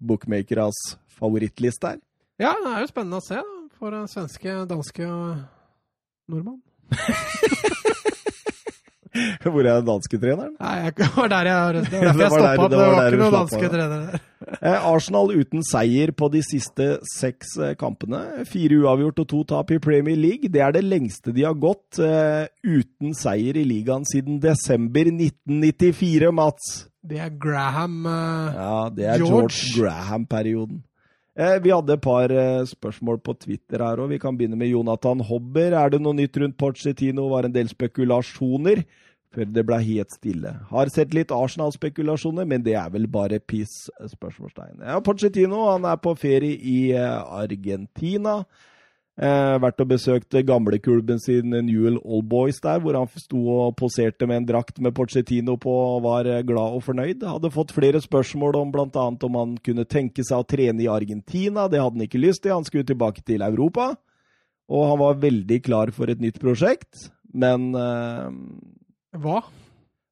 [0.04, 0.76] bookmakeras
[1.16, 2.02] favorittliste her.
[2.40, 5.38] Ja, det er jo spennende å se da, for en svenske, danske og
[6.28, 6.60] nordmann.
[9.42, 10.52] Hvor er den danske treneren?
[10.60, 13.38] Nei, jeg, det var der jeg, det var derfor jeg stoppa det var ikke noen
[13.38, 14.28] danske trenere der.
[14.58, 18.44] Eh, Arsenal uten seier på de siste seks eh, kampene.
[18.50, 20.50] Fire uavgjort og to tap i Premier League.
[20.50, 26.34] Det er det lengste de har gått eh, uten seier i ligaen siden desember 1994,
[26.34, 26.70] Mats.
[27.00, 29.48] Det er Graham uh, Ja, det er George.
[29.48, 30.82] George, Graham-perioden.
[31.40, 34.10] Eh, vi hadde et par eh, spørsmål på Twitter her òg.
[34.12, 35.76] Vi kan begynne med Jonathan Hobber.
[35.78, 37.28] Er det noe nytt rundt Porcetino?
[37.30, 38.82] Var en del spekulasjoner
[39.34, 40.54] før det ble helt stille.
[40.70, 43.88] Har sett litt Arsenal-spekulasjoner, men det er vel bare piss?
[44.10, 44.82] spørsmålstegn.
[44.82, 48.40] Ja, Pochettino han er på ferie i eh, Argentina.
[49.20, 54.24] Eh, vært og besøkt gamleklubben sin Newell Old Boys der, hvor han sto og poserte
[54.24, 57.26] med en drakt med Pochettino på og var eh, glad og fornøyd.
[57.28, 59.04] Hadde fått flere spørsmål om bl.a.
[59.12, 61.66] om han kunne tenke seg å trene i Argentina.
[61.68, 63.92] Det hadde han ikke lyst til, han skulle tilbake til Europa.
[64.70, 68.28] Og han var veldig klar for et nytt prosjekt, men eh,
[69.18, 69.40] Hva?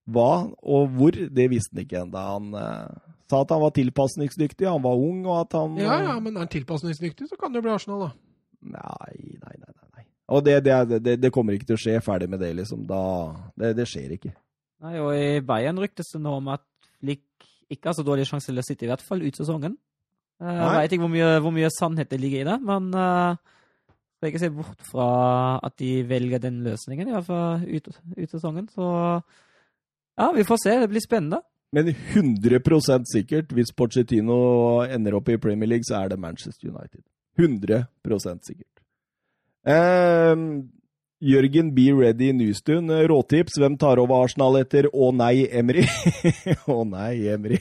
[0.08, 0.30] hva
[0.64, 2.22] og hvor, det visste han ikke ennå.
[2.32, 6.14] Han eh, sa at han var tilpasningsdyktig, han var ung, og at han Ja, ja,
[6.20, 8.10] men er han tilpasningsdyktig, så kan det jo bli Arsenal, da.
[8.72, 9.72] Nei, nei, nei.
[9.74, 10.04] nei, nei.
[10.32, 11.98] Og det, det, det, det kommer ikke til å skje.
[12.04, 12.86] Ferdig med det, liksom.
[12.88, 13.02] Da,
[13.60, 14.32] det, det skjer ikke.
[14.84, 16.64] Nei, og i Bayern ryktes det nå om at
[16.98, 19.76] Flick ikke har så dårlig sjanse til å sitte, i hvert fall ut sesongen.
[20.40, 20.74] Eh, Jeg Nei.
[20.80, 23.57] vet ikke hvor mye, hvor mye sannhet det ligger i det, men uh,
[24.18, 25.10] skal ikke se bort fra
[25.62, 27.90] at de velger den løsningen, i hvert fall ut,
[28.32, 28.66] sesongen.
[28.74, 28.86] Så
[30.18, 30.74] ja, vi får se.
[30.82, 31.38] Det blir spennende.
[31.72, 37.04] Men 100% sikkert, hvis Pochettino ender opp i Premier League, så er det Manchester United.
[37.38, 37.86] 100
[38.42, 38.82] sikkert.
[39.68, 40.34] Eh,
[41.20, 43.60] Jørgen Be Ready Nystuen, råtips.
[43.60, 45.86] Hvem tar over Arsenal etter Å nei, Emry?
[46.66, 47.60] Å nei, Emry.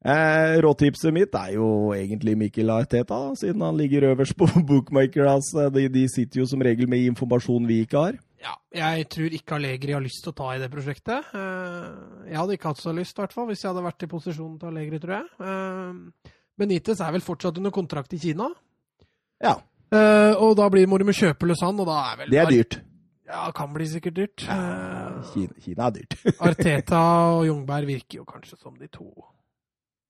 [0.00, 5.50] Eh, råtipset mitt er jo egentlig Mikkel Arteta, siden han ligger øverst på bookmakers.
[5.74, 8.18] De, de sitter jo som regel med informasjon vi ikke har.
[8.40, 11.26] Ja, jeg tror ikke Allegri har lyst til å ta i det prosjektet.
[11.36, 14.08] Eh, Jeg hadde ikke hatt så lyst, i hvert fall, hvis jeg hadde vært i
[14.08, 15.26] posisjonen til Allegri, tror jeg.
[15.44, 18.48] Eh, Benitez er vel fortsatt under kontrakt i Kina.
[19.44, 19.58] Ja,
[19.90, 22.76] Eh, Og da blir må du kjøpe Lausanne, og da er vel det er dyrt.
[23.26, 24.44] Ja, kan bli sikkert dyrt.
[24.46, 26.14] Ja, Kina, Kina er dyrt.
[26.46, 27.00] Arteta
[27.34, 29.08] og Jungberg virker jo kanskje som de to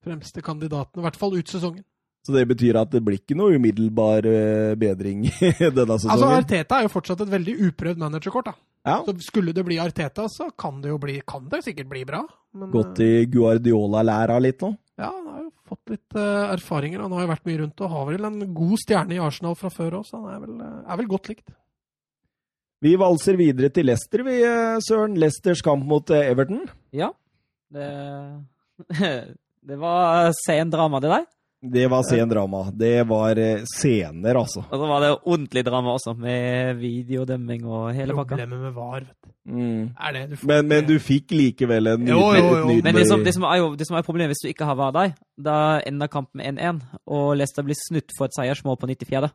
[0.05, 1.85] fremste kandidatene, i hvert fall ut sesongen.
[2.21, 5.23] Så det betyr at det blir ikke noe umiddelbar eh, bedring
[5.79, 6.13] denne sesongen?
[6.13, 6.29] Altså.
[6.37, 8.55] Arteta er jo fortsatt et veldig uprøvd managerkort, da.
[8.91, 12.05] ja, Så skulle det bli Arteta, så kan det jo bli Kan det sikkert bli
[12.09, 12.21] bra.
[12.53, 14.75] Men, Gått i Guardiola-læra litt nå?
[15.01, 17.01] Ja, han har jo fått litt uh, erfaringer.
[17.07, 19.73] Han har jo vært mye rundt og har vel en god stjerne i Arsenal fra
[19.73, 21.55] før òg, så han er vel, eh, er vel godt likt.
[22.85, 24.41] Vi valser videre til Leicester, vi,
[24.85, 25.17] Søren.
[25.21, 26.67] Leicesters kamp mot Everton.
[26.97, 27.11] Ja.
[27.73, 27.89] Det,
[29.63, 31.25] det var sen drama, det der.
[31.63, 32.71] Det var sen drama.
[32.73, 34.63] Det var eh, scener, altså.
[34.71, 38.39] Og så var det ordentlig drama også, med videodømming og hele pakka.
[38.39, 39.33] Problemet med VAR, vet du.
[39.51, 39.83] Mm.
[40.01, 43.35] Er det du får Men, men du fikk likevel en nydelig Men det som, det,
[43.35, 46.09] som er jo, det som er problemet hvis du ikke har VAR der, da ender
[46.13, 49.29] kampen 1-1, og Leicester blir snutt for et seiersmål på 94.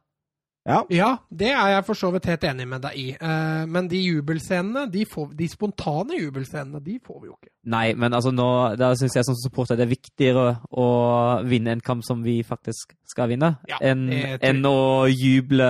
[0.65, 0.79] Ja.
[0.89, 3.05] Ja, det er jeg for så vidt helt enig med deg i.
[3.13, 7.51] Eh, men de jubelscenene, de, får, de spontane jubelscenene, de får vi jo ikke.
[7.69, 8.47] Nei, men altså nå,
[8.81, 10.87] da syns jeg som supporter det er viktigere å
[11.45, 15.69] vinne en kamp som vi faktisk skal vinne, Ja, enn enn å juble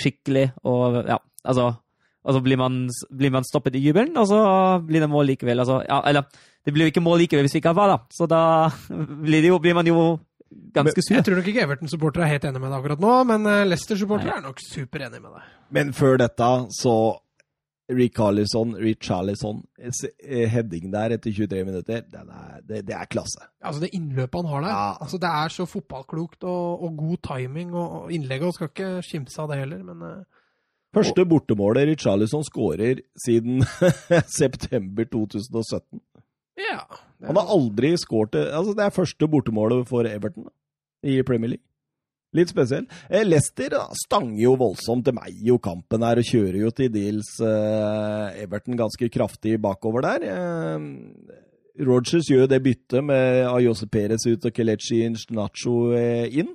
[0.00, 1.74] skikkelig og ja, altså
[2.24, 4.38] og så blir man, blir man stoppet i jubelen, og så
[4.80, 5.60] blir det mål likevel.
[5.60, 6.24] Altså, ja, eller
[6.64, 7.98] det blir jo ikke mål likevel hvis vi ikke har VAR, da.
[8.16, 8.40] Så da
[9.26, 9.98] blir, det jo, blir man jo
[10.74, 11.14] ganske sur.
[11.16, 14.38] Jeg tror nok ikke Everton-supportere er helt enig med deg akkurat nå, men eh, Leicester-supportere
[14.38, 15.52] er nok superenig med deg.
[15.74, 16.48] Men før dette,
[16.80, 16.94] så
[17.92, 23.44] Ricarlison, Richarlison, eh, heading der etter 23 minutter, den er, det, det er klasse.
[23.60, 24.86] Altså Det innløpet han har der, Ja.
[25.04, 27.74] altså det er så fotballklokt og, og god timing.
[27.74, 30.24] Og, og innlegget og skal ikke skimse av det heller, men eh,
[30.94, 33.64] Første bortemålet Richarlison skårer siden
[34.40, 36.00] september 2017.
[36.60, 36.80] ja.
[36.84, 40.48] er- Han har aldri skåret altså Det er første bortemålet for Everton
[41.04, 41.64] i Premier League.
[42.34, 42.86] Litt spesiell.
[43.10, 47.28] Eh, Leicester stanger jo voldsomt til meg jo kampen her, og kjører jo til dels
[47.44, 50.24] eh, Everton ganske kraftig bakover der.
[50.32, 50.80] Eh,
[51.84, 55.04] Rogers gjør det byttet med Ayose Perez ut og Kelechi
[55.34, 56.52] Nacho eh, inn.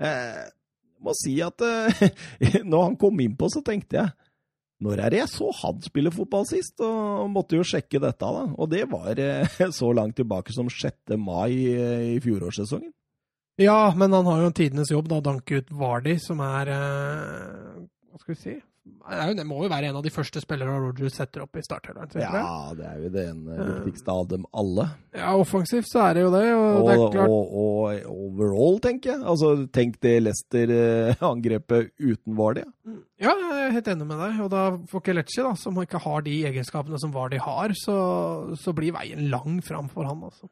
[0.00, 0.44] Eh,
[1.04, 2.08] må si at eh,
[2.70, 4.14] når han kom innpå, så tenkte jeg
[4.84, 6.82] Når er det jeg så han spille fotball sist?
[6.84, 8.44] Og måtte jo sjekke dette, da.
[8.56, 11.16] Og det var eh, så langt tilbake som 6.
[11.16, 12.92] mai eh, i fjorårssesongen.
[13.62, 17.84] Ja, men han har jo en tidenes jobb, da, danke ut Vardi, som er eh,
[18.12, 18.56] Hva skal vi si
[19.06, 22.10] det, det må jo være en av de første spillerne Rogers setter opp i startelveren.
[22.10, 22.22] tror.
[22.24, 24.88] Ja, det er jo den eh, viktigste av dem alle.
[25.14, 26.42] ja, offensivt så er det jo det.
[26.54, 29.22] Og, Og, det er klart og, og overall, tenker jeg.
[29.32, 32.66] Altså, tenk det Leicester-angrepet uten Vardy.
[33.22, 34.42] Ja, jeg er helt enig med deg.
[34.44, 37.98] Og da for Kelechi, da, som ikke har de egenskapene som Vardy har, så,
[38.58, 40.50] så blir veien lang fram for han, altså.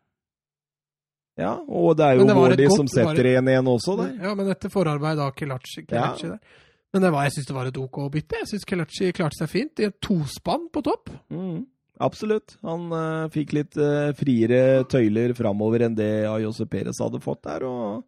[1.34, 4.12] Ja, og det er jo Vardy som setter det 1-1 også der.
[4.22, 6.60] Ja, men etter forarbeid av Kelechi, Kelechi der.
[6.94, 8.40] Men det var, jeg syns det var et OK bytte.
[8.44, 11.10] Jeg syns Kelechi klarte seg fint i et tospann på topp.
[11.34, 11.64] Mm,
[12.06, 12.54] absolutt.
[12.62, 17.66] Han uh, fikk litt uh, friere tøyler framover enn det Ayose Perez hadde fått der,
[17.66, 18.06] og,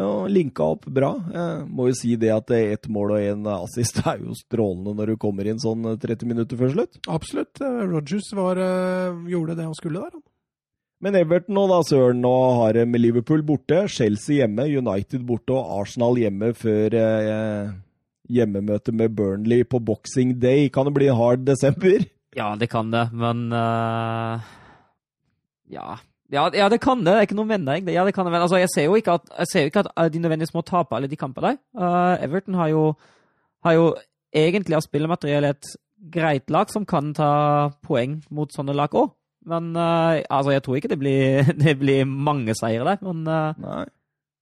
[0.00, 1.12] og linka opp bra.
[1.36, 5.12] Jeg må jo si det at ett mål og én assist er jo strålende når
[5.12, 6.96] du kommer inn sånn 30 minutter før slutt.
[7.12, 7.60] Absolutt.
[7.60, 10.16] Eh, Rogers var, eh, gjorde det han skulle der.
[10.16, 10.24] han.
[11.04, 15.82] Men Everton og da, Søren, nå har med Liverpool borte, Chelsea hjemme, United borte og
[15.82, 17.74] Arsenal hjemme før eh,
[18.32, 20.68] hjemmemøte med Burnley på Boxing Day.
[20.72, 22.04] Kan det bli en hard desember?
[22.36, 24.42] Ja, det kan det, men uh,
[25.72, 25.96] ja.
[26.32, 26.48] ja.
[26.52, 27.06] Ja, det kan det.
[27.06, 27.90] Det er ikke noe der.
[27.92, 30.10] Ja, det kan det, men altså, jeg ser jo ikke at, jo ikke at eh,
[30.12, 31.56] de nødvendigvis må tape alle de kampene.
[31.74, 32.94] Uh, Everton har jo,
[33.64, 33.94] har jo
[34.34, 35.76] egentlig av spillemateriell et
[36.12, 39.14] greit lag som kan ta poeng mot sånne lag òg.
[39.46, 43.00] Men uh, altså, jeg tror ikke det blir, det blir mange seire der.
[43.06, 43.86] Men Nei.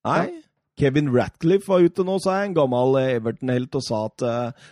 [0.05, 0.44] Nei.
[0.79, 4.67] Kevin Ratcliffe var ute nå, sa jeg, en gammel eh, Everton-helt, og sa at eh,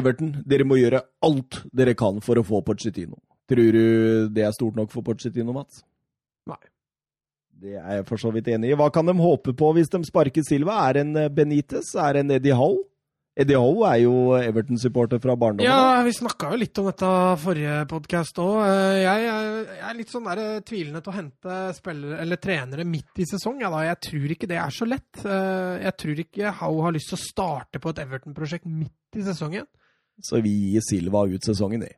[0.00, 3.16] Everton, dere må gjøre alt dere kan for å få Pochettino.
[3.48, 3.84] Tror du
[4.32, 5.82] det er stort nok for Pochettino, Mats?
[6.50, 6.60] Nei.
[7.64, 8.76] Det er jeg for så vidt enig i.
[8.76, 10.82] Hva kan de håpe på hvis de sparker Silva?
[10.88, 11.94] Er det en eh, Benitez?
[11.96, 12.82] Er det en Eddie Howe?
[13.34, 15.66] Eddie Howe er jo Everton-supporter fra barndommen.
[15.66, 17.08] Ja, vi snakka jo litt om dette
[17.42, 18.60] forrige podkast òg.
[19.00, 23.18] Jeg, jeg, er litt sånn der eh, tvilende til å hente spillere, eller trenere midt
[23.18, 23.58] i sesong.
[23.64, 23.72] Ja.
[23.88, 25.24] Jeg tror ikke det er så lett.
[25.26, 29.26] Eh, Jeg tror ikke Howe har lyst til å starte på et Everton-prosjekt midt i
[29.26, 29.66] sesongen.
[30.22, 31.90] Så vi gir Silva ut sesongen, vi.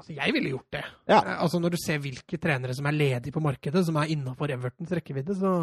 [0.00, 0.84] Altså, jeg ville gjort det.
[1.12, 1.20] Ja.
[1.20, 4.48] Eh, Altså, Når du ser hvilke trenere som er ledige på markedet, som er innafor
[4.56, 5.58] Evertons rekkevidde, så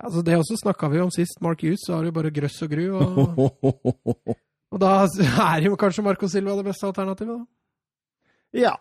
[0.00, 1.40] Altså, Det også snakka vi om sist.
[1.42, 2.86] Mark Hughes så har jo bare grøss og gru.
[2.96, 3.28] Og,
[4.72, 4.94] og da
[5.54, 8.60] er jo kanskje Marco Silva det beste alternativet, da.
[8.60, 8.74] Ja.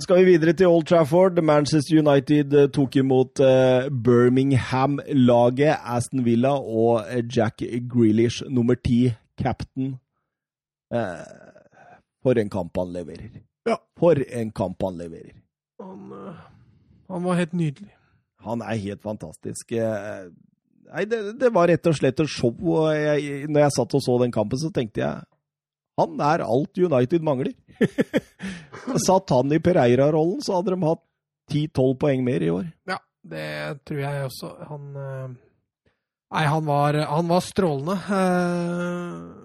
[0.00, 1.38] Skal vi videre til Old Trafford?
[1.42, 7.62] Manchester United eh, tok imot eh, Birmingham-laget Aston Villa og eh, Jack
[7.92, 9.94] Grealish, nummer ti, captain.
[12.24, 13.38] For en kamp han leverer.
[13.68, 13.76] Ja.
[13.98, 15.38] For en kamp han leverer.
[15.82, 16.10] Han,
[17.10, 17.94] han var helt nydelig.
[18.42, 19.72] Han er helt fantastisk.
[20.94, 22.52] Nei, det, det var rett og slett et show.
[22.54, 25.24] og jeg, når jeg satt og så den kampen, så tenkte jeg
[25.94, 27.52] han er alt United mangler.
[29.06, 31.02] Satt han i Pereira-rollen, så hadde de hatt
[31.54, 32.64] 10-12 poeng mer i år.
[32.90, 33.46] Ja, det
[33.86, 34.50] tror jeg også.
[34.72, 35.36] Han eh,
[36.34, 37.94] Nei, han var, han var strålende.
[38.18, 39.44] Eh,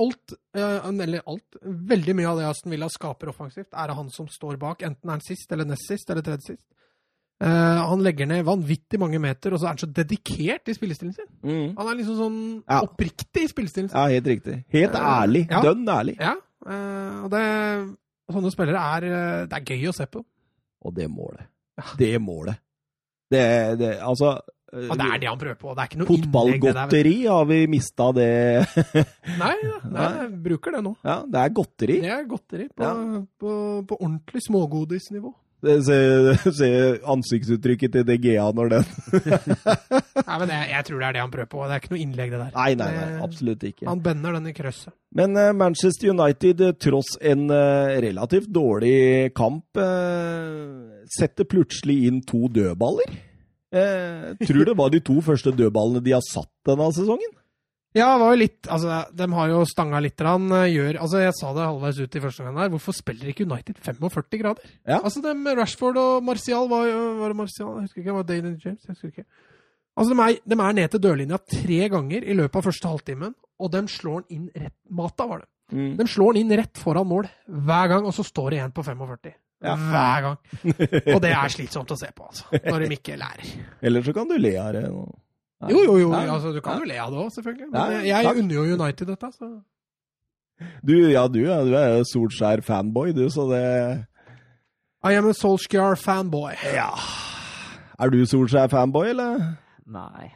[0.00, 4.08] Alt, eh, eller alt, veldig mye av det Aston Villa skaper offensivt, er det han
[4.10, 4.82] som står bak.
[4.82, 6.64] Enten er han sist, eller nest sist, eller tredje sist.
[7.42, 11.12] Eh, han legger ned vanvittig mange meter, og så er han så dedikert i spillestilen
[11.16, 11.28] sin.
[11.76, 12.38] Han er liksom sånn
[12.70, 12.80] Ja.
[12.86, 13.98] oppriktig i spillestilen sin.
[13.98, 14.64] Ja, helt riktig.
[14.72, 15.48] Helt ærlig.
[15.48, 15.50] ærlig.
[15.50, 15.60] ja.
[15.62, 16.16] Dønn ærlig.
[16.20, 16.34] Ja,
[16.64, 17.40] Uh, og det,
[18.32, 20.22] sånne spillere er, eh, det er gøy å se på.
[20.80, 21.44] Og det målet.
[21.98, 22.56] Det målet.
[23.30, 23.42] Det,
[23.76, 24.30] det Altså
[24.72, 25.74] eh, Og det er det han prøver på.
[25.76, 28.64] Det er ikke noe Fotballgodteri, har vi mista det.
[29.42, 30.94] Nei, ja, nei, jeg bruker det nå.
[31.04, 32.00] Ja, det er godteri.
[32.00, 32.94] Det er godteri på, Ja.
[33.44, 33.52] på,
[33.92, 35.34] på ordentlig smågodisnivå.
[35.64, 35.98] Se,
[37.14, 38.88] ansiktsuttrykket til DGA når den
[40.28, 41.62] Nei, men jeg, jeg tror det er det han prøver på.
[41.64, 42.52] Det er ikke noe innlegg, det der.
[42.56, 43.86] Nei, nei, nei, absolutt ikke.
[43.88, 44.94] Han bender den i krøsset.
[45.14, 52.20] Men uh, Manchester United, eh, tross en uh, relativt dårlig kamp, uh, setter plutselig inn
[52.26, 53.14] to dødballer.
[53.74, 57.32] Tror det var de to første dødballene de har satt denne sesongen.
[57.94, 60.22] Ja, det var jo litt Altså, de har jo stanga litt.
[60.26, 62.72] Han gjør Altså, jeg sa det halvveis ut i første gang her.
[62.74, 64.72] Hvorfor spiller ikke United 45 grader?
[64.82, 64.98] Ja.
[64.98, 67.74] Altså, de, Rashford og Martial var jo Var det Martial?
[67.78, 68.16] Jeg husker ikke.
[68.18, 68.82] Var det Daniel James?
[68.82, 69.26] Jeg husker ikke.
[69.94, 73.34] Altså, de er, de er ned til dørlinja tre ganger i løpet av første halvtimen,
[73.62, 75.48] og de slår den inn rett Mata, var det.
[75.74, 75.92] Mm.
[76.00, 78.84] De slår den inn rett foran mål hver gang, og så står det igjen på
[78.84, 79.36] 45.
[79.64, 79.76] Ja.
[79.80, 80.40] Hver gang.
[81.14, 82.50] Og det er slitsomt å se på, altså.
[82.66, 83.52] Når de ikke lærer.
[83.80, 84.82] Eller så kan du le av det.
[84.92, 85.06] nå.
[85.70, 86.10] Jo, jo, jo.
[86.12, 86.34] Ja.
[86.34, 87.68] Altså, du kan jo le av det òg, selvfølgelig.
[87.72, 89.50] Men ja, jeg unner jo United dette, så
[90.86, 93.62] Du, ja, du, ja, du er jo Solskjær-fanboy, du, så det
[95.04, 96.54] I am a Solskjaer fanboy.
[96.72, 96.92] Ja.
[97.98, 99.42] Er du Solskjær-fanboy, eller?
[99.84, 100.30] nei,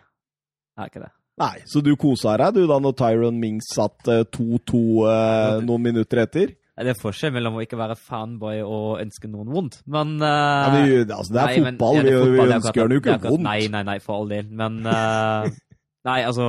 [0.76, 1.12] jeg er ikke det.
[1.38, 5.84] Nei, så du kosa deg du da når Tyron Mings satt eh, 2-2 eh, noen
[5.86, 6.52] minutter etter?
[6.78, 10.74] Det er forskjell mellom å ikke være fanboy og ønske noen vondt, men Ja, eh,
[10.76, 12.80] men, altså, det er nei, men- fotball, ja, det er vi, fotball, vi er ønsker
[12.82, 13.42] jo ikke vondt.
[13.48, 14.52] Nei, nei, nei, for all del.
[14.62, 15.48] Men uh,
[16.08, 16.44] Nei, altså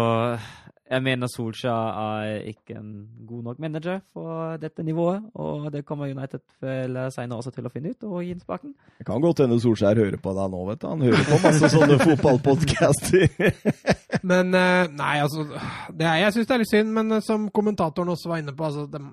[0.90, 2.94] Jeg mener Solskjær er ikke en
[3.30, 7.72] god nok manager for dette nivået, og det kommer United vel senere også til å
[7.74, 8.74] finne ut og gi innspaken.
[8.74, 8.98] spaken.
[8.98, 10.88] Det kan godt hende Solskjær hører på deg nå, vet du.
[10.90, 13.30] Han hører på masse sånne fotballpodcaster.
[14.26, 15.46] Men eh, nei, altså
[15.94, 18.58] det er, Jeg syns det er litt synd, men eh, som kommentatoren også var inne
[18.58, 19.04] på altså, de,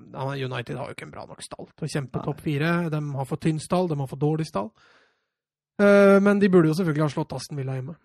[0.48, 2.74] United har jo ikke en bra nok stall til å kjempe topp fire.
[2.92, 4.72] De har for tynn stall, de har for dårlig stall.
[5.76, 7.98] Eh, men de burde jo selvfølgelig ha slått Aston Villa hjemme.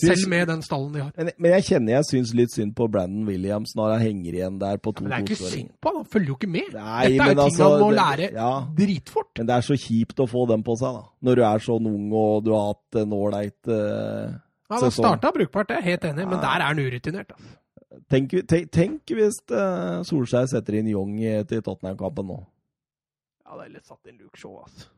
[0.00, 1.10] Selv med den stallen de har.
[1.14, 4.56] Men, men jeg kjenner jeg syns litt synd på Brandon Williams når han henger igjen
[4.58, 6.72] der på to Men det er ikke synd på han, han følger jo ikke med.
[6.74, 8.48] Nei, Dette er jo ting altså, han må lære ja.
[8.80, 9.30] dritfort.
[9.38, 11.04] Men det er så kjipt å få den på seg, da.
[11.28, 15.30] Når du er sånn ung og du har hatt en ålreit uh, Ja, Han starta
[15.36, 17.30] brukbart, det er helt enig men der er han urutinert.
[17.36, 17.54] Altså.
[18.10, 22.42] tenk, tenk, tenk hvis uh, Solskjær setter inn Young eh, til Tottenham-kampen nå.
[23.44, 24.90] Ja, det er litt satt inn Luke Shaw, altså.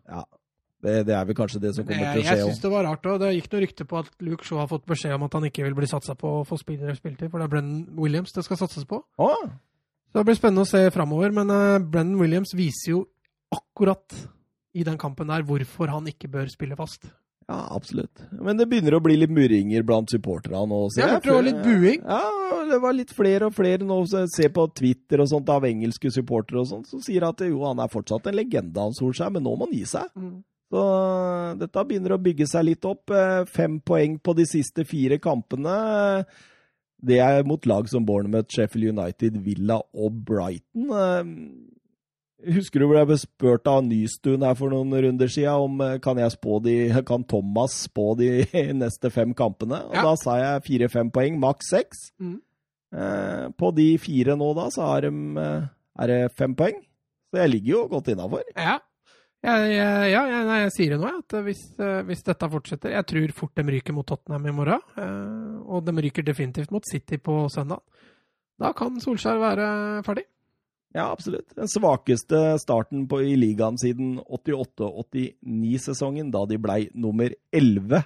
[0.85, 2.63] Det, det er vel kanskje det som kommer Jeg, til å jeg skje syns òg.
[2.67, 5.15] det var rart, og det gikk noe rykte på at Luke Shaw har fått beskjed
[5.17, 7.53] om at han ikke vil bli satsa på å få spillere spilletid, for det er
[7.57, 9.01] Brennan Williams det skal satses på.
[9.17, 13.05] Så det blir spennende å se framover, men uh, Brennan Williams viser jo
[13.57, 14.15] akkurat
[14.77, 17.09] i den kampen der hvorfor han ikke bør spille fast.
[17.47, 18.25] Ja, absolutt.
[18.43, 20.81] Men det begynner å bli litt murringer blant supporterne nå.
[20.99, 22.01] Ja, Jeg tror det var litt buing.
[22.03, 24.01] Ja, det var litt flere og flere nå.
[24.11, 27.61] Se jeg på Twitter og sånt av engelske supportere og sånt, som sier at jo,
[27.63, 30.11] han er fortsatt en legende, han Solskjær, men nå må han gi seg.
[30.77, 33.09] Så dette begynner å bygge seg litt opp.
[33.15, 36.27] Eh, Fem poeng på de siste fire kampene.
[37.07, 40.93] Det er mot lag som Bournemouth, Sheffield United, Villa og Brighton.
[40.93, 45.79] Eh, Husker du hvor jeg ble spurt av Nystuen her for noen runder siden om
[45.81, 46.75] eh, kan de,
[47.09, 48.45] kan Thomas spå de
[48.83, 49.81] neste fem kampene?
[49.89, 50.03] Og Ja.
[50.05, 52.11] da sa jeg fire-fem poeng, maks seks.
[52.21, 52.37] Mm.
[52.93, 55.41] Eh, På de fire nå da, så er, de,
[55.99, 56.83] er det fem poeng.
[57.33, 58.45] Så jeg ligger jo godt innafor.
[58.55, 58.77] Ja.
[59.47, 63.07] Jeg, jeg, ja, jeg, jeg sier det nå, at hvis, eh, hvis dette fortsetter Jeg
[63.07, 67.21] tror fort de ryker mot Tottenham i morgen, eh, og de ryker definitivt mot City
[67.23, 67.85] på søndag.
[68.59, 69.69] Da kan Solskjær være
[70.07, 70.25] ferdig.
[70.97, 71.55] Ja, absolutt.
[71.55, 78.03] Den svakeste starten på, i ligaen siden 88-89-sesongen, da de blei nummer 11.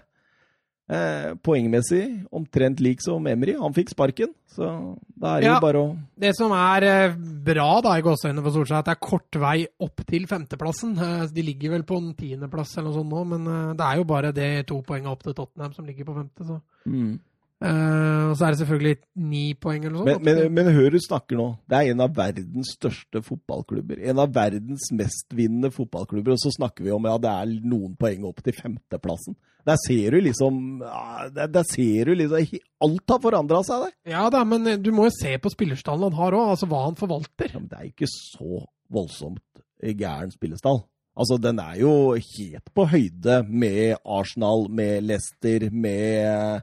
[0.91, 3.53] Eh, poengmessig omtrent lik som Emry.
[3.55, 5.55] Han fikk sparken, så da er det Ja.
[5.55, 7.15] jo bare å Det som er eh,
[7.47, 10.99] bra da i gåseøynene for Solskjær, at det er kort vei opp til femteplassen.
[10.99, 13.97] Eh, De ligger vel på en tiendeplass eller noe sånt nå, men eh, det er
[14.01, 16.45] jo bare de to poengene opp til Tottenham som ligger på femte.
[16.49, 16.61] Så.
[17.62, 18.97] Eh, og så er det selvfølgelig
[19.31, 20.25] ni poeng eller noe sånt.
[20.25, 21.47] men, men, men hør du snakker nå.
[21.69, 24.01] Det er en av verdens største fotballklubber.
[24.11, 26.33] En av verdens mestvinnende fotballklubber.
[26.35, 29.37] Og så snakker vi om ja, det er noen poeng opp til femteplassen.
[29.66, 30.61] Der ser du liksom
[31.35, 33.93] der, der ser du liksom Alt har forandra seg der.
[34.15, 36.85] Ja da, men eh, du må jo se på spillerstallen han har òg, altså hva
[36.87, 37.51] han forvalter.
[37.53, 39.43] Ja, men det er ikke så voldsomt
[39.81, 40.82] gæren spillestall.
[41.20, 46.62] Altså, den er jo helt på høyde med Arsenal, med Leicester, med,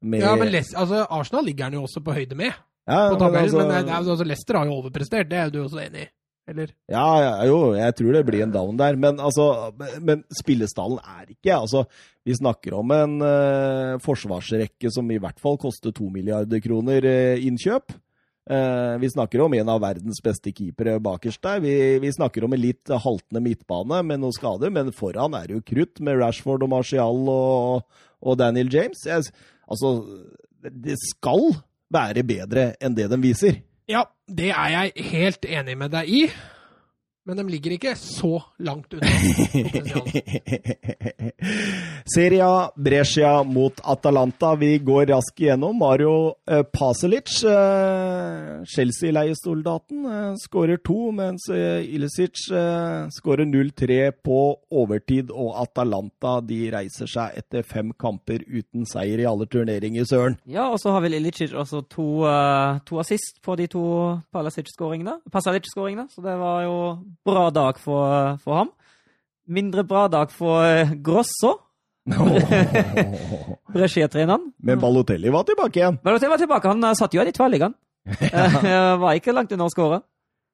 [0.00, 2.52] med Ja, men Les altså, Arsenal ligger han jo også på høyde med,
[2.88, 6.06] Ja, på men altså- Men, altså, Leicester har jo overprestert, det er du også enig
[6.06, 6.08] i?
[6.48, 6.70] Eller?
[6.88, 8.96] Ja, ja, jo, jeg tror det blir en down der.
[8.96, 9.68] Men, altså,
[10.00, 11.84] men spillestallen er ikke altså,
[12.24, 17.44] Vi snakker om en uh, forsvarsrekke som i hvert fall koster to milliarder kroner uh,
[17.44, 17.92] innkjøp.
[18.48, 21.60] Uh, vi snakker om en av verdens beste keepere bakerst der.
[21.64, 25.58] Vi, vi snakker om en litt haltende midtbane med noen skader, men foran er det
[25.58, 29.04] jo krutt med Rashford og Martial og, og Daniel James.
[29.04, 29.28] Jeg,
[29.68, 29.98] altså,
[30.64, 31.50] det skal
[31.92, 33.60] være bedre enn det de viser.
[33.88, 36.22] Ja, det er jeg helt enig med deg i.
[37.28, 41.34] Men de ligger ikke så langt unna potensialet.
[42.14, 44.54] Serie A, Brescia mot Atalanta.
[44.56, 45.76] Vi går raskt igjennom.
[45.76, 52.48] Mario eh, Paselic, eh, Chelsea-leiesoldaten, eh, skårer to, mens Ilicic
[53.12, 54.38] skårer 0-3 på
[54.72, 55.28] overtid.
[55.28, 60.40] Og Atalanta de reiser seg etter fem kamper uten seier i alle turneringer, Søren.
[60.48, 62.24] Ja, og så har vel Ilicic også to,
[62.88, 63.84] to assist på de to
[64.32, 65.20] Palasic-skåringene.
[65.28, 66.80] Pasalic-skåringene, så det var jo
[67.26, 68.70] bra dag for, for ham.
[69.48, 71.54] Mindre bra dag for eh, Grosso,
[73.72, 74.52] Brescia-treneren.
[74.56, 75.98] Men Balotelli var tilbake igjen.
[76.04, 76.68] Balotelli var tilbake.
[76.68, 77.76] Han eh, satt jo i tverrliggeren.
[78.08, 79.98] Eh, var ikke langt unna å skåre.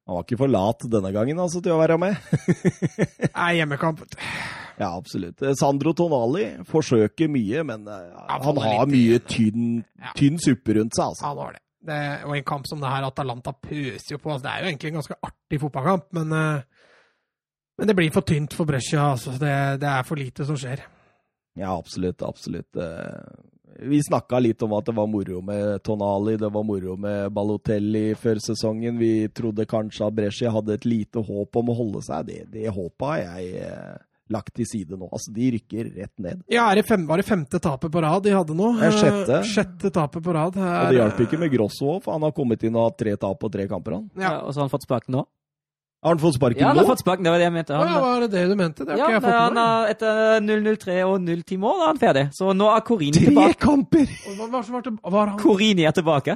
[0.05, 2.17] Han var ikke for lat denne gangen altså, til å være med.
[3.37, 4.03] Nei, hjemmekamp.
[4.75, 5.39] Ja, absolutt.
[5.57, 9.69] Sandro Tonali forsøker mye, men eh, Ja, han har litt mye tynn,
[10.19, 11.29] tynn suppe rundt seg, altså.
[11.31, 11.63] Han har det.
[11.87, 12.01] Det.
[12.27, 14.33] Og en kamp som det her, Atalanta pøser jo på.
[14.33, 16.85] Altså, det er jo egentlig en ganske artig fotballkamp, men, eh,
[17.77, 19.11] men det blir for tynt for Brescia.
[19.13, 19.35] Altså.
[19.41, 20.85] Det, det er for lite som skjer.
[21.55, 22.75] Ja, absolutt, absolutt.
[22.75, 23.43] Eh,
[23.79, 28.13] vi snakka litt om at det var moro med Tonali, det var moro med Balotelli
[28.19, 28.99] før sesongen.
[28.99, 32.29] Vi trodde kanskje at Brescia hadde et lite håp om å holde seg.
[32.29, 33.95] Det, det håpet har jeg eh,
[34.33, 35.07] lagt til side nå.
[35.11, 36.41] Altså, de rykker rett ned.
[36.51, 38.71] Ja, er det fem, Var det femte tapet på rad de hadde nå?
[38.79, 39.39] Det er sjette.
[39.39, 40.57] Eh, sjette tapet på rad.
[40.57, 43.15] Og det hjalp ikke med Grosso òg, for han har kommet inn og hatt tre
[43.21, 43.99] tap på tre kamper.
[43.99, 44.09] han.
[44.17, 44.39] Ja.
[44.41, 45.25] og så har han fått spaken nå.
[46.05, 46.83] Har han fått sparken Ja, han nå?
[46.83, 47.73] har fått sparken, det var det jeg mente.
[47.73, 48.85] Han, ja, var det det du mente?
[48.85, 49.69] Det har ja, ikke jeg fått han med meg.
[49.71, 52.23] har, etter 003 og 010 mål er han ferdig.
[52.37, 54.11] Så nå er Korini Tre kamper!
[54.27, 56.35] Hva var, var, var han Corini er tilbake.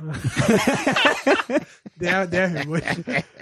[2.01, 2.81] det, er, det er humor.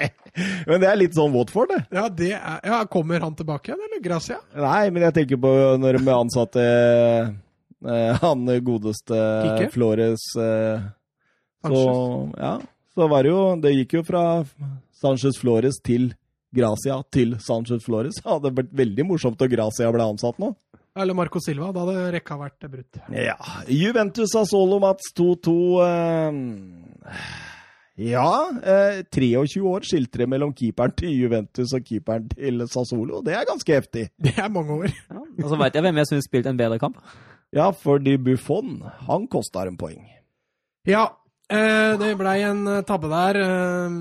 [0.67, 1.79] Men det er litt sånn Watford, det.
[1.95, 4.03] Ja, det er, ja, Kommer han tilbake igjen, eller?
[4.03, 4.37] Gracia?
[4.53, 9.71] Nei, men jeg tenker på når de ansatte eh, han godeste Kike?
[9.73, 10.83] Flores eh,
[11.65, 11.81] Så
[12.37, 12.51] ja,
[12.93, 14.23] så var det jo Det gikk jo fra
[14.97, 16.11] Sanchez Flores til
[16.55, 18.21] Gracia til Sanchez Flores.
[18.21, 20.53] Det hadde vært veldig morsomt om Gracia ble ansatt nå.
[20.97, 21.69] Eller Marco Silva.
[21.75, 22.97] Da hadde rekka vært brutt.
[23.13, 23.37] Ja.
[23.69, 25.53] Juventus Asolo Mats 2-2.
[25.85, 26.39] Eh,
[28.07, 33.23] ja, eh, 23 år skilter det mellom keeperen til Juventus og keeperen til Sassolo.
[33.25, 34.07] Det er ganske heftig.
[34.25, 34.91] Det er mange år.
[35.09, 35.21] Ja.
[35.43, 36.99] Og så vet jeg hvem jeg syns spilte en bedre kamp.
[37.55, 40.03] Ja, fordi Buffon, han kosta en poeng.
[40.85, 41.07] Ja,
[41.49, 43.93] det blei en eh, tabbe der eh,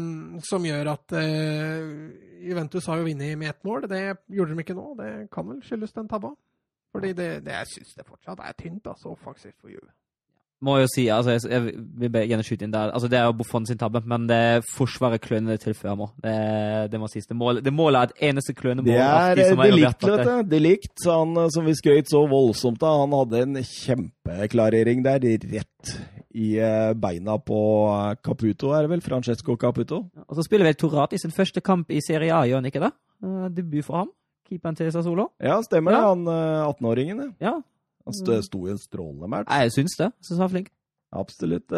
[0.42, 1.84] som gjør at eh,
[2.46, 3.86] Juventus har jo vunnet med ett mål.
[3.90, 4.88] Det gjorde de ikke nå.
[4.98, 6.34] Det kan vel skyldes den tabba.
[6.94, 9.90] Fordi det, det jeg syns det fortsatt er tynt, altså, offensivt for Juve.
[10.64, 11.64] Må jo si, altså, jeg, jeg
[12.00, 12.94] vil gjerne skyte inn der.
[12.96, 16.08] Altså, det er jo Buffon sin tabbe, men det er Forsvaret klønene tilfører må.
[16.24, 16.36] Det,
[16.92, 17.28] det må sies.
[17.28, 18.88] Det mål, det målet er et eneste klønemål.
[18.88, 20.32] Det er de som delikt, vet du.
[20.54, 20.94] Delikt.
[21.04, 25.96] Han eh, som vi skrøt så voldsomt av, han hadde en kjempeklarering der, rett
[26.36, 27.58] i eh, beina på
[27.88, 29.02] eh, Caputo, er det vel?
[29.04, 30.02] Francesco Caputo.
[30.26, 32.92] Og så spiller vel Torati sin første kamp i Serie A, gjør han ikke det?
[33.24, 34.10] Eh, debut for ham.
[34.46, 35.30] Keeperen til Sassolo.
[35.42, 36.00] Ja, stemmer det.
[36.02, 36.10] Ja.
[36.12, 37.22] Han eh, 18-åringen.
[37.42, 37.56] ja.
[38.06, 39.48] Han sto, sto i en strålende match.
[39.50, 40.12] jeg syns det.
[40.22, 40.68] Syns han var flink.
[41.10, 41.72] Absolutt.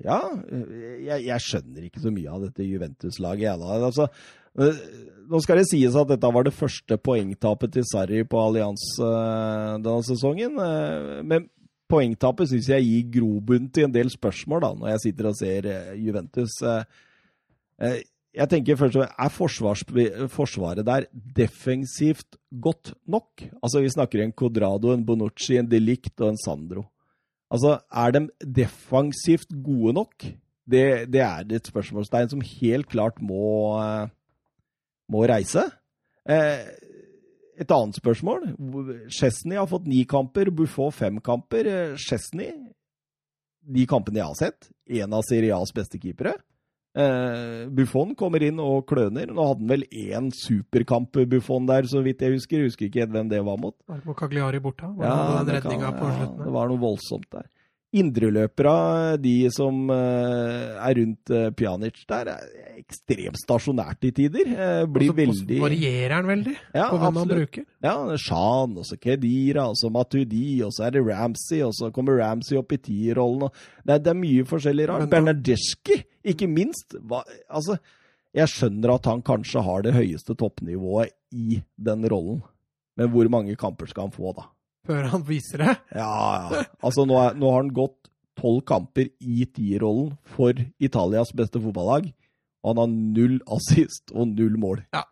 [0.00, 0.16] Ja,
[1.04, 3.60] jeg, jeg skjønner ikke så mye av dette Juventus-laget.
[3.60, 4.06] Altså,
[4.56, 10.00] nå skal det sies at dette var det første poengtapet til Sarri på Allianz denne
[10.08, 10.56] sesongen.
[11.28, 11.50] men
[11.90, 15.68] poengtapet syns jeg gir grobunn til en del spørsmål, da, når jeg sitter og ser
[15.70, 16.56] eh, Juventus.
[16.62, 16.84] Eh,
[17.84, 18.00] eh,
[18.40, 23.42] jeg tenker først og fremst, Er Forsvaret der defensivt godt nok?
[23.62, 26.84] Altså, Vi snakker en Codrado, en Bonucci, en Delict og en Sandro.
[27.50, 30.14] Altså, Er de defensivt gode nok?
[30.70, 33.74] Det, det er et spørsmålstegn som helt klart må,
[35.10, 35.64] må reise.
[36.30, 36.62] Eh,
[37.60, 38.46] et annet spørsmål.
[39.12, 41.94] Chesney har fått ni kamper, Buffon fem kamper.
[42.00, 42.52] Chesney,
[43.62, 46.32] de kampene jeg har sett, en av Serie A's beste keepere.
[46.96, 49.28] Eh, Buffon kommer inn og kløner.
[49.30, 52.58] Nå hadde han vel én superkamp, Buffon, der, så vidt jeg husker.
[52.64, 53.76] Jeg husker ikke hvem det var mot.
[53.86, 54.88] Var det på Cagliari borte?
[54.96, 57.46] Var Ja, det den det kan- ja, det var noe voldsomt der.
[57.92, 64.50] Indreløpere, de som eh, er rundt uh, Pjanic der, er ekstremt stasjonært i tider.
[64.54, 67.64] Eh, blir så- og veldig varierer han veldig ja, på hvem han bruker.
[67.82, 71.90] Ja, Shan, og så Kedira, og så Matuidi, og så er det Ramsey, og så
[71.92, 73.50] kommer Ramsey opp i tierrollen.
[73.84, 75.08] Det, er- det er mye forskjellig rart.
[75.10, 76.94] Bernardeschi, ikke minst.
[77.02, 77.78] Hva, altså,
[78.34, 82.42] jeg skjønner at han kanskje har det høyeste toppnivået i den rollen,
[82.96, 84.46] men hvor mange kamper skal han få, da?
[84.88, 85.76] Før han viser det.
[85.96, 86.10] Ja,
[86.50, 86.64] ja.
[86.80, 92.08] Altså, nå, er, nå har han gått tolv kamper i tierrollen for Italias beste fotballag,
[92.64, 94.84] og han har null assist og null mål.
[94.96, 95.04] Ja.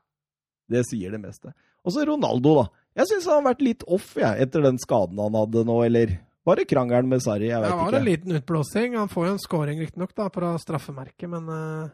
[0.69, 1.53] Det sier det meste.
[1.85, 2.66] Og så Ronaldo, da.
[2.99, 6.16] Jeg syns han har vært litt off jeg, etter den skaden han hadde nå, eller
[6.49, 7.51] var det krangelen med Sarri?
[7.51, 7.77] Jeg vet ikke.
[7.77, 8.01] Det var ikke.
[8.01, 8.95] en liten utblåsing.
[8.97, 11.90] Han får jo en scoring riktignok fra straffemerket, men eh,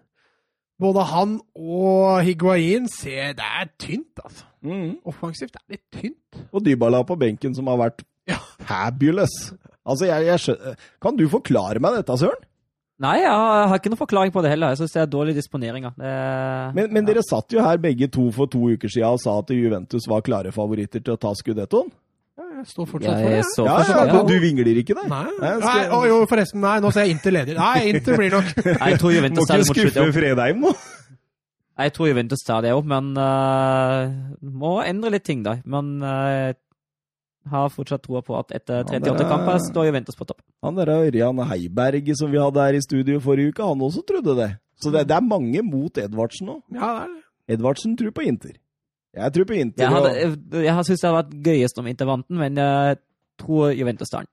[0.80, 4.44] både han og Higuain ser Det er tynt, altså.
[4.64, 4.96] Mm.
[5.06, 6.42] Offensivt er litt tynt.
[6.52, 8.38] Og Dybala på benken, som har vært Ja.
[8.64, 9.52] fabulous.
[9.84, 12.40] Altså, jeg, jeg skjønner Kan du forklare meg dette, Søren?
[13.04, 14.70] Nei, jeg har, jeg har ikke noen forklaring på det heller.
[14.70, 15.84] Jeg syns det er dårlig disponering.
[15.98, 16.12] Det,
[16.78, 17.08] Men, men ja.
[17.12, 20.22] dere satt jo her begge to for to uker siden og sa at Juventus var
[20.22, 21.90] klare favoritter til å ta Scudettoen.
[22.54, 23.44] Jeg står fortsatt for Jeg det.
[23.54, 24.22] så Ja, fortsatt, ja, ja.
[24.22, 25.06] du, du vingler ikke, nei?
[25.10, 26.60] Nei, nei, skal- å, jo, forresten.
[26.64, 27.58] Nei, nå ser jeg Inter leder.
[27.58, 30.12] Nei, Inter blir nok Nei, Jeg tror Må Juventus tar ikke det mot skuffe.
[30.18, 30.74] Fredheim nå.
[31.84, 34.12] Jeg tror Juventus tar det opp, men uh,
[34.46, 35.56] må endre litt ting, da.
[35.66, 36.52] Men uh,
[37.50, 40.40] har fortsatt troa på at etter Ja, 38 det er- kamper står Juventus på topp.
[40.62, 44.36] Han der Ørjan Heiberg som vi hadde her i studio forrige uke, han også trodde
[44.38, 44.50] det.
[44.80, 46.60] Så det, det er mange mot Edvardsen nå.
[46.72, 47.20] Ja, det er det.
[47.58, 48.54] Edvardsen tror på Inter.
[49.14, 49.84] Jeg tror på Inter.
[49.84, 52.96] Jeg, hadde, jeg, jeg syns det hadde vært gøyest om Inter vant den, men jeg
[53.38, 54.30] tror Juventus tar den.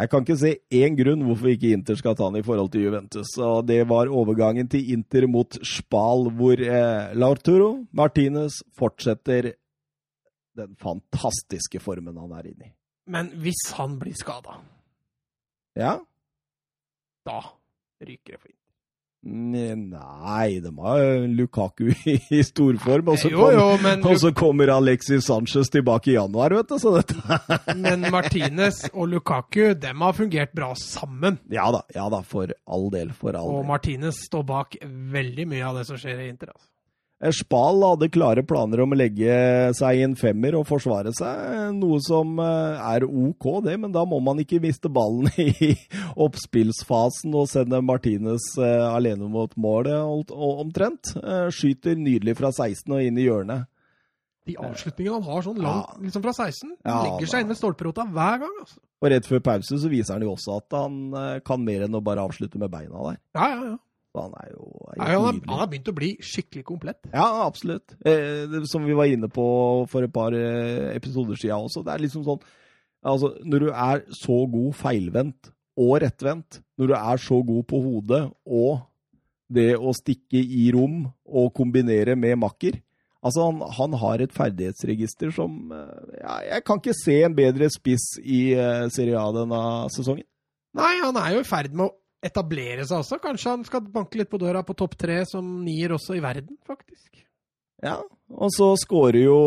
[0.00, 0.50] jeg kan ikke se
[0.80, 3.34] én grunn hvorfor ikke Inter skal ta den i forhold til Juventus.
[3.38, 9.52] Og det var overgangen til Inter mot Spal, hvor eh, Lauturo Martinez fortsetter
[10.58, 12.72] den fantastiske formen han er inne i.
[13.10, 14.58] Men hvis han blir skada,
[15.78, 15.98] Ja?
[17.26, 17.38] da
[18.00, 18.59] ryker det for Inter.
[19.22, 21.90] Nei, de har Lukaku
[22.30, 26.16] i storform, og så Jo, jo, kom- men, og så kommer Alexis Sanchez tilbake i
[26.16, 26.78] januar, vet du.
[26.80, 31.38] Så dette men Martinez og Lukaku dem har fungert bra sammen.
[31.52, 33.12] Ja da, ja da, for all del.
[33.12, 33.68] For all Og del.
[33.74, 36.54] Martinez står bak veldig mye av det som skjer i Inter.
[36.56, 36.66] Altså.
[37.36, 39.34] Spal hadde klare planer om å legge
[39.76, 44.06] seg i en femmer og forsvare seg, noe som eh, er ok, det, men da
[44.08, 45.74] må man ikke miste ballen i
[46.16, 50.00] oppspillsfasen og sende Martinez eh, alene mot målet
[50.32, 51.12] omtrent.
[51.20, 53.68] Eh, Skyter nydelig fra 16 og inn i hjørnet.
[54.48, 56.00] De avslutningene han har sånn langt, Ja.
[56.06, 58.56] liksom fra 16, Ja, legger seg inn med stolperota hver gang.
[58.64, 58.80] Altså.
[59.04, 60.96] Og rett før pause så viser han jo også at han
[61.44, 63.20] kan mer enn å bare avslutte med beina der.
[63.36, 63.76] Ja, ja, ja.
[64.18, 64.64] Han er jo
[64.96, 65.48] Nei, han, har, nydelig.
[65.50, 67.00] han har begynt å bli skikkelig komplett.
[67.12, 67.94] Ja, absolutt.
[68.02, 69.44] Eh, det, som vi var inne på
[69.90, 71.84] for et par eh, episoder siden også.
[71.86, 72.42] Det er liksom sånn
[73.00, 75.48] Altså, når du er så god feilvendt
[75.80, 78.82] og rettvendt, når du er så god på hodet og
[79.48, 82.76] det å stikke i rom og kombinere med makker
[83.20, 87.68] Altså, han, han har et ferdighetsregister som eh, ja, Jeg kan ikke se en bedre
[87.72, 89.60] spiss i uh, Serie A denne
[89.92, 90.24] sesongen.
[90.78, 93.20] Nei, han er jo i ferd med å etablere seg også.
[93.22, 96.58] Kanskje han skal banke litt på døra på topp tre som nier også i verden,
[96.68, 97.24] faktisk.
[97.80, 97.96] Ja,
[98.36, 99.38] og så skårer jo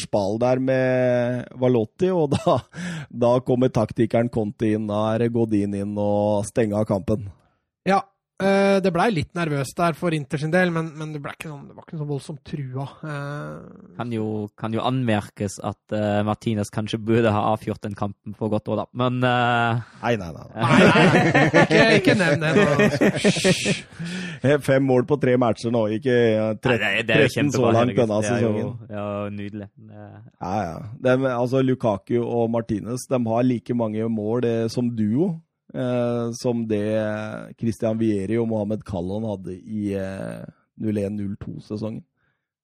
[0.00, 2.56] Spal der med Valotti, og da,
[3.24, 7.28] da kommer taktikeren Conti inn, da er Godin inn og stenger av kampen.
[7.88, 8.00] Ja,
[8.40, 11.66] eh, det blei litt nervøst der for Inter sin del, men, men det, ikke sånn,
[11.68, 12.86] det var ikke noe voldsomt trua.
[13.02, 14.24] Uh, Kan jo,
[14.58, 18.82] kan jo anmerkes at uh, Martinez kanskje burde ha avgjort den kampen for godt år,
[18.82, 18.86] da.
[18.98, 20.46] Men eh, Nei, nei, nei.
[20.56, 22.52] nei, nei, ikke, ikke nevn det.
[24.66, 27.70] Fem mål på tre matcher nå, ikke eh, tre, Nei, det, det er 13 så
[27.76, 28.42] langt denne sesongen.
[28.42, 29.68] Det er jo- Ja, nydelig.
[29.92, 30.76] Ja, ja.
[31.04, 35.34] De, altså, Lukaku og Martinez de har like mange mål som duo.
[35.74, 36.84] Eh, som det
[37.58, 40.42] Christian Vieri og Mohammed Kallon hadde i eh,
[40.80, 42.02] 01-02-sesongen.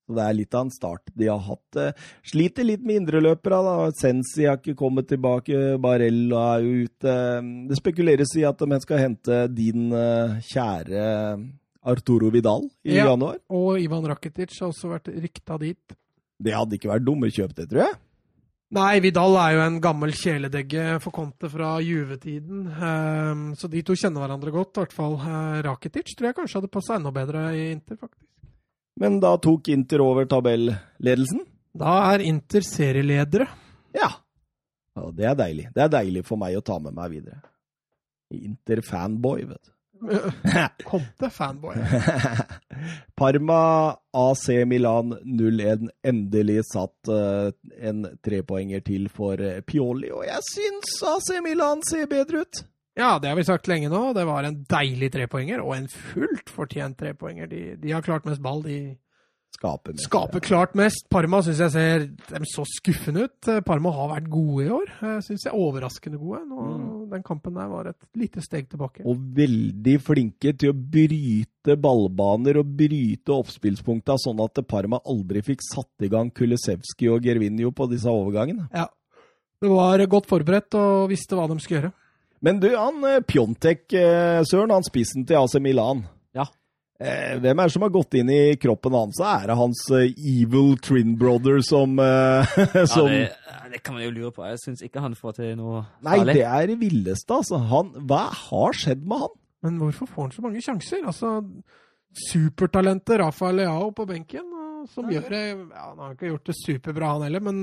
[0.08, 1.76] Så Det er litt av en start de har hatt.
[1.76, 1.92] Eh,
[2.24, 3.90] sliter litt med indreløpere.
[3.98, 5.76] Sensi har ikke kommet tilbake.
[5.80, 7.16] Barella er jo ute.
[7.68, 11.06] Det spekuleres i at de skal hente din eh, kjære
[11.88, 13.06] Arturo Vidal i Ja.
[13.12, 13.38] januar.
[13.52, 15.96] Og Ivan Rakitic har også vært rykta dit.
[16.40, 17.94] Det hadde ikke vært dumme kjøp, det, tror jeg.
[18.76, 22.66] Nei, Vidal er jo en gammel kjæledegge for Conte fra Juve-tiden.
[22.68, 24.74] Ehm, så de to kjenner hverandre godt.
[24.76, 28.26] I hvert fall eh, Rakitic tror jeg kanskje hadde passa enda bedre i Inter, faktisk.
[29.00, 31.40] Men da tok Inter over tabelledelsen.
[31.80, 33.48] Da er Inter serieledere.
[33.96, 34.10] Ja.
[34.98, 35.08] ja.
[35.16, 35.68] Det er deilig.
[35.72, 37.40] Det er deilig for meg å ta med meg videre.
[38.36, 39.72] Inter-fanboy, vet du.
[40.88, 41.76] Conte-fanboy.
[43.18, 43.60] Parma
[44.12, 47.50] AC Milan 0-1 endelig satt eh,
[47.90, 52.62] en trepoenger til for eh, Pioli, og jeg syns AC Milan ser bedre ut.
[52.98, 54.12] Ja, det har vi sagt lenge nå.
[54.14, 57.46] Det var en deilig trepoenger, og en fullt fortjent trepoenger.
[57.46, 58.64] De, de har klart mest ball.
[58.64, 58.96] De
[59.56, 60.04] Skaper mest.
[60.06, 61.06] skaper klart mest.
[61.10, 63.48] Parma syns jeg ser dem så skuffende ut.
[63.50, 64.92] Eh, Parma har vært gode i år.
[65.24, 66.44] Syns jeg er overraskende gode.
[66.46, 69.02] Nå, Den kampen der var et lite steg tilbake.
[69.08, 75.64] Og veldig flinke til å bryte ballbaner og bryte oppspillspunkta, sånn at Parma aldri fikk
[75.64, 78.68] satt i gang Kulisevskij og Gervinho på disse overgangene.
[78.74, 78.86] Ja.
[79.58, 81.92] Det var godt forberedt og visste hva de skulle gjøre.
[82.46, 86.04] Men du, han eh, Pjontek, eh, Søren, han spissen til AC Milan.
[86.98, 89.20] Eh, hvem er det som har gått inn i kroppen hans?
[89.22, 93.20] Er det hans eh, evil twin brother som, eh, Ja, det,
[93.70, 94.42] det kan man jo lure på.
[94.50, 96.34] Jeg syns ikke han får til noe Nei, farlig.
[96.40, 97.60] det er det villeste, altså.
[97.70, 99.36] Han, hva har skjedd med han?
[99.62, 101.06] Men hvorfor får han så mange sjanser?
[101.06, 101.36] Altså,
[102.30, 104.46] supertalentet Rafael Leao på benken,
[104.94, 107.58] som gjør det ja, Han har ikke gjort det superbra, han heller, men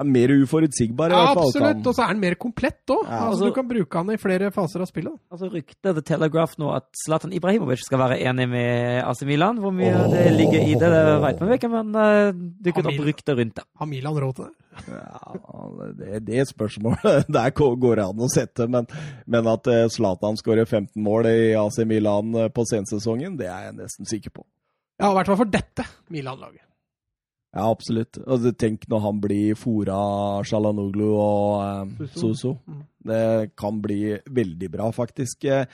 [0.00, 1.50] Han er mer uforutsigbar, i ja, hvert fall.
[1.50, 1.86] absolutt.
[1.90, 3.02] Og så er han mer komplett òg.
[3.04, 5.18] Ja, altså, altså- du kan bruke han i flere faser av spillet.
[5.30, 9.58] Altså Ryktet The Telegraph nå at Zlatan Ibrahimovic skal være enig med AC Milan.
[9.60, 12.32] Hvor mye det ligger i det, det vet man ikke, men uh,
[12.64, 13.06] dukket opp Milan.
[13.10, 13.64] rykter rundt det.
[13.78, 14.54] Har Milan råd til det?
[14.86, 15.34] Ja,
[15.98, 18.86] det, det spørsmålet der går det an å sette, men,
[19.26, 23.66] men at eh, Zlatan skårer 15 mål i AC Milan eh, på sensesongen, det er
[23.68, 24.46] jeg nesten sikker på.
[25.00, 26.62] Ja, i hvert fall for dette Milan-laget.
[27.52, 28.18] Ja, absolutt.
[28.26, 32.20] Og det- tenk når han blir fora Shalanoglu og eh, Suso.
[32.34, 32.52] Soso.
[32.68, 32.82] Mm.
[33.10, 35.44] Det kan bli veldig bra, faktisk.
[35.44, 35.64] Eh,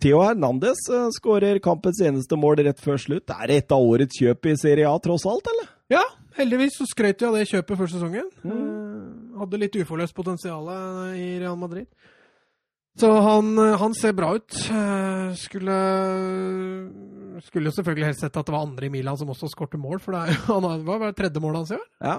[0.00, 3.30] Theo Hernandez eh, skårer kampens eneste mål rett før slutt.
[3.30, 5.70] Er det et av årets kjøp i Serie A, tross alt, eller?
[5.90, 6.02] Ja,
[6.38, 8.30] heldigvis så skrøt vi av det kjøpet før sesongen.
[8.44, 8.52] Mm.
[8.52, 10.68] Eh, hadde litt uforløst potensial
[11.16, 11.86] i Real Madrid.
[12.96, 14.54] Så han, eh, han ser bra ut.
[14.70, 15.74] Eh, skulle
[17.44, 20.00] Skulle jo selvfølgelig helst sett at det var andre i Milan som også skårte mål,
[20.02, 21.86] for det er, jo- han var bare tredje målet hans i år?
[22.00, 22.16] Ja.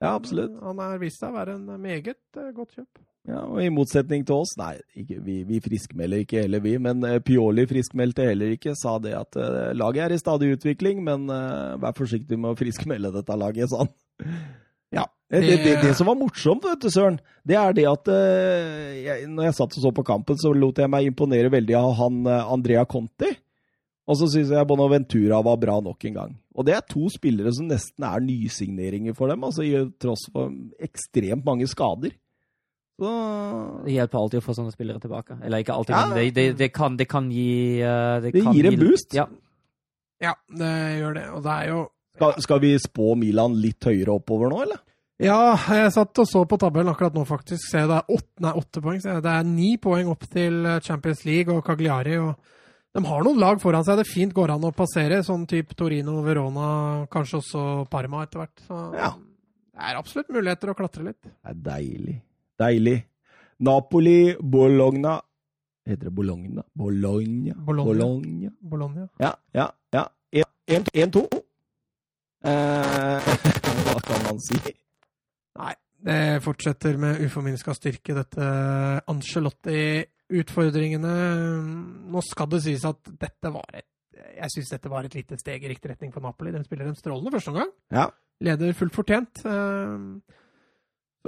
[0.00, 0.54] Ja, absolutt.
[0.64, 3.02] Han har vist seg å være en meget eh, godt kjøp.
[3.28, 7.04] Ja, og I motsetning til oss, nei, ikke, vi, vi friskmelder ikke heller vi, men
[7.04, 8.72] eh, Pioli friskmeldte heller ikke.
[8.80, 12.56] Sa det at uh, laget er i stadig utvikling, men uh, vær forsiktig med å
[12.56, 13.92] friskmelde dette laget, sa han.
[14.96, 18.08] Ja, det, det, det, det, som var morsomt, vet du, Søren, det er det at
[18.08, 21.76] uh, jeg, når jeg satt og så på kampen, så lot jeg meg imponere veldig
[21.76, 23.34] av han Andrea Conti.
[24.10, 26.32] Og så syns jeg Bonaventura var bra nok en gang.
[26.58, 30.50] Og det er to spillere som nesten er nysigneringer for dem, altså i tross for
[30.82, 32.16] ekstremt mange skader.
[33.00, 33.12] Så...
[33.86, 35.38] Det hjelper alltid å få sånne spillere tilbake.
[35.46, 36.02] Eller ikke alltid, ja.
[36.10, 39.14] men det, det, det, kan, det, kan, gi Det, Det, gir en boost.
[39.16, 39.28] Ja.
[40.20, 40.34] ja.
[40.58, 41.26] det gjør det.
[41.38, 41.80] Og det er jo
[42.18, 44.82] skal, skal vi spå Milan litt høyere oppover nå, eller?
[45.20, 47.62] Ja, jeg satt og så på tabellen akkurat nå, faktisk.
[47.62, 49.00] Se, det er åtte, nei, åtte poeng.
[49.00, 52.18] Det er ni poeng opp til Champions League og Cagliari.
[52.20, 52.34] og
[52.96, 56.18] de har noen lag foran seg det fint går an å passere, sånn type Torino,
[56.26, 58.64] Verona, kanskje også Parma etter hvert.
[58.66, 59.12] Så ja.
[59.14, 61.20] det er absolutt muligheter å klatre litt.
[61.22, 62.16] Det er deilig.
[62.60, 62.98] Deilig.
[63.60, 65.18] Napoli, Bologna
[65.90, 66.62] Heter det Bologna?
[66.76, 67.54] Bologna?
[67.66, 68.50] Bologna.
[68.60, 69.08] Bologna.
[69.18, 70.44] Ja, ja, ja.
[70.68, 71.22] 1-2.
[72.44, 73.30] Eh,
[73.86, 74.60] hva kan man si?
[75.58, 75.72] Nei,
[76.06, 78.50] det fortsetter med uforminska styrke, dette
[79.10, 79.80] Angelotti
[80.30, 81.14] utfordringene
[82.10, 83.88] Nå skal det sies at dette var et
[84.40, 86.52] jeg syns dette var et lite steg i riktig retning for Napoli.
[86.54, 87.70] De spiller en strålende første omgang.
[87.92, 88.06] Ja.
[88.44, 89.42] Leder fullt fortjent.
[89.48, 90.36] Eh,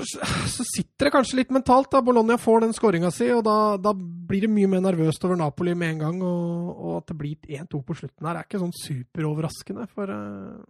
[0.00, 1.90] så sitter det kanskje litt mentalt.
[1.92, 5.36] da Bologna får den skåringa si, og da, da, blir det mye mer nervøst over
[5.36, 6.22] Napoli med en gang.
[6.24, 9.88] Og, og at det blir 1-2 på slutten her, er ikke sånn superoverraskende.
[9.92, 10.62] For uh,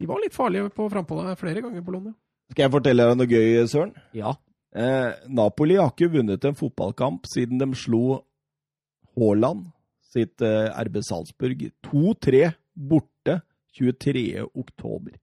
[0.00, 2.16] de var litt farlige på frampå flere ganger, Bologna.
[2.50, 3.94] Skal jeg fortelle deg noe gøy, Søren?
[4.14, 4.34] Ja.
[4.76, 8.20] Eh, Napoli har ikke vunnet en fotballkamp siden de slo
[9.16, 9.70] Haaland
[10.12, 13.40] sitt eh, RB Salzburg 2-3 borte
[13.78, 14.44] 23.
[14.54, 15.16] oktober.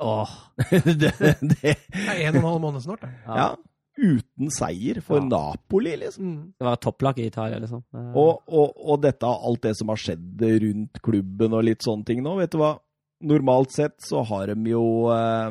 [0.00, 0.30] Åh
[0.84, 3.12] det, det, det er en og en halv måned snart, det.
[3.24, 3.54] Ja.
[3.94, 5.26] Uten seier for ja.
[5.30, 6.26] Napoli, liksom.
[6.26, 6.46] Mm.
[6.58, 7.84] Det var topplag i Italia, liksom.
[7.94, 12.24] Og, og, og, dette, alt det som har skjedd rundt klubben og litt sånne ting
[12.24, 12.74] nå, vet du hva?
[13.20, 15.50] Normalt sett så har de jo eh,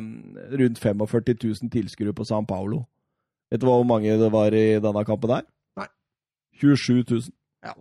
[0.60, 2.84] rundt 45 000 tilskuere på San Paulo.
[3.50, 5.48] Vet du hvor mange det var i denne kampen der?
[5.78, 5.88] Nei.
[6.60, 7.26] 27 000.
[7.64, 7.74] Ja.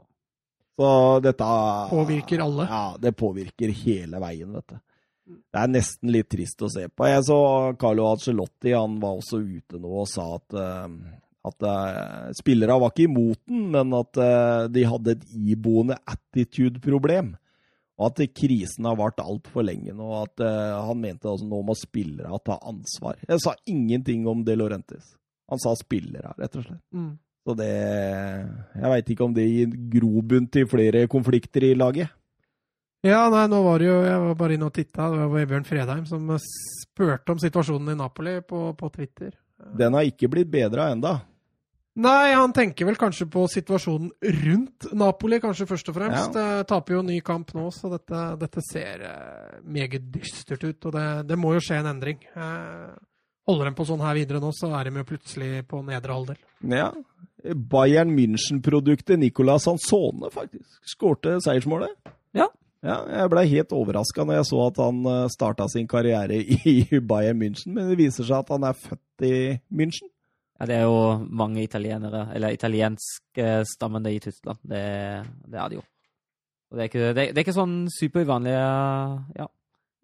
[0.77, 0.89] Så
[1.23, 1.51] dette
[1.89, 2.67] Påvirker alle.
[2.69, 4.79] Ja, det påvirker hele veien, vet du.
[5.23, 7.05] Det er nesten litt trist å se på.
[7.07, 7.37] Jeg så
[7.79, 10.89] Carlo Ancelotti, han var også ute nå og sa at, uh,
[11.47, 15.23] at uh, spillere var ikke imot den, men at uh, de hadde et
[15.55, 17.31] iboende attitude-problem.
[18.01, 20.07] Og at krisen har vart altfor lenge nå.
[20.23, 23.19] At uh, han mente altså nå må spillere ta ansvar.
[23.27, 25.13] Jeg sa ingenting om De Laurentis.
[25.51, 26.81] Han sa spillere, rett og slett.
[26.95, 27.13] Mm.
[27.43, 32.11] Så det Jeg veit ikke om det gir grobunn til flere konflikter i laget.
[33.03, 35.09] Ja, nei, nå var det jo Jeg var bare inne og titta.
[35.11, 39.33] Det var Bjørn Fredheim som spurte om situasjonen i Napoli på, på Twitter.
[39.77, 41.17] Den har ikke blitt bedra enda.
[41.93, 44.09] Nei, han tenker vel kanskje på situasjonen
[44.41, 46.37] rundt Napoli, kanskje først og fremst.
[46.37, 46.59] Ja.
[46.59, 50.79] Eh, taper jo ny kamp nå, så dette, dette ser eh, meget dystert ut.
[50.89, 52.23] Og det, det, må jo skje en endring.
[52.33, 52.95] Eh,
[53.45, 56.39] holder de på sånn her videre nå, så er de jo plutselig på nedre halvdel.
[56.73, 56.89] Ja.
[57.53, 61.93] Bayern München-produktet Nicolas Hansone, faktisk, skårte seiersmålet.
[62.33, 62.49] Ja.
[62.83, 67.37] Ja, jeg ble helt overraska når jeg så at han starta sin karriere i Bayern
[67.39, 69.37] München, men det viser seg at han er født i
[69.71, 70.09] München.
[70.59, 70.99] Ja, det er jo
[71.29, 74.59] mange italienere, eller italienskstammende i Tyskland.
[74.61, 74.83] Det,
[75.47, 75.83] det, er det jo.
[76.71, 79.47] Og det er ikke, det, det er ikke sånn superuvanlig, ja.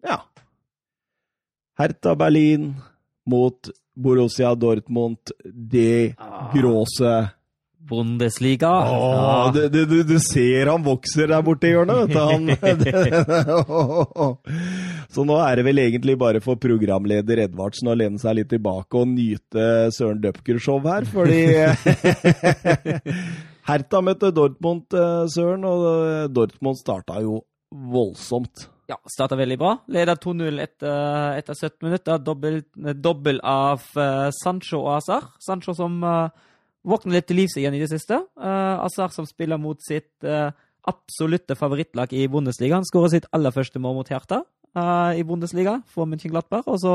[0.06, 0.18] Ja.
[1.80, 2.72] Hertha Berlin
[3.30, 6.50] mot Borussia Dortmund, de ah.
[6.54, 7.14] gråse
[7.88, 8.68] Bundesliga.
[8.68, 9.68] Åh, ja.
[9.68, 12.14] du, du, du, ser han vokser der borte i hjørnet,
[12.60, 12.90] vet du.
[15.14, 18.92] Så nå er det vel egentlig bare for programleder Edvardsen å lene seg litt tilbake
[19.00, 19.64] og nyte
[19.96, 21.40] Søren Dupker-show her, fordi
[23.70, 27.34] Hertha møtte Dortmund, eh, Søren, og eh, Dortmund starta jo
[27.70, 28.68] voldsomt.
[28.90, 29.76] Ja, starta veldig bra.
[29.94, 32.18] Leder 2-0 etter, etter, 17 minutter.
[32.26, 32.56] Dobbel,
[32.98, 33.84] dobbel av
[34.34, 35.28] Sancho og Azar.
[35.38, 36.26] Sancho som uh,
[36.86, 38.18] våkner litt til livs igjen i det siste.
[38.40, 40.50] Uh, Azar som spiller mot sitt uh,
[40.88, 42.78] absolutte favorittlag i Bundesliga.
[42.78, 46.70] Han skårer sitt aller første mål mot Hertha uh, i Bundesliga for München-Glattberg.
[46.72, 46.94] Og så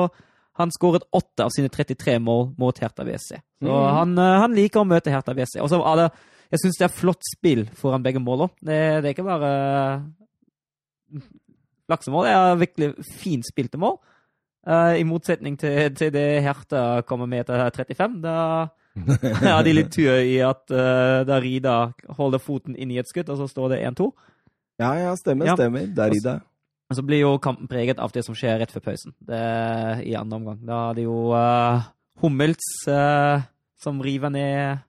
[0.56, 3.42] han skåret åtte av sine 33 mål mot Hertha WC.
[3.62, 3.90] Så mm.
[4.00, 5.60] han, han, liker å møte Hertha WC.
[5.62, 6.10] Og så er det
[6.54, 8.54] Jeg syns det er flott spill foran begge målene.
[8.62, 9.50] Det, det, er ikke bare
[11.92, 12.28] laksemål.
[12.28, 12.90] Det er virkelig
[13.20, 13.98] fint spilte mål.
[14.66, 18.22] I motsetning til, til det Hertha kommer med etter 35.
[18.24, 18.38] Da
[18.96, 21.76] ja, de litt tur i at uh, Darida
[22.18, 24.10] holder foten inn i et skudd, og så står det 1-2.
[24.82, 25.56] Ja, ja, stemmer, ja.
[25.60, 25.88] stemmer.
[25.96, 26.40] Darida.
[26.86, 29.42] Og Så blir jo kampen preget av det som skjer rett før pausen det,
[30.06, 30.60] i andre omgang.
[30.68, 31.86] Da er det jo uh,
[32.22, 33.42] Hummels uh,
[33.82, 34.84] som river ned,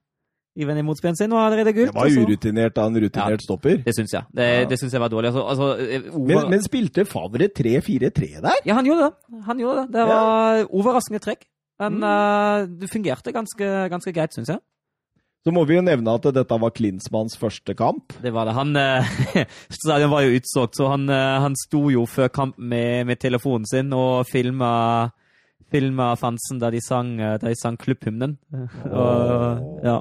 [0.57, 1.91] river ned motspilleren sin og allerede gult.
[1.95, 3.81] Det var urutinert av en rutinert stopper.
[3.85, 4.29] Det syns jeg.
[4.29, 4.69] Det, Ja.
[4.69, 5.33] det syns jeg var dårlig.
[5.33, 6.29] Altså, altså, eh, over...
[6.35, 8.61] Men, men spilte Favre 3-4-3 der?
[8.65, 9.41] Ja, han gjorde det.
[9.49, 9.93] Han gjorde det.
[9.97, 11.47] Det var overraskende trekk.
[11.79, 12.03] Men Mm.
[12.03, 14.59] eh, det fungerte ganske, ganske greit, syns jeg.
[15.45, 18.11] Så må vi jo nevne at dette var Klinsmanns første kamp.
[18.21, 18.53] Det var det.
[18.57, 23.05] Han eh, Stadion var jo utsolgt, så han, eh, han sto jo før kampen med,
[23.07, 25.11] med telefonen sin og filma
[25.67, 28.37] filma fansen da de sang, da de sang klubbhymnen.
[28.87, 29.97] Og, ja.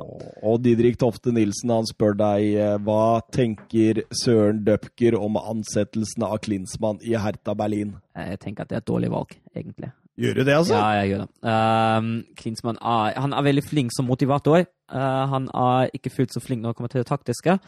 [0.46, 2.54] Og Didrik Tofte Nilsen han spør deg
[2.86, 7.96] hva tenker Søren Døpker om ansettelsen av Klinsmann i Hertha Berlin?
[8.14, 9.90] Jeg tenker at det er et dårlig valg, egentlig.
[10.16, 10.76] Gjør du det, altså?
[10.78, 11.28] Ja, jeg gjør det.
[11.44, 14.64] Um, Klinsmann er, han er veldig flink som motivator.
[14.88, 17.58] Uh, han er ikke fullt så flink når det kommer til det taktiske.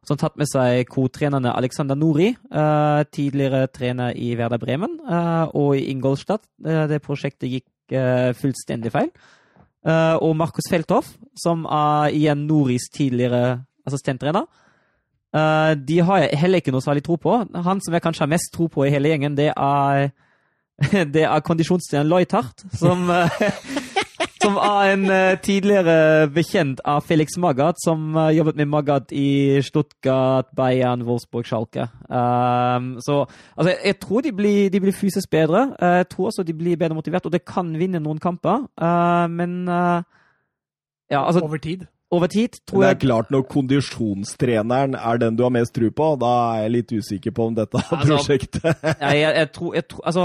[0.00, 5.52] Så han tatt med seg co-trenerne Alexander Nori, uh, tidligere trener i Werder Bremen, uh,
[5.52, 6.46] og i Ingolstadt.
[6.64, 7.66] Det prosjektet gikk
[8.36, 9.06] fullstendig feil.
[10.20, 14.44] Og Markus Feldhoff, som er igjen Noris tidligere assistenttrener.
[15.88, 17.38] De har jeg heller ikke noe særlig tro på.
[17.64, 20.10] Han som jeg kanskje har mest tro på i hele gjengen, det er
[21.14, 23.40] det er kondisjonstreneren Leuthardt, som, eh,
[24.42, 29.58] som er en eh, tidligere bekjent av Felix Magath, som eh, jobbet med Magath i
[29.66, 31.88] Stuttgart, Bayern, Wolfsburg, Schalke.
[32.06, 33.24] Um, så
[33.56, 35.72] altså, jeg tror de blir, de blir fysisk bedre.
[35.80, 38.68] Jeg tror også de blir bedre motivert, og de kan vinne noen kamper.
[38.78, 40.02] uh, men uh,
[41.10, 41.86] ja, altså, Over tid.
[42.14, 45.90] Over tid tror jeg det er klart, når kondisjonstreneren er den du har mest tro
[45.92, 49.74] på, da er jeg litt usikker på om dette Altså, prosjektet jeg, jeg, jeg, tror,
[49.76, 50.24] jeg tror Altså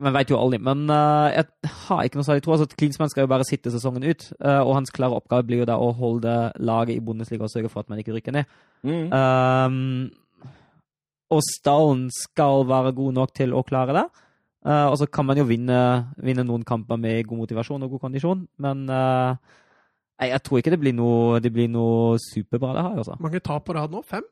[0.00, 2.54] Man veit jo aldri, men uh, jeg har ikke noe særlig tro.
[2.54, 5.66] Altså, Klinsmann skal jo bare sitte sesongen ut, uh, og hans klare oppgave blir jo
[5.68, 8.48] da å holde laget i Bundesliga og sørge for at man ikke rykker ned.
[8.80, 9.12] Mm.
[9.12, 10.08] Um,
[11.36, 14.06] og stallen skal være god nok til å klare det.
[14.64, 15.82] Uh, og så kan man jo vinne,
[16.16, 18.88] vinne noen kamper med god motivasjon og god kondisjon, men
[20.20, 23.16] nei, jeg tror ikke det blir noe, det blir noe superbra, det her, altså.
[23.20, 24.02] Mange tap på rad nå?
[24.06, 24.26] Fem?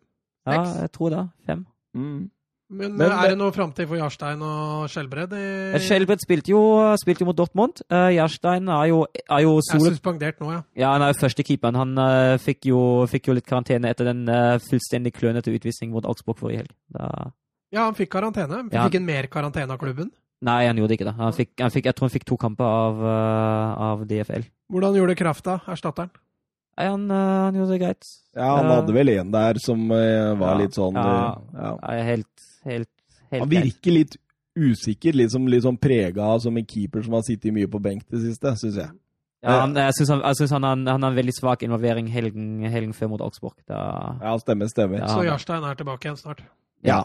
[0.48, 0.80] Ja, Seks?
[0.84, 1.28] jeg tror det.
[1.48, 1.64] Fem.
[1.96, 2.26] Mm.
[2.70, 5.32] Men, Men- er det noe framtid for Jarstein og Skjelbred?
[5.32, 6.60] i- Skjelbred spilte jo,
[7.00, 7.80] spilte jo mot Dortmund.
[7.90, 10.62] Uh, Jarstein er jo, er jo Er suspendert nå, ja.
[10.76, 11.74] Ja, han er jo førstekeeperen.
[11.80, 16.04] Han uh, fikk, jo, fikk jo litt karantene etter den uh, fullstendig klønete utvisningen mot
[16.04, 16.74] Augsburg forrige helg.
[16.92, 17.32] Da...
[17.72, 18.66] Ja, han fikk karantene.
[18.70, 18.84] Ja.
[18.84, 20.12] Fikk en mer karantene av klubben?
[20.46, 21.14] Nei, han gjorde ikke det.
[21.18, 24.44] Han fikk, han fikk, jeg tror han fikk to kamper av, eh, av DFL.
[24.70, 26.10] Hvordan gjorde Krafta, erstatteren?
[26.78, 27.16] Nei, han, eh,
[27.48, 28.06] han gjorde det greit.
[28.36, 28.74] Ja, han Ja.
[28.80, 31.72] hadde vel en der som eh, var Ja, litt sånn ja, eh, ja.
[31.90, 32.88] Er helt, helt,
[33.32, 33.64] helt Han greit.
[33.64, 34.16] virker litt
[34.56, 38.20] usikker, liksom, litt sånn prega som en keeper som har sittet mye på benk det
[38.20, 38.90] siste, syns jeg.
[39.42, 42.08] Ja, han, jeg syns han, jeg synes han, han, han har en veldig svak involvering
[42.10, 43.54] helgen, helgen før mot Augsburg.
[43.68, 44.98] Da, Ja, stemmer, stemmer.
[44.98, 45.06] Ja.
[45.14, 46.40] Så Jarstein er tilbake igjen snart.
[46.82, 47.04] Ja.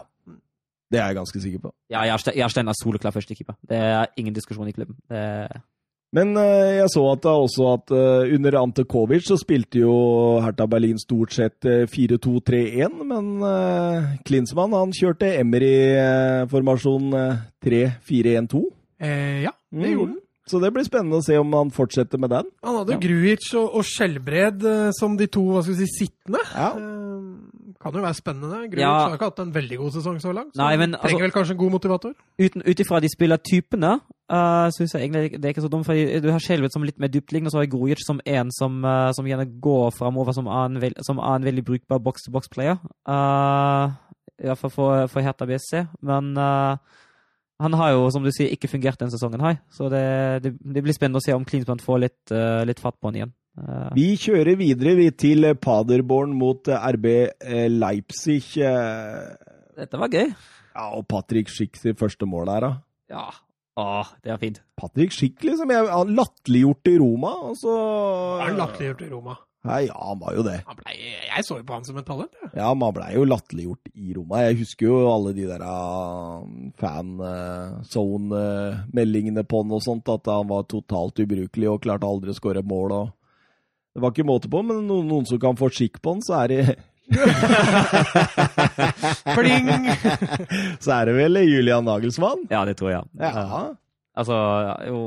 [0.92, 1.70] Det er jeg ganske sikker på.
[1.90, 3.54] ja, jeg er Steinar soleklar førstekeeper.
[3.68, 4.96] Det er ingen diskusjon i klubben.
[5.10, 5.62] Det,
[6.14, 9.94] Men eh, jeg så at det også at eh, under Ante Kovic så spilte jo
[10.44, 17.10] Hertha Berlin stort sett eh, 4-2-3-1, men uh, Klinsmann han kjørte Emery-formasjon
[17.64, 18.62] 3-4-1-2.
[19.00, 19.90] Eh, ja, det Mm.
[19.96, 20.20] gjorde han.
[20.46, 22.44] Så det blir spennende å se om han fortsetter med den.
[22.62, 22.98] Han hadde Ja.
[23.00, 26.38] Gruic og, og Skjelbred eh, som de to hva skal vi si, sittende.
[26.54, 26.68] Ja.
[27.84, 28.58] Eh, kan jo være spennende.
[28.70, 28.92] Gruic Ja.
[29.08, 30.54] har ikke hatt en veldig god sesong så langt.
[30.54, 32.14] Så Nei, men han altså- trenger vel kanskje en god motivator.
[32.38, 34.00] Ut ifra de spillertypene,
[34.30, 35.84] uh, syns jeg egentlig det er ikke så dumt.
[35.84, 38.50] For du har Skjelvet som litt mer dyptliggende, og så har jeg Grujic som en
[38.50, 42.78] som, uh, som gjerne går framover, som er en, som er en veldig brukbar box-to-box-player.
[43.06, 43.92] Uh,
[44.42, 45.86] Iallfall for, for Hertha BSC.
[46.02, 46.76] Men uh,
[47.60, 49.60] han har jo, som du sier, ikke fungert denne sesongen her.
[49.70, 52.98] Så det, det, det blir spennende å se om Klinsmann får litt, uh, litt fatt
[52.98, 53.34] på han igjen.
[53.58, 58.42] Eh, Vi kjører videre vi til Paderborn mot eh, RB eh, Leipzig.
[59.76, 60.32] dette var gøy.
[60.74, 62.72] Ja, og Patrick Schick sitt første mål der, da.
[63.14, 63.28] Ja.
[63.78, 64.60] Åh, det er fint.
[64.78, 65.70] Patrick Schick, liksom.
[65.70, 67.74] Jeg, han latterliggjort i Roma, og så
[68.40, 69.34] Er han latterliggjort i Roma?
[69.64, 70.58] Nei, ja, han var jo det.
[70.68, 72.34] Han ble, jeg så jo på han som et talent.
[72.42, 74.42] Ja, Ja, han blei jo latterliggjort i Roma.
[74.44, 75.64] Jeg husker jo alle de der
[76.82, 82.62] fan-zone-meldingene på han og sånt, at han var totalt ubrukelig og klarte aldri å skåre
[82.66, 82.92] mål.
[82.98, 83.12] og
[83.94, 86.34] Det var ikke måte på, men noen, noen som kan få skikk på den, så
[86.42, 86.62] er det
[89.36, 89.68] Pling!
[90.82, 92.46] Så er det vel Julian Nagelsmann?
[92.50, 93.02] Ja, det tror jeg.
[93.20, 93.62] Ja.
[94.14, 94.36] Altså,
[94.88, 94.98] jo,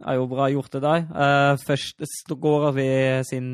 [0.00, 1.04] er jo bra gjort det der.
[1.12, 2.88] Uh, først går vi
[3.28, 3.48] sin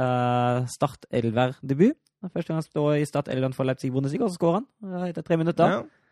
[0.00, 1.96] uh, Start-elver-debut.
[2.26, 5.26] Første gang han står i Start-elveren for Leipzig Bundesliga, og så skårer han uh, etter
[5.26, 5.78] tre minutter.
[5.78, 6.05] Ja.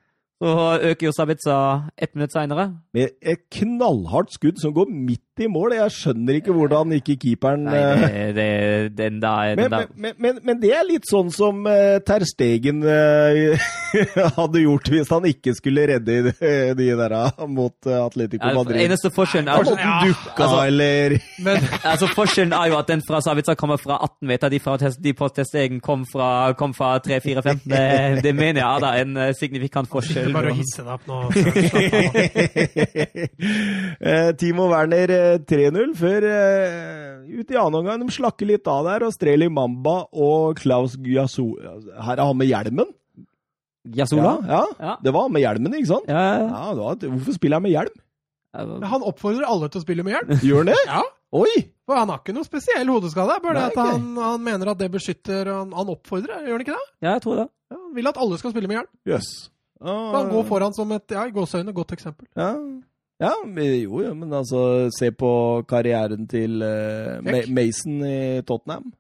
[0.45, 1.59] Så øker jo Sabitza
[1.97, 2.67] ett minutt seinere.
[2.93, 5.73] Med et knallhardt skudd som går midt i mål.
[5.75, 9.87] Jeg skjønner ikke hvordan ikke keeperen Nei, eh, det, det, den der, men, den der.
[9.97, 13.65] men, men, men det er litt sånn som uh, Ter Stegen eh,
[14.39, 16.35] hadde gjort hvis han ikke skulle redde de,
[16.79, 17.17] de der
[17.51, 18.85] mot Atletico Ja, Madrid.
[18.85, 21.17] eneste forskjellen er, måtte Ja, dukka, altså- eller
[21.49, 24.77] Men altså forskjellen er jo at den fra Sabitza kommer fra 18 meter, de, fra,
[25.09, 27.65] de på Testegen kom fra, kom fra 3-4-5.
[27.65, 30.34] Det, det mener jeg er da en eh, signifikant forskjell.
[30.35, 31.19] Bare å hisse deg opp nå.
[34.05, 38.03] Eh, Timo Werner eh, 3-0 før uh, ut i annen omgang.
[38.03, 42.51] De slakker litt av der, og Streli Mamba og Klaus Gyasso Her er han med
[42.51, 42.91] hjelmen?
[43.95, 44.35] Yasola?
[44.49, 44.65] Ja, ja.
[44.81, 44.95] Ja.
[45.05, 46.09] Det var han med hjelmen, ikke sant?
[46.09, 48.01] Ja, ja, Ja, var, Hvorfor spiller han med hjelm?
[48.55, 50.35] Han oppfordrer alle til å spille med hjelm.
[50.49, 50.79] Gjør han det?
[50.89, 51.03] Ja,
[51.35, 51.55] Oi!
[51.85, 53.35] for han har ikke noe spesiell hodeskade.
[53.45, 56.77] Bare Nei, at han, han mener at det beskytter Han, han oppfordrer, gjør han ikke
[56.79, 56.87] det?
[57.05, 57.49] ja, jeg tror det.
[57.73, 58.93] Ja, han vil at alle skal spille med hjelm.
[59.11, 59.33] Jøss.
[59.81, 62.29] Så han går foran som et ja, i gåseøyne godt eksempel.
[62.39, 62.53] Ja.
[63.23, 65.31] ja, jo, jo, men altså Se på
[65.69, 68.93] karrieren til uh, Ma Mason i Tottenham.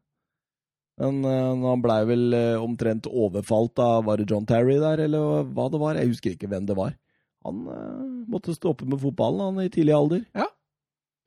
[1.01, 5.49] Men uh, han blei vel uh, omtrent overfalt av Var det John Terry der, eller
[5.55, 5.99] hva det var?
[5.99, 6.95] Jeg husker ikke hvem det var.
[7.45, 10.23] Han eh, måtte stoppe med fotballen han i tidlig alder.
[10.33, 10.47] Ja.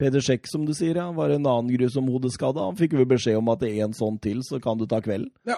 [0.01, 2.61] Peder Sjekk, som du sier, han var en annen grusom hodeskade.
[2.61, 4.99] Han fikk jo beskjed om at det er en sånn til, så kan du ta
[5.05, 5.29] kvelden.
[5.45, 5.57] Ja.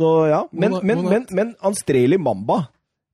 [0.00, 2.62] Så ja, men, men, men, men Anstreli Mamba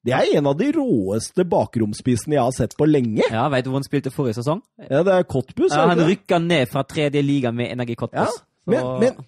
[0.06, 3.26] det er en av de råeste bakromspissene jeg har sett på lenge.
[3.30, 4.62] Ja, Vet du hvor han spilte forrige sesong?
[4.88, 5.72] Ja, det er Cottbus.
[5.74, 8.38] Ja, han rykka ned fra tredje liga med Energi Cottbus.
[8.70, 9.18] Men, men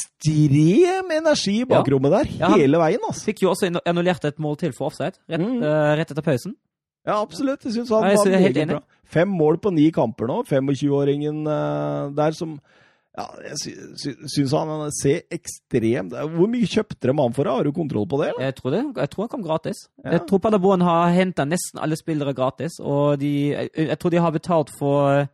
[0.00, 3.24] ekstrem energi i bakrommet der, Ja, hele veien, altså.
[3.30, 5.62] Fikk jo også annullert et mål til for offside, rett, Mm.
[5.62, 6.54] uh, rett etter pausen.
[7.06, 7.62] Ja, absolutt.
[7.64, 8.80] Jeg syns han Ja, var meget bra.
[9.06, 10.40] Fem mål på ni kamper nå.
[10.48, 12.58] 25-åringen uh, der som
[13.16, 17.48] ja, Jeg sy sy syns han ser ekstremt Hvor mye kjøpte de han for?
[17.48, 18.28] Har du kontroll på det?
[18.34, 18.44] eller?
[18.50, 19.80] Jeg tror, det, jeg tror han kom gratis.
[20.04, 20.12] Ja.
[20.16, 24.22] Jeg tror Paderborn har henta nesten alle spillere gratis, og de, jeg, jeg tror de
[24.22, 25.26] har betalt for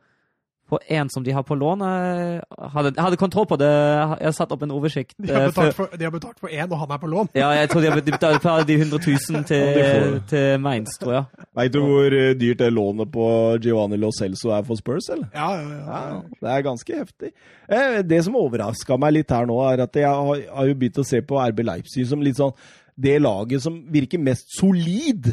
[0.72, 1.82] for en som de har på lån.
[1.84, 2.40] Jeg
[2.72, 3.68] hadde, jeg hadde kontroll på det.
[3.68, 5.12] Jeg har satt opp en oversikt.
[5.20, 7.28] De har eh, betalt for, de har betalt for én, og han er på lån.
[7.36, 11.14] Ja, jeg tror de har betalt for de 100 000 til, Ja, til Mainz, tror
[11.18, 11.46] jeg.
[11.60, 13.28] Veit du hvor eh, dyrt det lånet på
[13.62, 15.28] Giovanni Lo Celso er for Spurs, eller?
[15.36, 16.20] Ja, ja, Ja, ja.
[16.40, 17.32] det er ganske heftig.
[17.68, 21.02] Eh, Det som overraska meg litt her nå, er at jeg har, har jo begynt
[21.04, 22.56] å se på RB Leipzig som litt sånn
[23.02, 25.30] det laget som virker mest solid.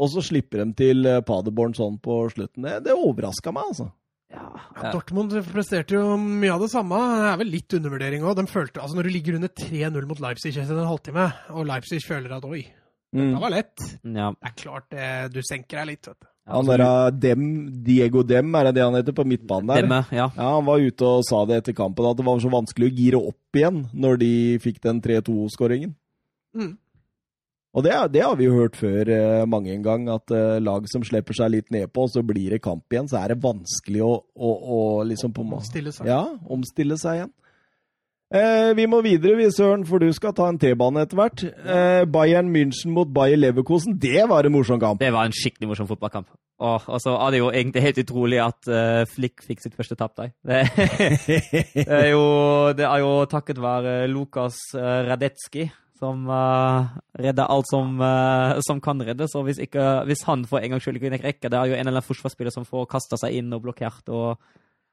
[0.00, 2.64] Og så slipper de til eh, Paderborn sånn på slutten.
[2.64, 3.90] Det, det overraska meg, altså.
[4.30, 4.46] Ja,
[4.82, 6.96] Ja, Dortmund presterte jo mye av det samme.
[7.18, 8.38] Det er vel litt undervurdering òg.
[8.38, 12.44] Altså, når du ligger under 3-0 mot Leipzig etter en halvtime, og Leipzig føler at
[12.46, 12.66] oi,
[13.12, 13.32] Mm.
[13.34, 13.78] det var lett.
[14.06, 14.28] ja.
[14.30, 16.26] Det er klart det, du senker deg litt, vet du.
[16.46, 19.82] Han der eh, Dem, Diego Dem, er det det han heter, på midtbanen der?
[19.82, 20.28] Demme, ja.
[20.36, 22.94] Ja, Han var ute og sa det etter kampen, at det var så vanskelig å
[22.94, 24.30] gire opp igjen når de
[24.62, 25.96] fikk den 3-2-skåringen.
[26.54, 26.78] Mm.
[27.70, 30.86] Og det, det har vi jo hørt før eh, mange en gang, at eh, lag
[30.90, 34.14] som slipper seg litt nedpå, så blir det kamp igjen, så er det vanskelig å,
[34.34, 36.10] å, å liksom på omstille, seg.
[36.10, 37.34] Ja, omstille seg igjen.
[38.30, 41.42] Eh, vi må videre, vi, Søren, for du skal ta en T-bane etter hvert.
[41.46, 45.02] Eh, Bayern München mot Bayer Leverkosen, det var en morsom kamp.
[45.02, 46.28] Det var en skikkelig morsom fotballkamp.
[46.60, 49.96] Og, og så er det jo egentlig helt utrolig at uh, Flick fikk sitt første
[49.96, 50.34] tap der.
[50.44, 50.58] Det,
[51.72, 52.24] det, er jo,
[52.76, 55.70] det er jo takket være Lukas Radetski
[56.00, 56.88] som uh,
[57.20, 59.34] redder alt som, uh, som kan reddes.
[59.36, 61.84] Og hvis, ikke, hvis han for en gangs skyld ikke rekker det, er jo en
[61.84, 64.08] eller annen forsvarsspiller som får kasta seg inn og blokkert.
[64.08, 64.40] Og,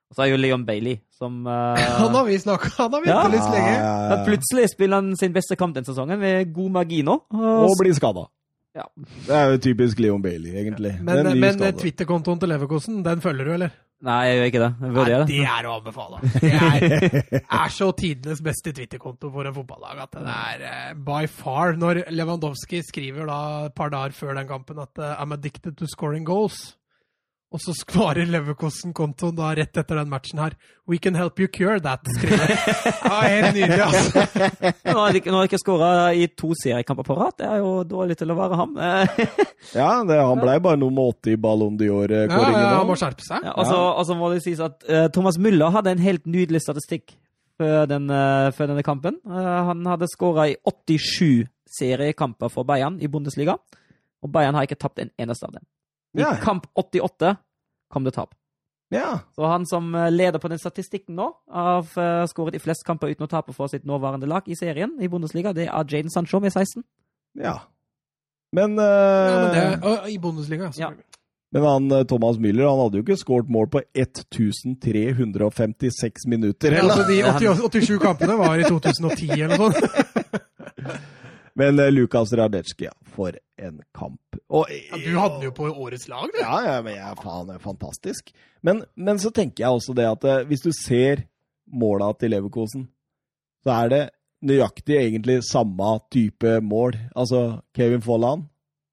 [0.08, 3.12] og så er jo Leon Bailey som uh, Han har vi snakket Han har vi
[3.14, 3.22] Ja.
[3.24, 3.74] etterlyst lenge.
[3.80, 7.22] Ja, Plutselig spiller han sin beste kamp den sesongen med god magi nå.
[7.32, 8.28] Og blir skada.
[8.78, 8.86] Ja.
[9.26, 10.98] Det er jo typisk Leon Bailey, egentlig.
[11.02, 11.62] Men, men.
[11.80, 13.72] Twitter-kontoen til Leverkosen, den følger du, eller?
[14.06, 14.70] Nei, jeg gjør ikke det.
[14.86, 15.22] Jeg Nei, det.
[15.32, 16.20] det er å anbefale.
[16.38, 16.84] Det er,
[17.42, 22.04] er så tidenes beste Twitter-konto for en fotballag at det er uh, by far Når
[22.14, 23.40] Lewandowski skriver da
[23.72, 26.76] et par dager før den kampen at uh, I'm addicted to scoring goals,
[27.56, 30.52] og så skvarer Leverkosten-kontoen da rett etter den matchen her
[30.88, 32.58] We can help you cure that, skriver jeg.
[33.08, 34.50] Ja, helt nydelig, altså.
[34.84, 37.38] Nå har de ikke- nå har de ikke skåra i to seriekamper på rad.
[37.40, 38.76] Det er jo dårlig til å være ham.
[39.80, 43.24] Ja, det, han ble bare nummer 80 i Ballon Ja, d'Or-kåringen ja, han må skjerpe
[43.26, 43.48] seg.
[43.48, 46.28] Ja, og så- og så må det sies at uh, Thomas Müller hadde en helt
[46.28, 47.16] nydelig statistikk
[47.58, 49.20] før, den, uh, før denne kampen.
[49.28, 51.48] Uh, han hadde skåra i 87
[51.80, 53.56] seriekamper for Bayern i Bundesliga,
[54.24, 55.66] og Bayern har ikke tapt en eneste av dem.
[56.16, 56.36] I Ja.
[56.42, 57.36] kamp 88
[57.92, 58.34] kom det tap.
[58.90, 59.20] Ja.
[59.36, 63.08] Så han som eh, leder på den statistikken nå, av uh, skåret i flest kamper
[63.12, 66.40] uten å tape for sitt nåværende lag i serien i Bundesliga, det er Jaden Sancho
[66.40, 66.84] med 16.
[67.42, 67.58] ja.
[68.56, 69.52] Men, uh, Ja, men
[69.82, 70.92] det, I Bundesliga, Ja.
[71.52, 76.72] men han eh, Thomas Müller han hadde jo ikke skåret mål på 1356 minutter.
[76.72, 79.92] Ja, altså, de 80, 87 kampene var i 2010 eller noe sånt.
[81.58, 84.38] Men eh, Lukas Radetsjki, ja, for en kamp.
[84.50, 86.38] Og, Ja, du hadde den jo på årets lag, du.
[86.44, 88.30] Ja, ja, men jeg faen er fantastisk.
[88.62, 91.26] Men, men så tenker jeg også det at eh, hvis du ser
[91.68, 92.86] måla til Leverkosen,
[93.66, 94.04] så er det
[94.48, 96.96] nøyaktig egentlig samme type mål.
[97.18, 98.46] Altså Kevin Folland,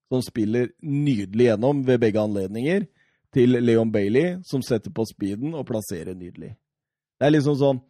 [0.09, 2.89] som spiller nydelig gjennom ved begge anledninger,
[3.35, 6.53] til Leon Bailey, som setter på speeden og plasserer nydelig.
[7.19, 7.81] Det er liksom sånn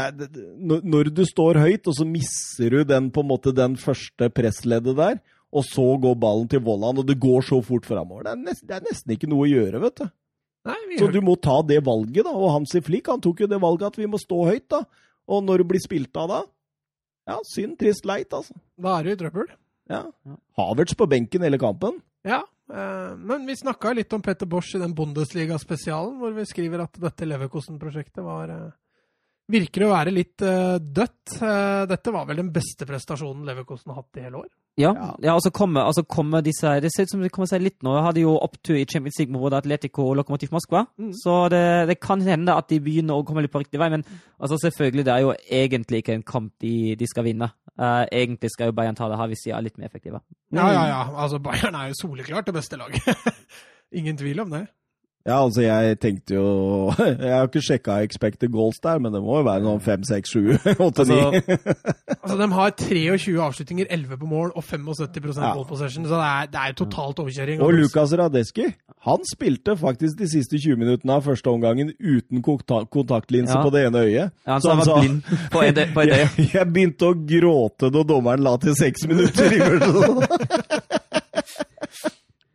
[0.00, 3.76] er, det, når- du står høyt, og så misser du den på en måte den
[3.76, 5.20] første pressleddet der,
[5.54, 8.24] og så går ballen til Vollan, og det går så fort framover.
[8.26, 10.08] Det, det er nesten ikke noe å gjøre, vet du.
[10.64, 12.32] Nei, Så du må ta det valget, da.
[12.32, 14.80] Og Hansi Flik han tok jo det valget at vi må stå høyt, da.
[15.28, 16.40] Og når det blir spilt av da
[17.28, 18.52] Ja, synd, trist, leit, altså.
[18.80, 19.46] Da er du i trøbbel.
[19.88, 20.02] Ja.
[20.26, 20.34] Ja.
[20.58, 22.00] Havertz på benken hele kampen.
[22.24, 22.42] Ja,
[22.72, 26.96] eh, men vi snakka litt om Petter Bosch i den Bundesliga-spesialen, hvor vi skriver at
[27.00, 28.70] dette Leverkosen-prosjektet var eh,
[29.52, 31.34] Virker å være litt uh, dødt.
[31.36, 34.46] Uh, dette var vel den beste prestasjonen Leverkosten har hatt i hele år.
[34.80, 35.10] Ja, Ja.
[35.22, 35.34] ja.
[35.36, 37.92] og så kommer, altså kommer disse Det ser ut som det kommer seg litt nå.
[37.94, 40.86] Jeg hadde jo opptur i Champions League med både Atletico og Lokomotiv Moskva.
[40.98, 41.12] Mm.
[41.20, 41.60] Så det,
[41.92, 43.90] det kan hende at de begynner å komme litt på riktig vei.
[43.92, 44.02] Men
[44.40, 47.50] altså selvfølgelig, det er jo egentlig ikke en kamp de, de skal vinne.
[47.78, 50.22] Uh, egentlig skal jo Bayern ta det her hvis de er litt mer effektive.
[50.54, 51.02] Ja, ja, ja.
[51.12, 53.06] Altså, Bayern er jo soleklart det beste laget.
[54.00, 54.64] Ingen tvil om det.
[55.26, 59.38] Ja, altså, jeg tenkte jo Jeg har ikke sjekka expected goals der, men det må
[59.38, 60.52] jo være noen fem, seks, sju,
[60.86, 61.16] åtte, ni.
[62.20, 65.54] Altså, De har 23 avslutninger, 11 på mål og 75 Ja.
[65.54, 67.62] ball possession, så det er, det er totalt overkjøring.
[67.64, 68.68] Og Lukas Radeski
[69.04, 73.62] han spilte faktisk de siste 20 minuttene av første omgangen uten konta- kontaktlinse Ja.
[73.64, 74.30] på det ene øyet.
[74.46, 75.22] Ja, han Så han sa- var blind
[75.52, 79.60] på et, på jeg, jeg begynte å gråte da dommeren la til seks minutter i
[79.60, 80.80] første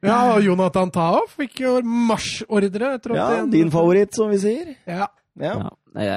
[0.05, 2.93] Ja, og Jonathan Tao fikk jo marsjordre.
[3.15, 4.75] Ja, din favoritt, som vi sier.
[4.87, 5.09] Ja.
[5.39, 5.55] Ja.
[5.95, 6.15] Ja,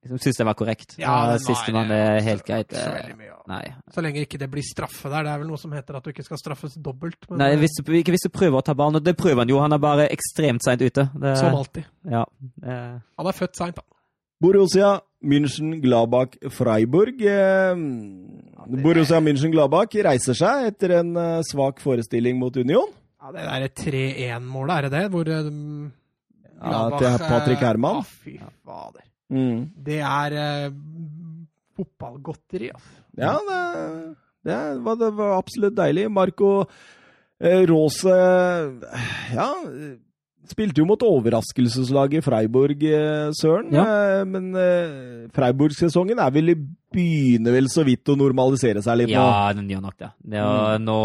[0.00, 0.94] jeg syns det var korrekt.
[1.00, 2.72] Ja, Sistemann er helt greit.
[2.72, 3.34] Så veldig mye,
[3.66, 3.74] ja.
[3.92, 5.26] Så lenge ikke det blir straffe der.
[5.26, 7.18] Det er vel noe som heter at du ikke skal straffes dobbelt.
[7.28, 9.00] Men Nei, hvis du, ikke hvis du prøver å ta ballen.
[9.00, 9.60] og Det prøver han jo.
[9.60, 11.08] Han er bare ekstremt seint ute.
[11.12, 11.88] Det, som alltid.
[12.08, 12.24] Ja.
[12.64, 13.84] Han er født seint, da.
[14.40, 17.20] Borussia München Gladbach Freiburg.
[17.20, 17.76] Eh,
[18.80, 22.88] Borussia München Gladbach reiser seg etter en eh, svak forestilling mot Union.
[23.20, 25.04] Ja, Det der 3-1-målet, er det det?
[25.12, 25.92] Hvor um,
[26.60, 28.00] Ja, til Patrick eh, Herman.
[28.00, 29.04] Å, fy fader.
[29.30, 29.66] Mm.
[29.76, 30.78] Det er uh,
[31.76, 32.96] fotballgodteri, altså.
[33.20, 33.60] Ja, det,
[34.46, 36.06] det, var, det var absolutt deilig.
[36.10, 36.52] Marco
[37.40, 38.14] Rose
[39.34, 39.48] Ja,
[40.48, 43.68] spilte jo mot overraskelseslaget Freiburg, eh, Søren.
[43.74, 43.84] Ja.
[44.24, 46.54] men eh, Freiburg-sesongen vel
[46.90, 49.20] begynner vel så vidt å normalisere seg litt nå.
[49.20, 50.10] Ja, den gjør nok det.
[50.32, 50.88] det mm.
[50.88, 50.98] nå,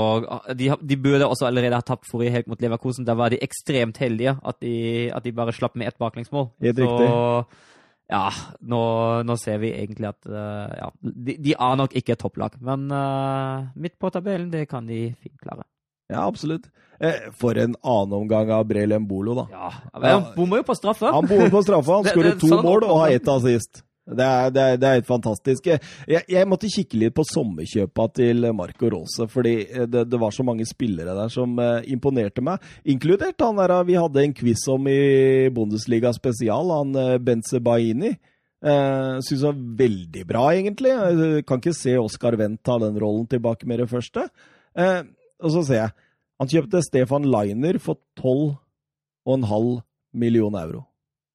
[0.58, 3.06] de, de burde også allerede ha tapt forrige helg mot Leverkosen.
[3.06, 4.76] Da var de ekstremt heldige at de,
[5.14, 6.50] at de bare slapp med ett baklengsmål.
[6.64, 7.64] Helt Så, riktig.
[8.06, 8.30] Ja,
[8.70, 8.82] nå,
[9.26, 12.60] nå ser vi egentlig at eh, ja, de, de er nok ikke topplag.
[12.66, 15.66] Men uh, midt på tabellen, det kan de fint klare.
[16.12, 16.70] Ja, absolutt.
[17.00, 19.48] Eh, for en annen omgang av Brel Bolo, da.
[19.52, 21.10] Ja, Han bommer jo på straffe.
[21.12, 23.82] Han bommer på straffa, han skårer to sånn mål og har ett assist.
[24.06, 25.66] Det er, det, er, det er helt fantastisk.
[25.66, 29.56] Jeg, jeg måtte kikke litt på sommerkjøpa til Marco Rose, fordi
[29.90, 32.62] det, det var så mange spillere der som uh, imponerte meg.
[32.86, 38.14] Inkludert han der vi hadde en quiz om i Bundesliga spesial, han uh, Benze Baini.
[38.62, 40.94] Uh, Syns han var veldig bra, egentlig.
[40.94, 44.30] Jeg kan ikke se Oscar Wendt ta den rollen tilbake med det første.
[44.76, 45.02] Eh,
[45.44, 45.94] og så ser jeg
[46.42, 49.80] han kjøpte Stefan Liner for 12,5
[50.20, 50.82] millioner euro.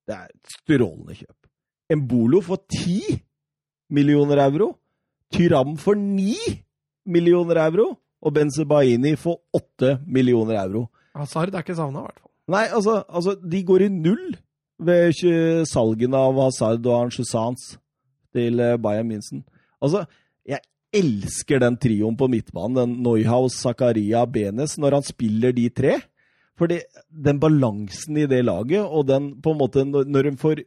[0.05, 1.37] Det er et strålende kjøp.
[1.91, 3.17] Embolo for 10
[3.97, 4.75] millioner euro.
[5.33, 6.35] Tyram for 9
[7.07, 7.95] millioner euro.
[8.21, 10.91] Og Benzebaini for 8 millioner euro.
[11.17, 12.31] Hazard er ikke savna, i hvert fall.
[12.51, 14.37] Nei, altså, altså, de går i null
[14.81, 17.79] ved salgene av Hazard og Anchusans
[18.35, 19.43] til eh, Bayern München.
[19.81, 20.05] Altså,
[20.47, 20.61] jeg
[20.95, 25.97] elsker den trioen på midtbanen, den Neuhaus, Zakaria, Benes, når han spiller de tre.
[26.61, 30.65] Fordi den balansen i det laget, og den på en måte Når hun får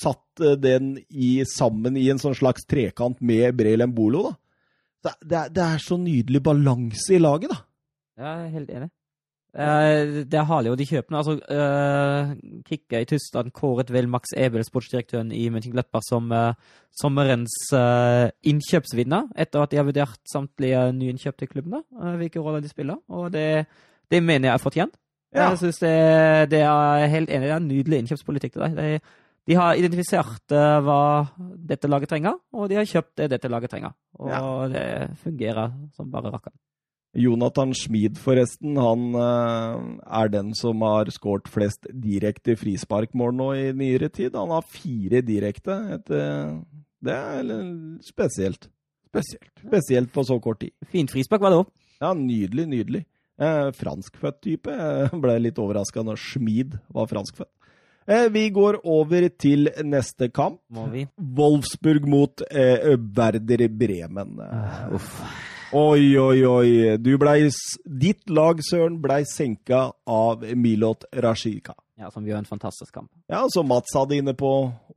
[0.00, 4.36] satt eh, den i, sammen i en sånn slags trekant med Brelem Bolo, da.
[5.22, 7.60] Det, er, det er så nydelig balanse i laget, da.
[8.16, 8.88] Jeg er helt enig.
[9.56, 12.32] Eh, det er herlig, og de kjøpene altså, uh,
[12.68, 16.52] Kikka i Tyskland kåret vel Max Ebel, sportsdirektøren i Mönchengladbach, som uh,
[16.96, 21.82] sommerens eh, innkjøpsvinner, etter at de har vurdert samtlige nyinnkjøpte klubbene,
[22.20, 23.00] hvilke roller de spiller.
[23.12, 23.66] Og det,
[24.12, 24.96] det mener jeg er fortjent.
[25.34, 25.50] Ja.
[25.50, 25.94] Jeg synes det,
[26.54, 27.48] det er helt enig.
[27.48, 28.76] Det er en nydelig innkjøpspolitikk til deg.
[28.78, 29.00] De,
[29.46, 31.00] de har identifisert eh, hva
[31.68, 33.92] dette laget trenger, og de har kjøpt det dette laget trenger.
[34.20, 34.40] Og Ja.
[34.72, 34.86] det
[35.24, 36.56] fungerer som bare rakkeren.
[37.16, 39.86] Jonathan Schmid, forresten, han eh,
[40.20, 44.36] er den som har skåret flest direkte frisparkmål nå i nyere tid.
[44.36, 45.78] Han har fire direkte.
[45.96, 46.54] Eh,
[47.06, 47.52] det er
[48.04, 48.68] spesielt.
[49.08, 49.52] Spesielt.
[49.64, 50.74] Spesielt på så kort tid.
[50.92, 51.74] Fint frispark var det òg.
[52.02, 53.04] Ja, nydelig, nydelig.
[53.40, 54.72] Eh, franskfødt type.
[54.72, 57.52] Jeg ble litt overraska når Schmid var franskfødt.
[58.06, 60.60] Eh, vi går over til neste kamp.
[60.70, 61.08] Må vi?
[61.16, 64.38] Wolfsburg mot eh, Werder Bremen.
[64.38, 65.20] Uh, uff.
[65.74, 66.70] Oi, oi, oi.
[67.02, 67.34] Du ble,
[67.98, 71.74] ditt lag, Søren, blei senka av Milot Rashika.
[71.96, 73.08] Ja, som gjør en fantastisk kamp.
[73.32, 74.50] Ja, som Mats hadde inne på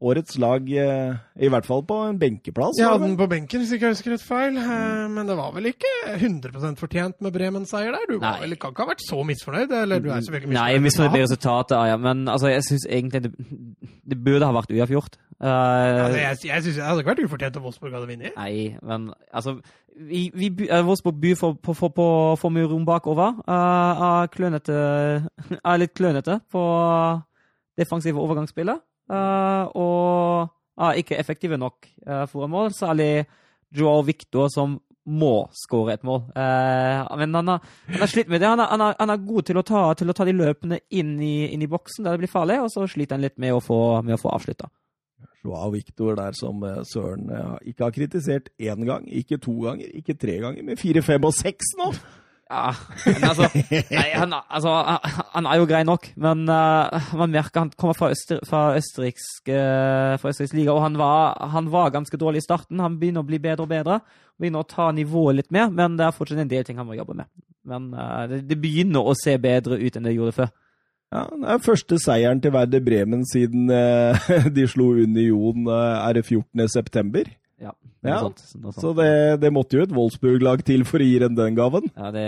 [0.04, 2.76] årets lag, eh, i hvert fall på en benkeplass.
[2.76, 4.60] Det den på benken, hvis jeg ikke husker rett feil.
[4.60, 5.16] Mm.
[5.16, 8.04] Men det var vel ikke 100% fortjent med Bremen-seier der?
[8.12, 8.50] Du var Nei.
[8.50, 9.72] vel, kan ikke ha vært så misfornøyd?
[9.80, 11.98] Eller du er selvfølgelig Nei, jeg misfornøyd misfornøyd med resultatet, ja.
[12.04, 13.34] Men altså, jeg syns egentlig det,
[14.12, 15.20] det burde ha vært uavgjort.
[15.40, 18.36] Uh, altså, jeg, jeg synes det hadde ikke vært ufortjent om Wolfsburg hadde vunnet.
[18.36, 19.62] Nei, men altså
[20.00, 20.70] Vi, vi by-
[21.04, 23.42] på by for, på, for, på, for rom bakover.
[23.48, 24.74] Uh, klønete
[25.66, 26.62] Er litt klønete på
[27.78, 28.80] defensive overgangsspillet.
[29.10, 30.50] Uh, og
[30.80, 32.72] er ikke effektive nok uh, for en mål.
[32.72, 33.26] Særlig
[33.76, 36.22] Joao Victor, som må skåre et mål.
[36.38, 38.50] Eh, men han har, slitt med det.
[38.50, 40.82] Han er, han er, han er god til å, ta, til å ta de løpene
[40.90, 43.56] inn i, inn i boksen der det blir farlig, og så sliter han litt med
[43.56, 44.70] å få, med få avslutta.
[45.46, 49.92] Joao Victor der som eh, Søren eh, ikke har kritisert én gang, ikke to ganger,
[49.94, 51.94] ikke tre ganger, men fire, fem og seks nå!
[52.50, 52.72] Ja,
[53.06, 53.46] men altså,
[53.94, 54.72] nei, han, altså
[55.36, 59.52] Han er jo grei nok, men uh, man merker han kommer fra, Øster, fra, østerriksk,
[59.54, 62.82] uh, fra østerriksk liga, og han var, han var ganske dårlig i starten.
[62.82, 64.00] Han begynner å bli bedre og bedre.
[64.42, 66.98] Begynner å ta nivået litt mer, men det er fortsatt en del ting han må
[66.98, 67.30] jobbe med.
[67.70, 70.50] Men uh, det, det begynner å se bedre ut enn det gjorde før.
[71.10, 76.20] Ja, Det er første seieren til Werder Bremen siden eh, de slo Union eh, er
[76.20, 76.68] det 14.
[76.70, 77.30] september.
[77.60, 77.74] Ja,
[78.06, 78.78] Ja, noe sånt.
[78.80, 79.10] Så det,
[79.42, 81.90] det måtte jo et Wolfsburg-lag til for å gi dem den gaven.
[81.98, 82.28] Ja, det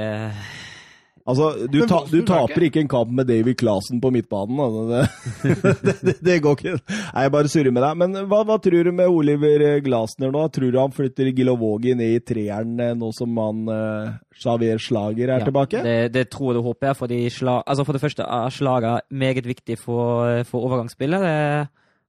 [1.26, 4.61] Altså, du, ta, du taper ikke en kamp med David Clasen på midtbanen.
[4.65, 4.84] Altså.
[4.91, 6.76] Det, det, det, det går ikke.
[6.91, 7.99] Nei, jeg bare surrer med deg.
[8.02, 10.45] Men hva, hva tror du med Oliver Glasner nå?
[10.56, 15.27] Tror du han flytter Gilovogi ned i treeren eh, nå som han uh, Xavier Slager
[15.27, 15.84] er Ja, tilbake?
[15.85, 17.02] Det, det tror jeg og håper jeg.
[17.03, 21.27] Fordi slag, altså for det første er slaget meget viktig for, for overgangsspillet.
[21.27, 21.38] Det,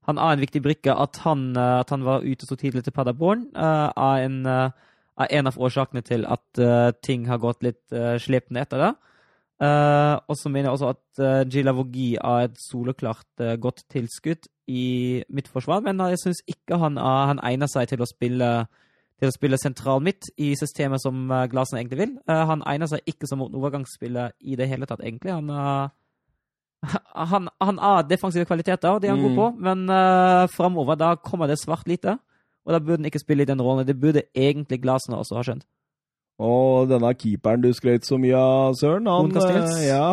[0.08, 0.94] han er en viktig brikke.
[0.94, 4.70] At han, eh, at han var ute så tidlig til Paderborn, eh, er, en, eh,
[5.20, 8.92] er en av årsakene til at uh, ting har gått litt uh, slepende etter det.
[9.62, 13.84] Uh, og så mener jeg også at uh, Gila Vogi er et soleklart uh, godt
[13.92, 18.48] tilskudd i midtforsvar, men jeg syns ikke han, er, han egner seg til å spille
[19.22, 22.14] til å spille sentral midt i systemet som Glasen egentlig vil.
[22.26, 25.30] Eh, han egner seg ikke som overgangsspiller i det hele tatt, egentlig.
[25.30, 25.92] Han, er-
[27.30, 29.38] han, han har defensive kvaliteter, og det er han god Mm.
[29.38, 32.16] på, men uh, framover da kommer det svart lite.
[32.66, 33.86] Og da burde han ikke spille i den rollen.
[33.86, 35.64] Det burde egentlig Glasen også ha skjønt.
[36.42, 40.06] Og denne keeperen du skrøt så mye av, Søren, han, eh, ja,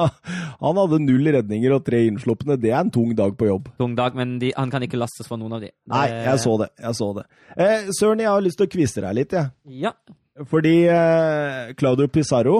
[0.64, 2.58] han hadde null redninger og tre innslupne.
[2.60, 3.70] Det er en tung dag på jobb.
[3.80, 5.70] Tung dag, men de, han kan ikke lastes for noen av de.
[5.72, 6.68] Det- Nei, jeg så det.
[6.84, 7.24] jeg så det.
[7.56, 9.50] Eh, Søren, jeg har lyst til å kvise deg litt, jeg.
[9.86, 9.94] Ja.
[10.50, 12.58] Fordi eh, Claudio Pizarro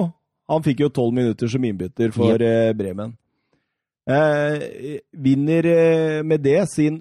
[0.49, 3.15] han fikk jo tolv minutter som innbytter for eh, Bremen.
[4.09, 6.99] Eh, vinner eh, med det sin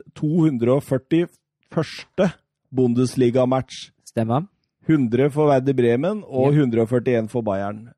[1.74, 2.32] 241.
[2.74, 3.90] Bundesliga-match.
[4.04, 4.46] Stemmer.
[4.88, 7.88] 100 for Werder Bremen og 141 for Bayern.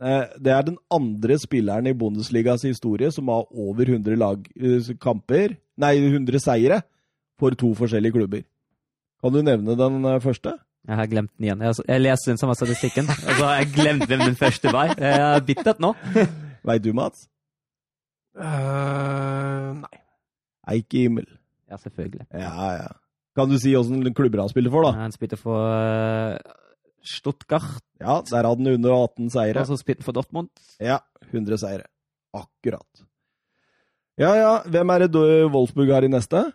[0.00, 4.94] Eh, Det er den andre spilleren i Bundesligas historie som har over 100 lag, eh,
[5.00, 6.82] kamper, nei, 100 seire
[7.38, 8.42] for to forskjellige klubber.
[9.22, 10.58] Kan du nevne den eh, første?
[10.86, 11.60] Jeg har glemt den igjen.
[11.60, 14.94] Jeg, jeg leser den samme statistikken, og så har jeg glemt hvem den første var.
[14.94, 15.94] Jeg er bittert nå.
[16.66, 17.26] Veit du, Mats?
[18.36, 19.98] Uh, nei.
[20.68, 21.26] Eike Himmel.
[21.70, 22.26] Ja, selvfølgelig.
[22.32, 22.86] Ja, ja.
[23.36, 24.92] Kan du si åssen klubber han spiller for, da?
[24.96, 26.38] Han spilte for eh,
[27.06, 29.60] Stuttgart, Ja, der hadde han 118 seire.
[29.62, 30.48] og så spilte han for Dortmund.
[30.82, 30.98] Ja,
[31.30, 31.84] 100 seire.
[32.34, 33.04] Akkurat.
[34.18, 34.52] Ja, ja.
[34.64, 35.20] Hvem er det
[35.52, 36.46] Wolfsburg har i neste?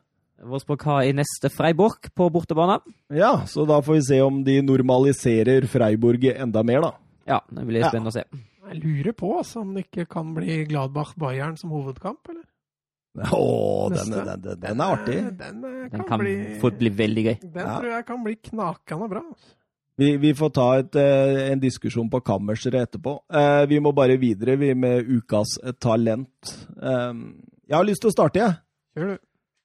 [0.41, 2.79] Wolfsburg har i neste Freiburg på bortebane.
[3.13, 6.91] Ja, så da får vi se om de normaliserer Freiburg enda mer, da.
[7.29, 7.89] Ja, det blir Ja.
[7.89, 8.23] spennende å se.
[8.71, 12.43] Jeg lurer på altså, om det ikke kan bli Gladbach-Bayern som hovedkamp, eller?
[13.11, 15.15] Å, den, den, den, den er artig.
[15.39, 17.33] Den, eh, Den kan, kan bli fort bli veldig gøy.
[17.43, 17.79] Den Ja.
[17.79, 19.23] tror jeg kan bli knakende bra.
[19.27, 19.49] altså.
[19.99, 23.17] Vi, vi får ta et, eh, en diskusjon på kammerset etterpå.
[23.29, 26.53] Eh, vi må bare videre vi med ukas talent.
[26.81, 27.13] Eh,
[27.67, 28.55] jeg har lyst til å starte, jeg.
[28.97, 29.19] Gjør du.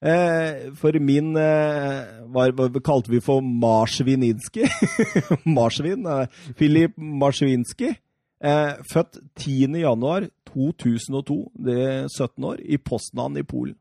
[0.07, 2.51] Eh, for min eh, hva,
[2.85, 4.67] kalte vi for Marsvininski?
[5.57, 6.05] Marsvin?
[6.05, 6.27] Eh,
[6.59, 7.95] Filip Marsvinski.
[8.37, 9.79] Eh, født 10.
[9.81, 13.77] januar 2002, det er 17 år, i Poznan i Polen.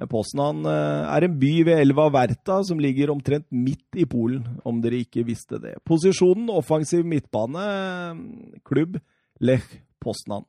[0.00, 4.46] Eh, Poznan eh, er en by ved elva Verta som ligger omtrent midt i Polen,
[4.64, 5.76] om dere ikke visste det.
[5.84, 9.00] Posisjonen offensiv midtbane, eh, klubb
[9.40, 9.68] Lech
[10.00, 10.46] Poznan.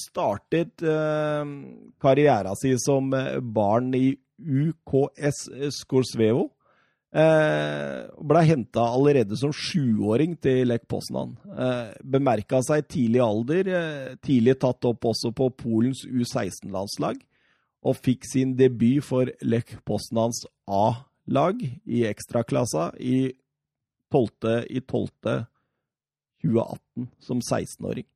[0.00, 0.80] Startet
[2.02, 3.10] karriera si som
[3.54, 4.08] barn i
[4.40, 5.44] UKS
[5.76, 6.48] Skorsvevo.
[7.14, 11.36] Eh, ble henta allerede som sjuåring til Lech Poznan.
[11.46, 17.20] Eh, bemerka seg tidlig alder, eh, tidlig tatt opp også på Polens U16-landslag,
[17.84, 23.30] og fikk sin debut for Lech Poznans A-lag i ekstraklassa i
[24.10, 24.66] 12.
[24.70, 25.46] i 12.
[26.44, 28.06] 2018 som 16-åring.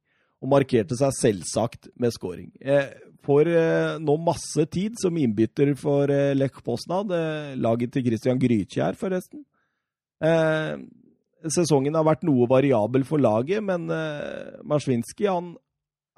[0.43, 2.51] Og markerte seg selvsagt med scoring.
[2.61, 2.91] Eh,
[3.27, 7.12] får eh, nå masse tid som innbytter for eh, Lech Poznan,
[7.61, 9.45] laget til Christian Grytkjær, forresten.
[11.49, 13.85] Sesongen har vært noe variabel for laget, men
[14.66, 15.53] Marsvinski han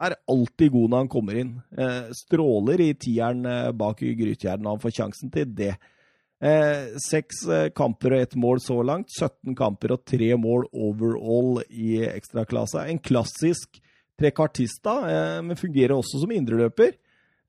[0.01, 1.51] er alltid god når han kommer inn.
[2.17, 3.45] Stråler i tieren
[3.77, 5.75] bak Grytkjær når han får sjansen til det.
[6.41, 9.13] Eh, seks eh, kamper og ett mål så langt.
[9.13, 12.87] 17 kamper og tre mål overall i ekstraklasse.
[12.89, 13.81] En klassisk
[14.21, 16.95] trekartista, eh, men fungerer også som indreløper.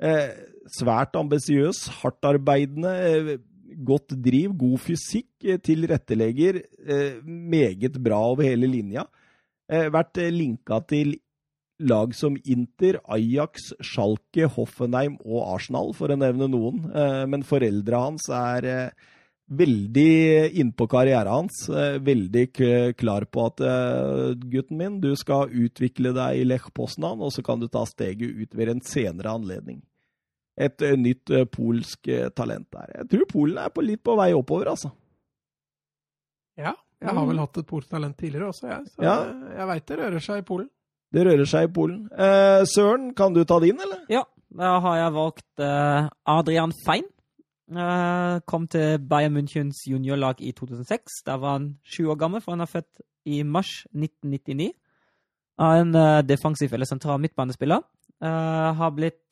[0.02, 0.30] Eh,
[0.80, 3.38] svært ambisiøs, hardtarbeidende, eh,
[3.85, 6.64] godt driv, god fysikk, eh, tilrettelegger.
[7.23, 9.06] meget bra over hele linja.
[9.69, 11.15] vært linka til
[11.81, 16.84] lag som Inter, Ajax, Schalke, Hoffenheim og Arsenal, for å nevne noen.
[16.93, 19.10] Eh, men foreldra hans er eh,
[19.52, 21.64] veldig innpå karrieren hans.
[21.69, 22.45] Eh, veldig
[22.98, 23.64] klar på at
[24.41, 28.32] gutten min, du skal utvikle deg i Lech Poznan, og så kan du ta steget
[28.32, 29.82] ut ved en senere anledning.
[30.61, 32.91] Et nytt polsk talent der.
[32.99, 34.91] Jeg tror Polen er på litt på vei oppover, altså.
[36.60, 38.91] Ja, jeg har vel hatt et polsk talent tidligere også, jeg.
[38.94, 39.15] Så ja.
[39.57, 40.69] jeg veit det rører seg i Polen.
[41.11, 42.03] Det rører seg i Polen.
[42.14, 44.03] Eh, Søren, kan du ta din, eller?
[44.11, 44.22] Ja,
[44.56, 47.07] da har jeg valgt eh, Adrian Fein.
[47.72, 51.23] Eh, kom til Bayern Münchens juniorlag i 2006.
[51.26, 54.73] Da var han sju år gammel, for han er født i mars 1999.
[55.60, 57.80] En eh, defensiv eller sentral midtbanespiller.
[58.22, 59.23] Eh, har blitt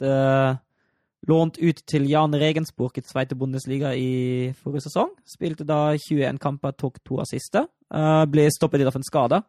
[1.28, 5.12] lånt ut til Jan Regensburg i Sveite Bundesliga i forrige sesong.
[5.28, 7.68] Spilte da 21 kamper, tok to assister.
[8.32, 9.42] ble stoppet litt av en skade.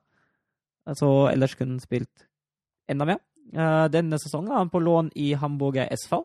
[0.99, 2.27] Så ellers kunne han spilt
[2.89, 3.21] enda mer.
[3.89, 6.25] Denne sesongen er han på lån i Hamburger SV.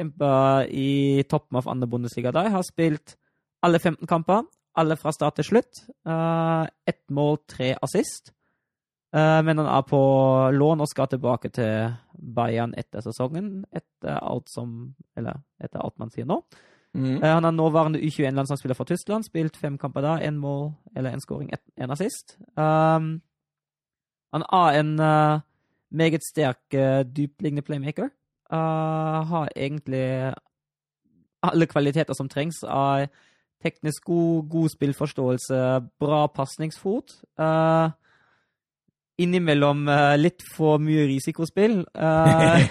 [0.00, 2.48] Kjemper i toppen av andre Bundesliga der.
[2.48, 3.18] Har spilt
[3.62, 4.46] alle 15 kamper.
[4.78, 5.82] Alle fra start til slutt.
[6.08, 8.32] Uh, Ett mål, tre assist.
[9.12, 10.00] Uh, men han er på
[10.54, 13.64] lån og skal tilbake til Bayern etter sesongen.
[13.74, 16.42] Etter alt som Eller etter alt man sier nå.
[16.90, 17.22] Mm.
[17.22, 19.24] han er nåværende U21-landslagsspiller for Tyskland.
[19.24, 20.16] Spilt fem kamper da.
[20.18, 22.38] Én mål eller én skåring, én assist.
[22.56, 23.20] Um,
[24.32, 25.40] han er en uh,
[25.90, 28.08] meget sterk, uh, dypliggende playmaker.
[28.50, 30.34] Uh, har egentlig
[31.46, 32.64] alle kvaliteter som trengs.
[32.64, 33.06] av
[33.60, 35.58] teknisk god, god spillforståelse,
[36.00, 37.12] bra pasningsfot.
[37.40, 37.92] Uh,
[39.20, 41.82] innimellom uh, litt for mye risikospill.
[41.92, 42.62] Uh,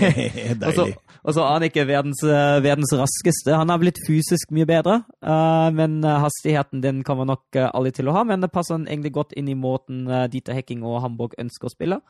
[1.25, 3.53] og så er han ikke verdens, uh, verdens, raskeste.
[3.53, 5.01] Han har blitt fysisk mye bedre,
[5.75, 8.25] men hastigheten den kommer nok alle til å ha.
[8.25, 12.01] Men det passer egentlig godt inn i måten Dieter Hekking og Hamburg ønsker å spille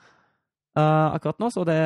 [0.80, 1.50] akkurat nå.
[1.52, 1.80] Så det,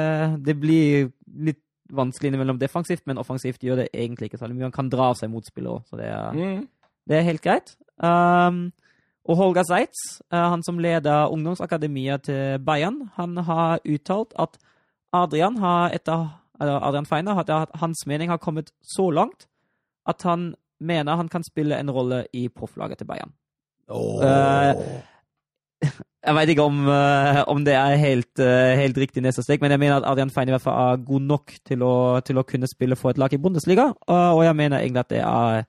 [0.45, 1.07] det, blir
[1.47, 4.69] litt vanskelig innimellom defensivt, men offensivt gjør det egentlig ikke særlig mye.
[4.69, 6.61] Han kan dra av seg motspillere òg, så det er, mm.
[7.10, 7.76] det er, helt greit.
[7.97, 8.72] Um,
[9.23, 9.99] og Holger Seitz,
[10.34, 14.57] eh, han som leder ungdomsakademiet til Bayern, han har uttalt at
[15.14, 16.27] Adrian, har etter,
[16.60, 19.47] Adrian Feiner at hans mening har kommet så langt
[20.10, 23.31] at han mener han kan spille en rolle i profflaget til Bayern.
[23.88, 24.19] Oh.
[26.24, 29.74] Jeg vet ikke om, uh, om det er helt, uh, helt, riktig neste steg, men
[29.76, 31.94] jeg mener at Adrian Fein i hvert fall er god nok til å,
[32.24, 35.24] til å kunne spille for et lag i Bundesliga, og jeg mener egentlig at det
[35.24, 35.66] er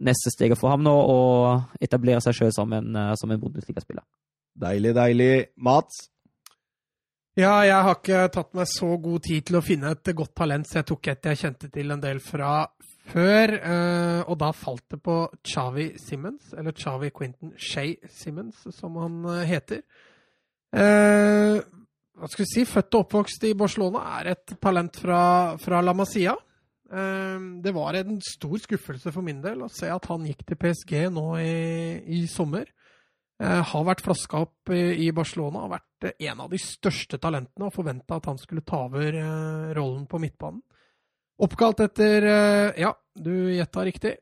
[0.00, 1.18] neste steget for ham nå å
[1.82, 4.04] etablere seg sjøl som en, eh, som en Bundesliga-spiller.
[4.60, 5.34] Deilig, deilig.
[5.56, 6.08] Mats?
[7.38, 10.66] Ja, jeg har ikke tatt meg så god tid til å finne et godt talent,
[10.68, 12.66] så jeg tok et jeg kjente til en del fra
[13.10, 13.54] før.
[13.58, 15.16] Eh, og da falt det på
[15.46, 19.84] Chavi Simmons, eller Chavi Quinton Shay Simmons, som han eh, heter.
[20.70, 25.22] hva skal vi si, født og oppvokst i Barcelona, er et talent fra,
[25.58, 26.36] fra La Masia.
[26.90, 30.94] Det var en stor skuffelse for min del å se at han gikk til PSG
[31.10, 31.56] nå i,
[32.06, 32.70] i sommer.
[33.40, 37.72] Eh, har vært flaska opp i Barcelona, har vært en av de største talentene og
[37.72, 40.60] forventa at han skulle ta over eh, rollen på midtbanen.
[41.40, 44.16] Oppkalt etter eh, Ja, du gjetta riktig.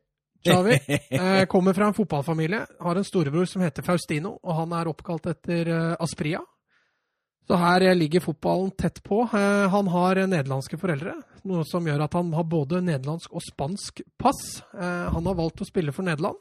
[0.46, 0.78] Chavi
[1.50, 5.72] kommer fra en fotballfamilie, har en storebror som heter Faustino, og han er oppkalt etter
[5.98, 6.44] Aspria,
[7.48, 9.22] så her ligger fotballen tett på.
[9.22, 11.14] Eh, han har nederlandske foreldre,
[11.48, 14.60] noe som gjør at han har både nederlandsk og spansk pass.
[14.76, 16.36] Eh, han har valgt å spille for Nederland.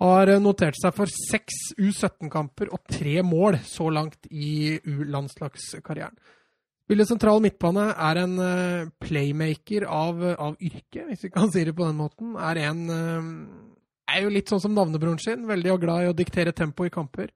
[0.00, 6.16] Har notert seg for seks U17-kamper og tre mål så langt i U-landslagskarrieren.
[6.84, 11.72] Spiller sentral midtbane, er en eh, playmaker av, av, yrke, hvis vi kan si det
[11.76, 12.34] på den måten.
[12.36, 12.84] Er en
[14.04, 15.46] er jo litt sånn som navnebroren sin.
[15.48, 17.32] Veldig glad i å diktere tempo i kamper.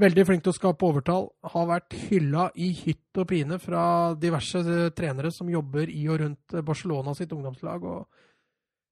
[0.00, 1.30] Veldig flink til å skape overtall.
[1.52, 6.20] Har vært hylla i hytt og pine fra diverse eh, trenere som jobber i og
[6.24, 7.84] rundt Barcelona sitt ungdomslag.
[7.84, 8.25] og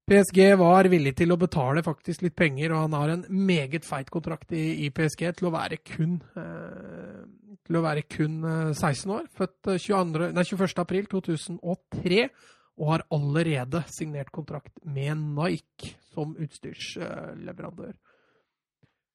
[0.05, 4.11] PSG var villig til å betale faktisk litt penger, og han har en meget feit
[4.13, 7.23] kontrakt i, i PSG til å være kun, eh,
[7.65, 9.25] til å være kun eh, 16 år.
[9.33, 10.75] Født 22, nei, 21.
[10.85, 12.27] april 2003,
[12.75, 17.95] og har allerede signert kontrakt med Nike som utstyrsleverandør.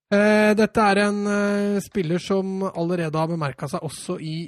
[0.09, 4.39] Eh, dette er en eh, spiller som allerede har bemerka seg også i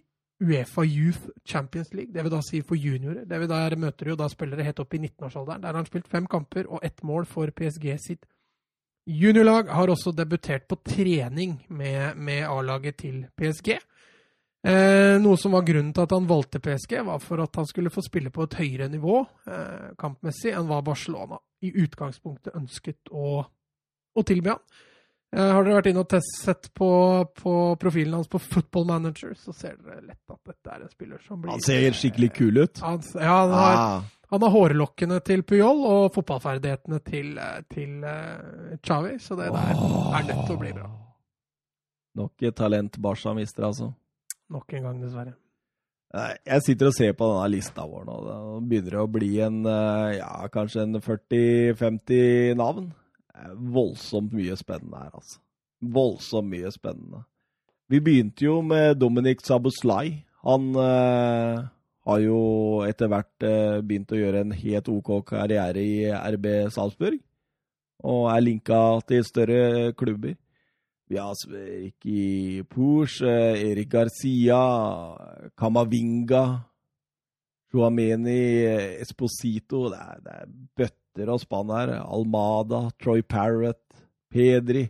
[0.41, 3.25] Uefa Youth Champions League, det vil da si for juniorer.
[3.29, 5.61] Det vil der møter jo da spillere helt opp i 19-årsalderen.
[5.61, 8.25] Der har han spilt fem kamper og ett mål for PSG sitt
[9.05, 9.69] juniorlag.
[9.69, 13.75] Har også debutert på trening med, med A-laget til PSG.
[14.61, 17.93] Eh, noe som var grunnen til at han valgte PSG, var for at han skulle
[17.93, 23.41] få spille på et høyere nivå eh, kampmessig enn hva Barcelona i utgangspunktet ønsket å,
[23.41, 24.61] å tilby han.
[25.31, 26.87] Eh, har dere vært inne og sett på,
[27.39, 31.21] på, profilen hans på Football Manager, så ser dere lett at dette er en spiller
[31.23, 32.81] som blir Han ser skikkelig kul ut.
[32.83, 38.03] Han, ja, han har, Ah, han har hårlokkene til Puyol og fotballferdighetene til, eh, til
[38.03, 40.91] uh, Xavi, så det der er nødt til å bli bra.
[42.19, 43.93] nok et talent Barca mister, altså.
[44.51, 45.37] Nok en gang, dessverre.
[46.11, 48.15] Jeg sitter og ser på denne lista vår nå.
[48.25, 52.91] Det begynner å bli en eh, ja, kanskje en 40-50 navn.
[53.35, 55.39] Er voldsomt mye spennende her, altså.
[55.81, 57.23] Voldsomt mye spennende.
[57.91, 60.21] Vi begynte jo med Dominic Sabuslai.
[60.45, 61.63] Han eh,
[62.07, 62.39] har jo
[62.87, 67.19] etter hvert eh, begynt å gjøre en helt OK karriere i RB Salzburg.
[68.01, 68.79] Og er linka
[69.09, 70.37] til større klubber.
[71.11, 74.61] Vi har Ricky Push, Erik Garcia,
[75.59, 76.45] Kamavinga,
[77.73, 78.63] Joameni,
[78.99, 80.49] Esposito det er, det er
[81.11, 81.91] bøtter og spann her.
[82.05, 83.81] Almada, Troy Parrott,
[84.31, 84.89] Pedri,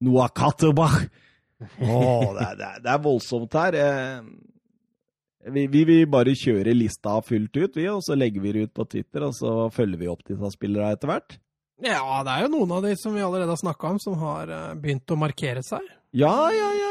[0.00, 1.08] Noah Katterbach.
[1.80, 3.76] Åh, det, det, det er voldsomt her.
[5.44, 8.62] Vi, Vi, vi vil bare kjøre lista fullt ut, vi, og så legger vi det
[8.68, 11.38] ut på Twitter, og så følger vi opp disse spillerne etter hvert.
[11.80, 14.50] Ja, det er jo noen av de som vi allerede har snakka om, som har
[14.52, 15.80] eh, begynt å markere seg.
[16.12, 16.90] Ja, ja, ja,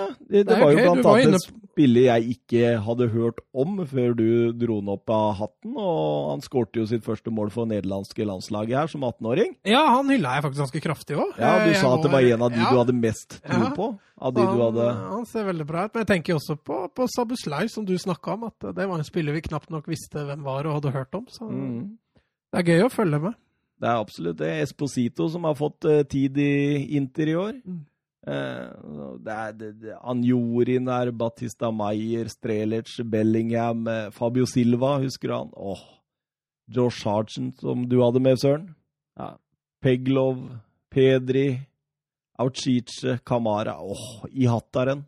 [0.00, 0.06] ja.
[0.20, 4.14] Det, det, var jo blant var annet et spille jeg ikke hadde hørt om før
[4.18, 4.26] du
[4.58, 8.76] dro den opp av hatten, og han skårte jo sitt første mål for nederlandske landslaget
[8.82, 9.54] her som 18-åring.
[9.68, 11.34] Ja, han hylla jeg faktisk ganske kraftig òg.
[11.40, 13.74] Ja, du sa at det var en av de ja, du hadde mest tro Ja.
[13.76, 13.90] på?
[14.20, 15.94] Av de han, du hadde han ser veldig bra ut.
[15.94, 18.50] Men jeg tenker også på, på Sabuslai, som du snakka om.
[18.50, 21.24] At det var en spiller vi knapt nok visste hvem var og hadde hørt om.
[21.32, 21.86] Så mm.
[22.52, 23.38] det er gøy å følge med.
[23.80, 24.50] Det er absolutt det.
[24.66, 26.50] Esposito som har fått eh, tid i
[26.98, 27.54] Inter i år.
[27.64, 27.80] Mm.
[28.28, 28.72] Eh,
[29.24, 35.34] det er det, det, Anjorin der, Batista Maier, Strelic, Bellingham, eh, Fabio Silva, husker du
[35.34, 35.52] han?
[35.56, 35.84] Åh.
[36.70, 38.74] Josh Sargent, som du hadde med, Søren.
[39.18, 39.34] Ja.
[39.82, 40.38] Peglov,
[40.90, 41.60] Pedri,
[42.38, 43.80] Auchiche, Kamara.
[43.80, 45.06] Åh, i hattaren.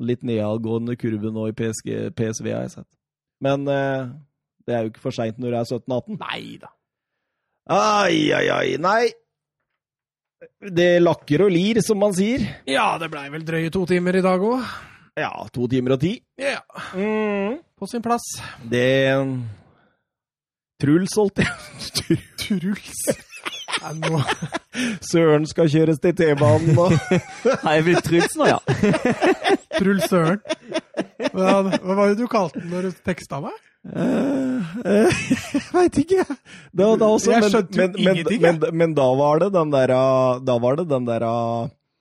[0.00, 2.90] Litt nedadgående kurve nå i PSG, PSV, har jeg sett.
[3.40, 4.10] Men eh,
[4.66, 6.20] det er jo ikke for seint når du er 17-18.
[6.20, 6.74] Nei da.
[7.70, 8.76] Ai, ai, ai.
[8.82, 9.10] Nei.
[10.60, 12.42] Det lakker og lir, som man sier.
[12.68, 14.62] Ja, det blei vel drøye to timer i dag òg.
[15.20, 16.14] Ja, to timer og ti.
[16.40, 16.60] Ja,
[16.96, 17.58] Mm.
[17.78, 18.24] på sin plass.
[18.62, 19.16] Det
[20.80, 23.02] Truls, holdt jeg Truls.
[24.00, 24.18] Nå
[25.06, 26.86] Søren skal kjøres til T-banen nå.
[27.62, 28.58] Har jeg blitt Truls nå, ja?
[29.78, 30.40] Truls Søren.
[31.32, 33.56] Hva, hva var det du kalte den når du teksta meg?
[34.84, 36.24] Jeg veit ikke.
[36.76, 39.72] Da, da også, Jeg skjønte jo men, men, ingenting, men, men, da var det den
[39.72, 39.94] der
[40.44, 41.24] Da var det den der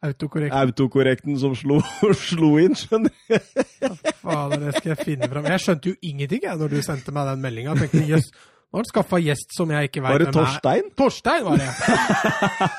[0.02, 0.56] Autokorrekten.
[0.56, 1.82] autokorrekten som slo,
[2.30, 3.98] slo inn, skjønner du.
[4.22, 5.48] Fader, det skal jeg finne fram.
[5.52, 7.76] Jeg skjønte jo ingenting jeg, når du sendte meg den meldinga.
[8.08, 10.88] Jøss, nå har han skaffa gjest som jeg ikke veit Var det Torstein?
[10.96, 11.68] Torstein var det.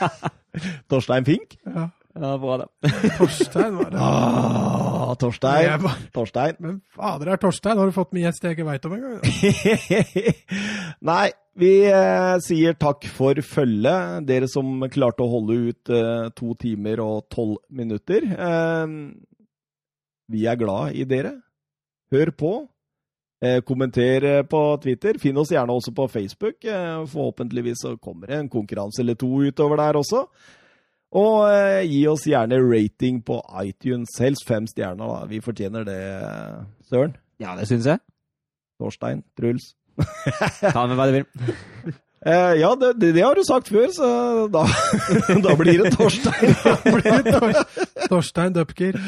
[0.93, 1.59] Torstein Fink?
[1.69, 2.67] Ja, Ja, bra det.
[3.19, 4.01] Torstein var det.
[5.11, 5.83] Ah, Torstein.
[5.83, 6.57] bare, Torstein.
[6.63, 7.79] Men fader, er Torstein?
[7.81, 9.17] Har du fått med gjest jeg ikke veit om engang?
[11.11, 11.25] Nei,
[11.59, 17.03] vi eh, sier takk for følget, dere som klarte å holde ut eh, to timer
[17.03, 18.29] og tolv minutter.
[18.31, 18.95] Eh,
[20.31, 21.35] vi er glad i dere.
[22.15, 22.53] Hør på.
[23.43, 25.19] Eh, kommenter eh, på Twitter.
[25.19, 26.63] Finn oss gjerne også på Facebook.
[26.63, 30.27] Eh, forhåpentligvis så kommer det en konkurranse eller to utover der også.
[31.17, 34.13] Og eh, gi oss gjerne rating på iTunes.
[34.23, 35.25] Helst fem stjerner, da.
[35.31, 35.99] Vi fortjener det,
[36.91, 37.17] Søren.
[37.43, 37.99] Ja, det syns jeg.
[38.81, 39.25] Torstein.
[39.39, 39.73] Truls.
[40.61, 41.27] Ta med hva du vil.
[42.21, 44.07] Eh, ja, det, det, det har du sagt før, så
[44.53, 44.67] da,
[45.47, 46.53] da blir det Torstein.
[46.99, 47.55] Blir det Tor
[48.11, 48.99] Torstein Dupker.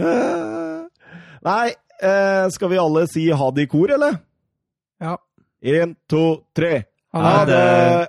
[0.00, 0.86] Eh,
[1.44, 4.16] Nei, eh, skal vi alle si ha det i kor, eller?
[5.04, 5.18] Ja.
[5.60, 6.22] Én, to,
[6.56, 6.86] tre.
[7.12, 8.08] Ha det.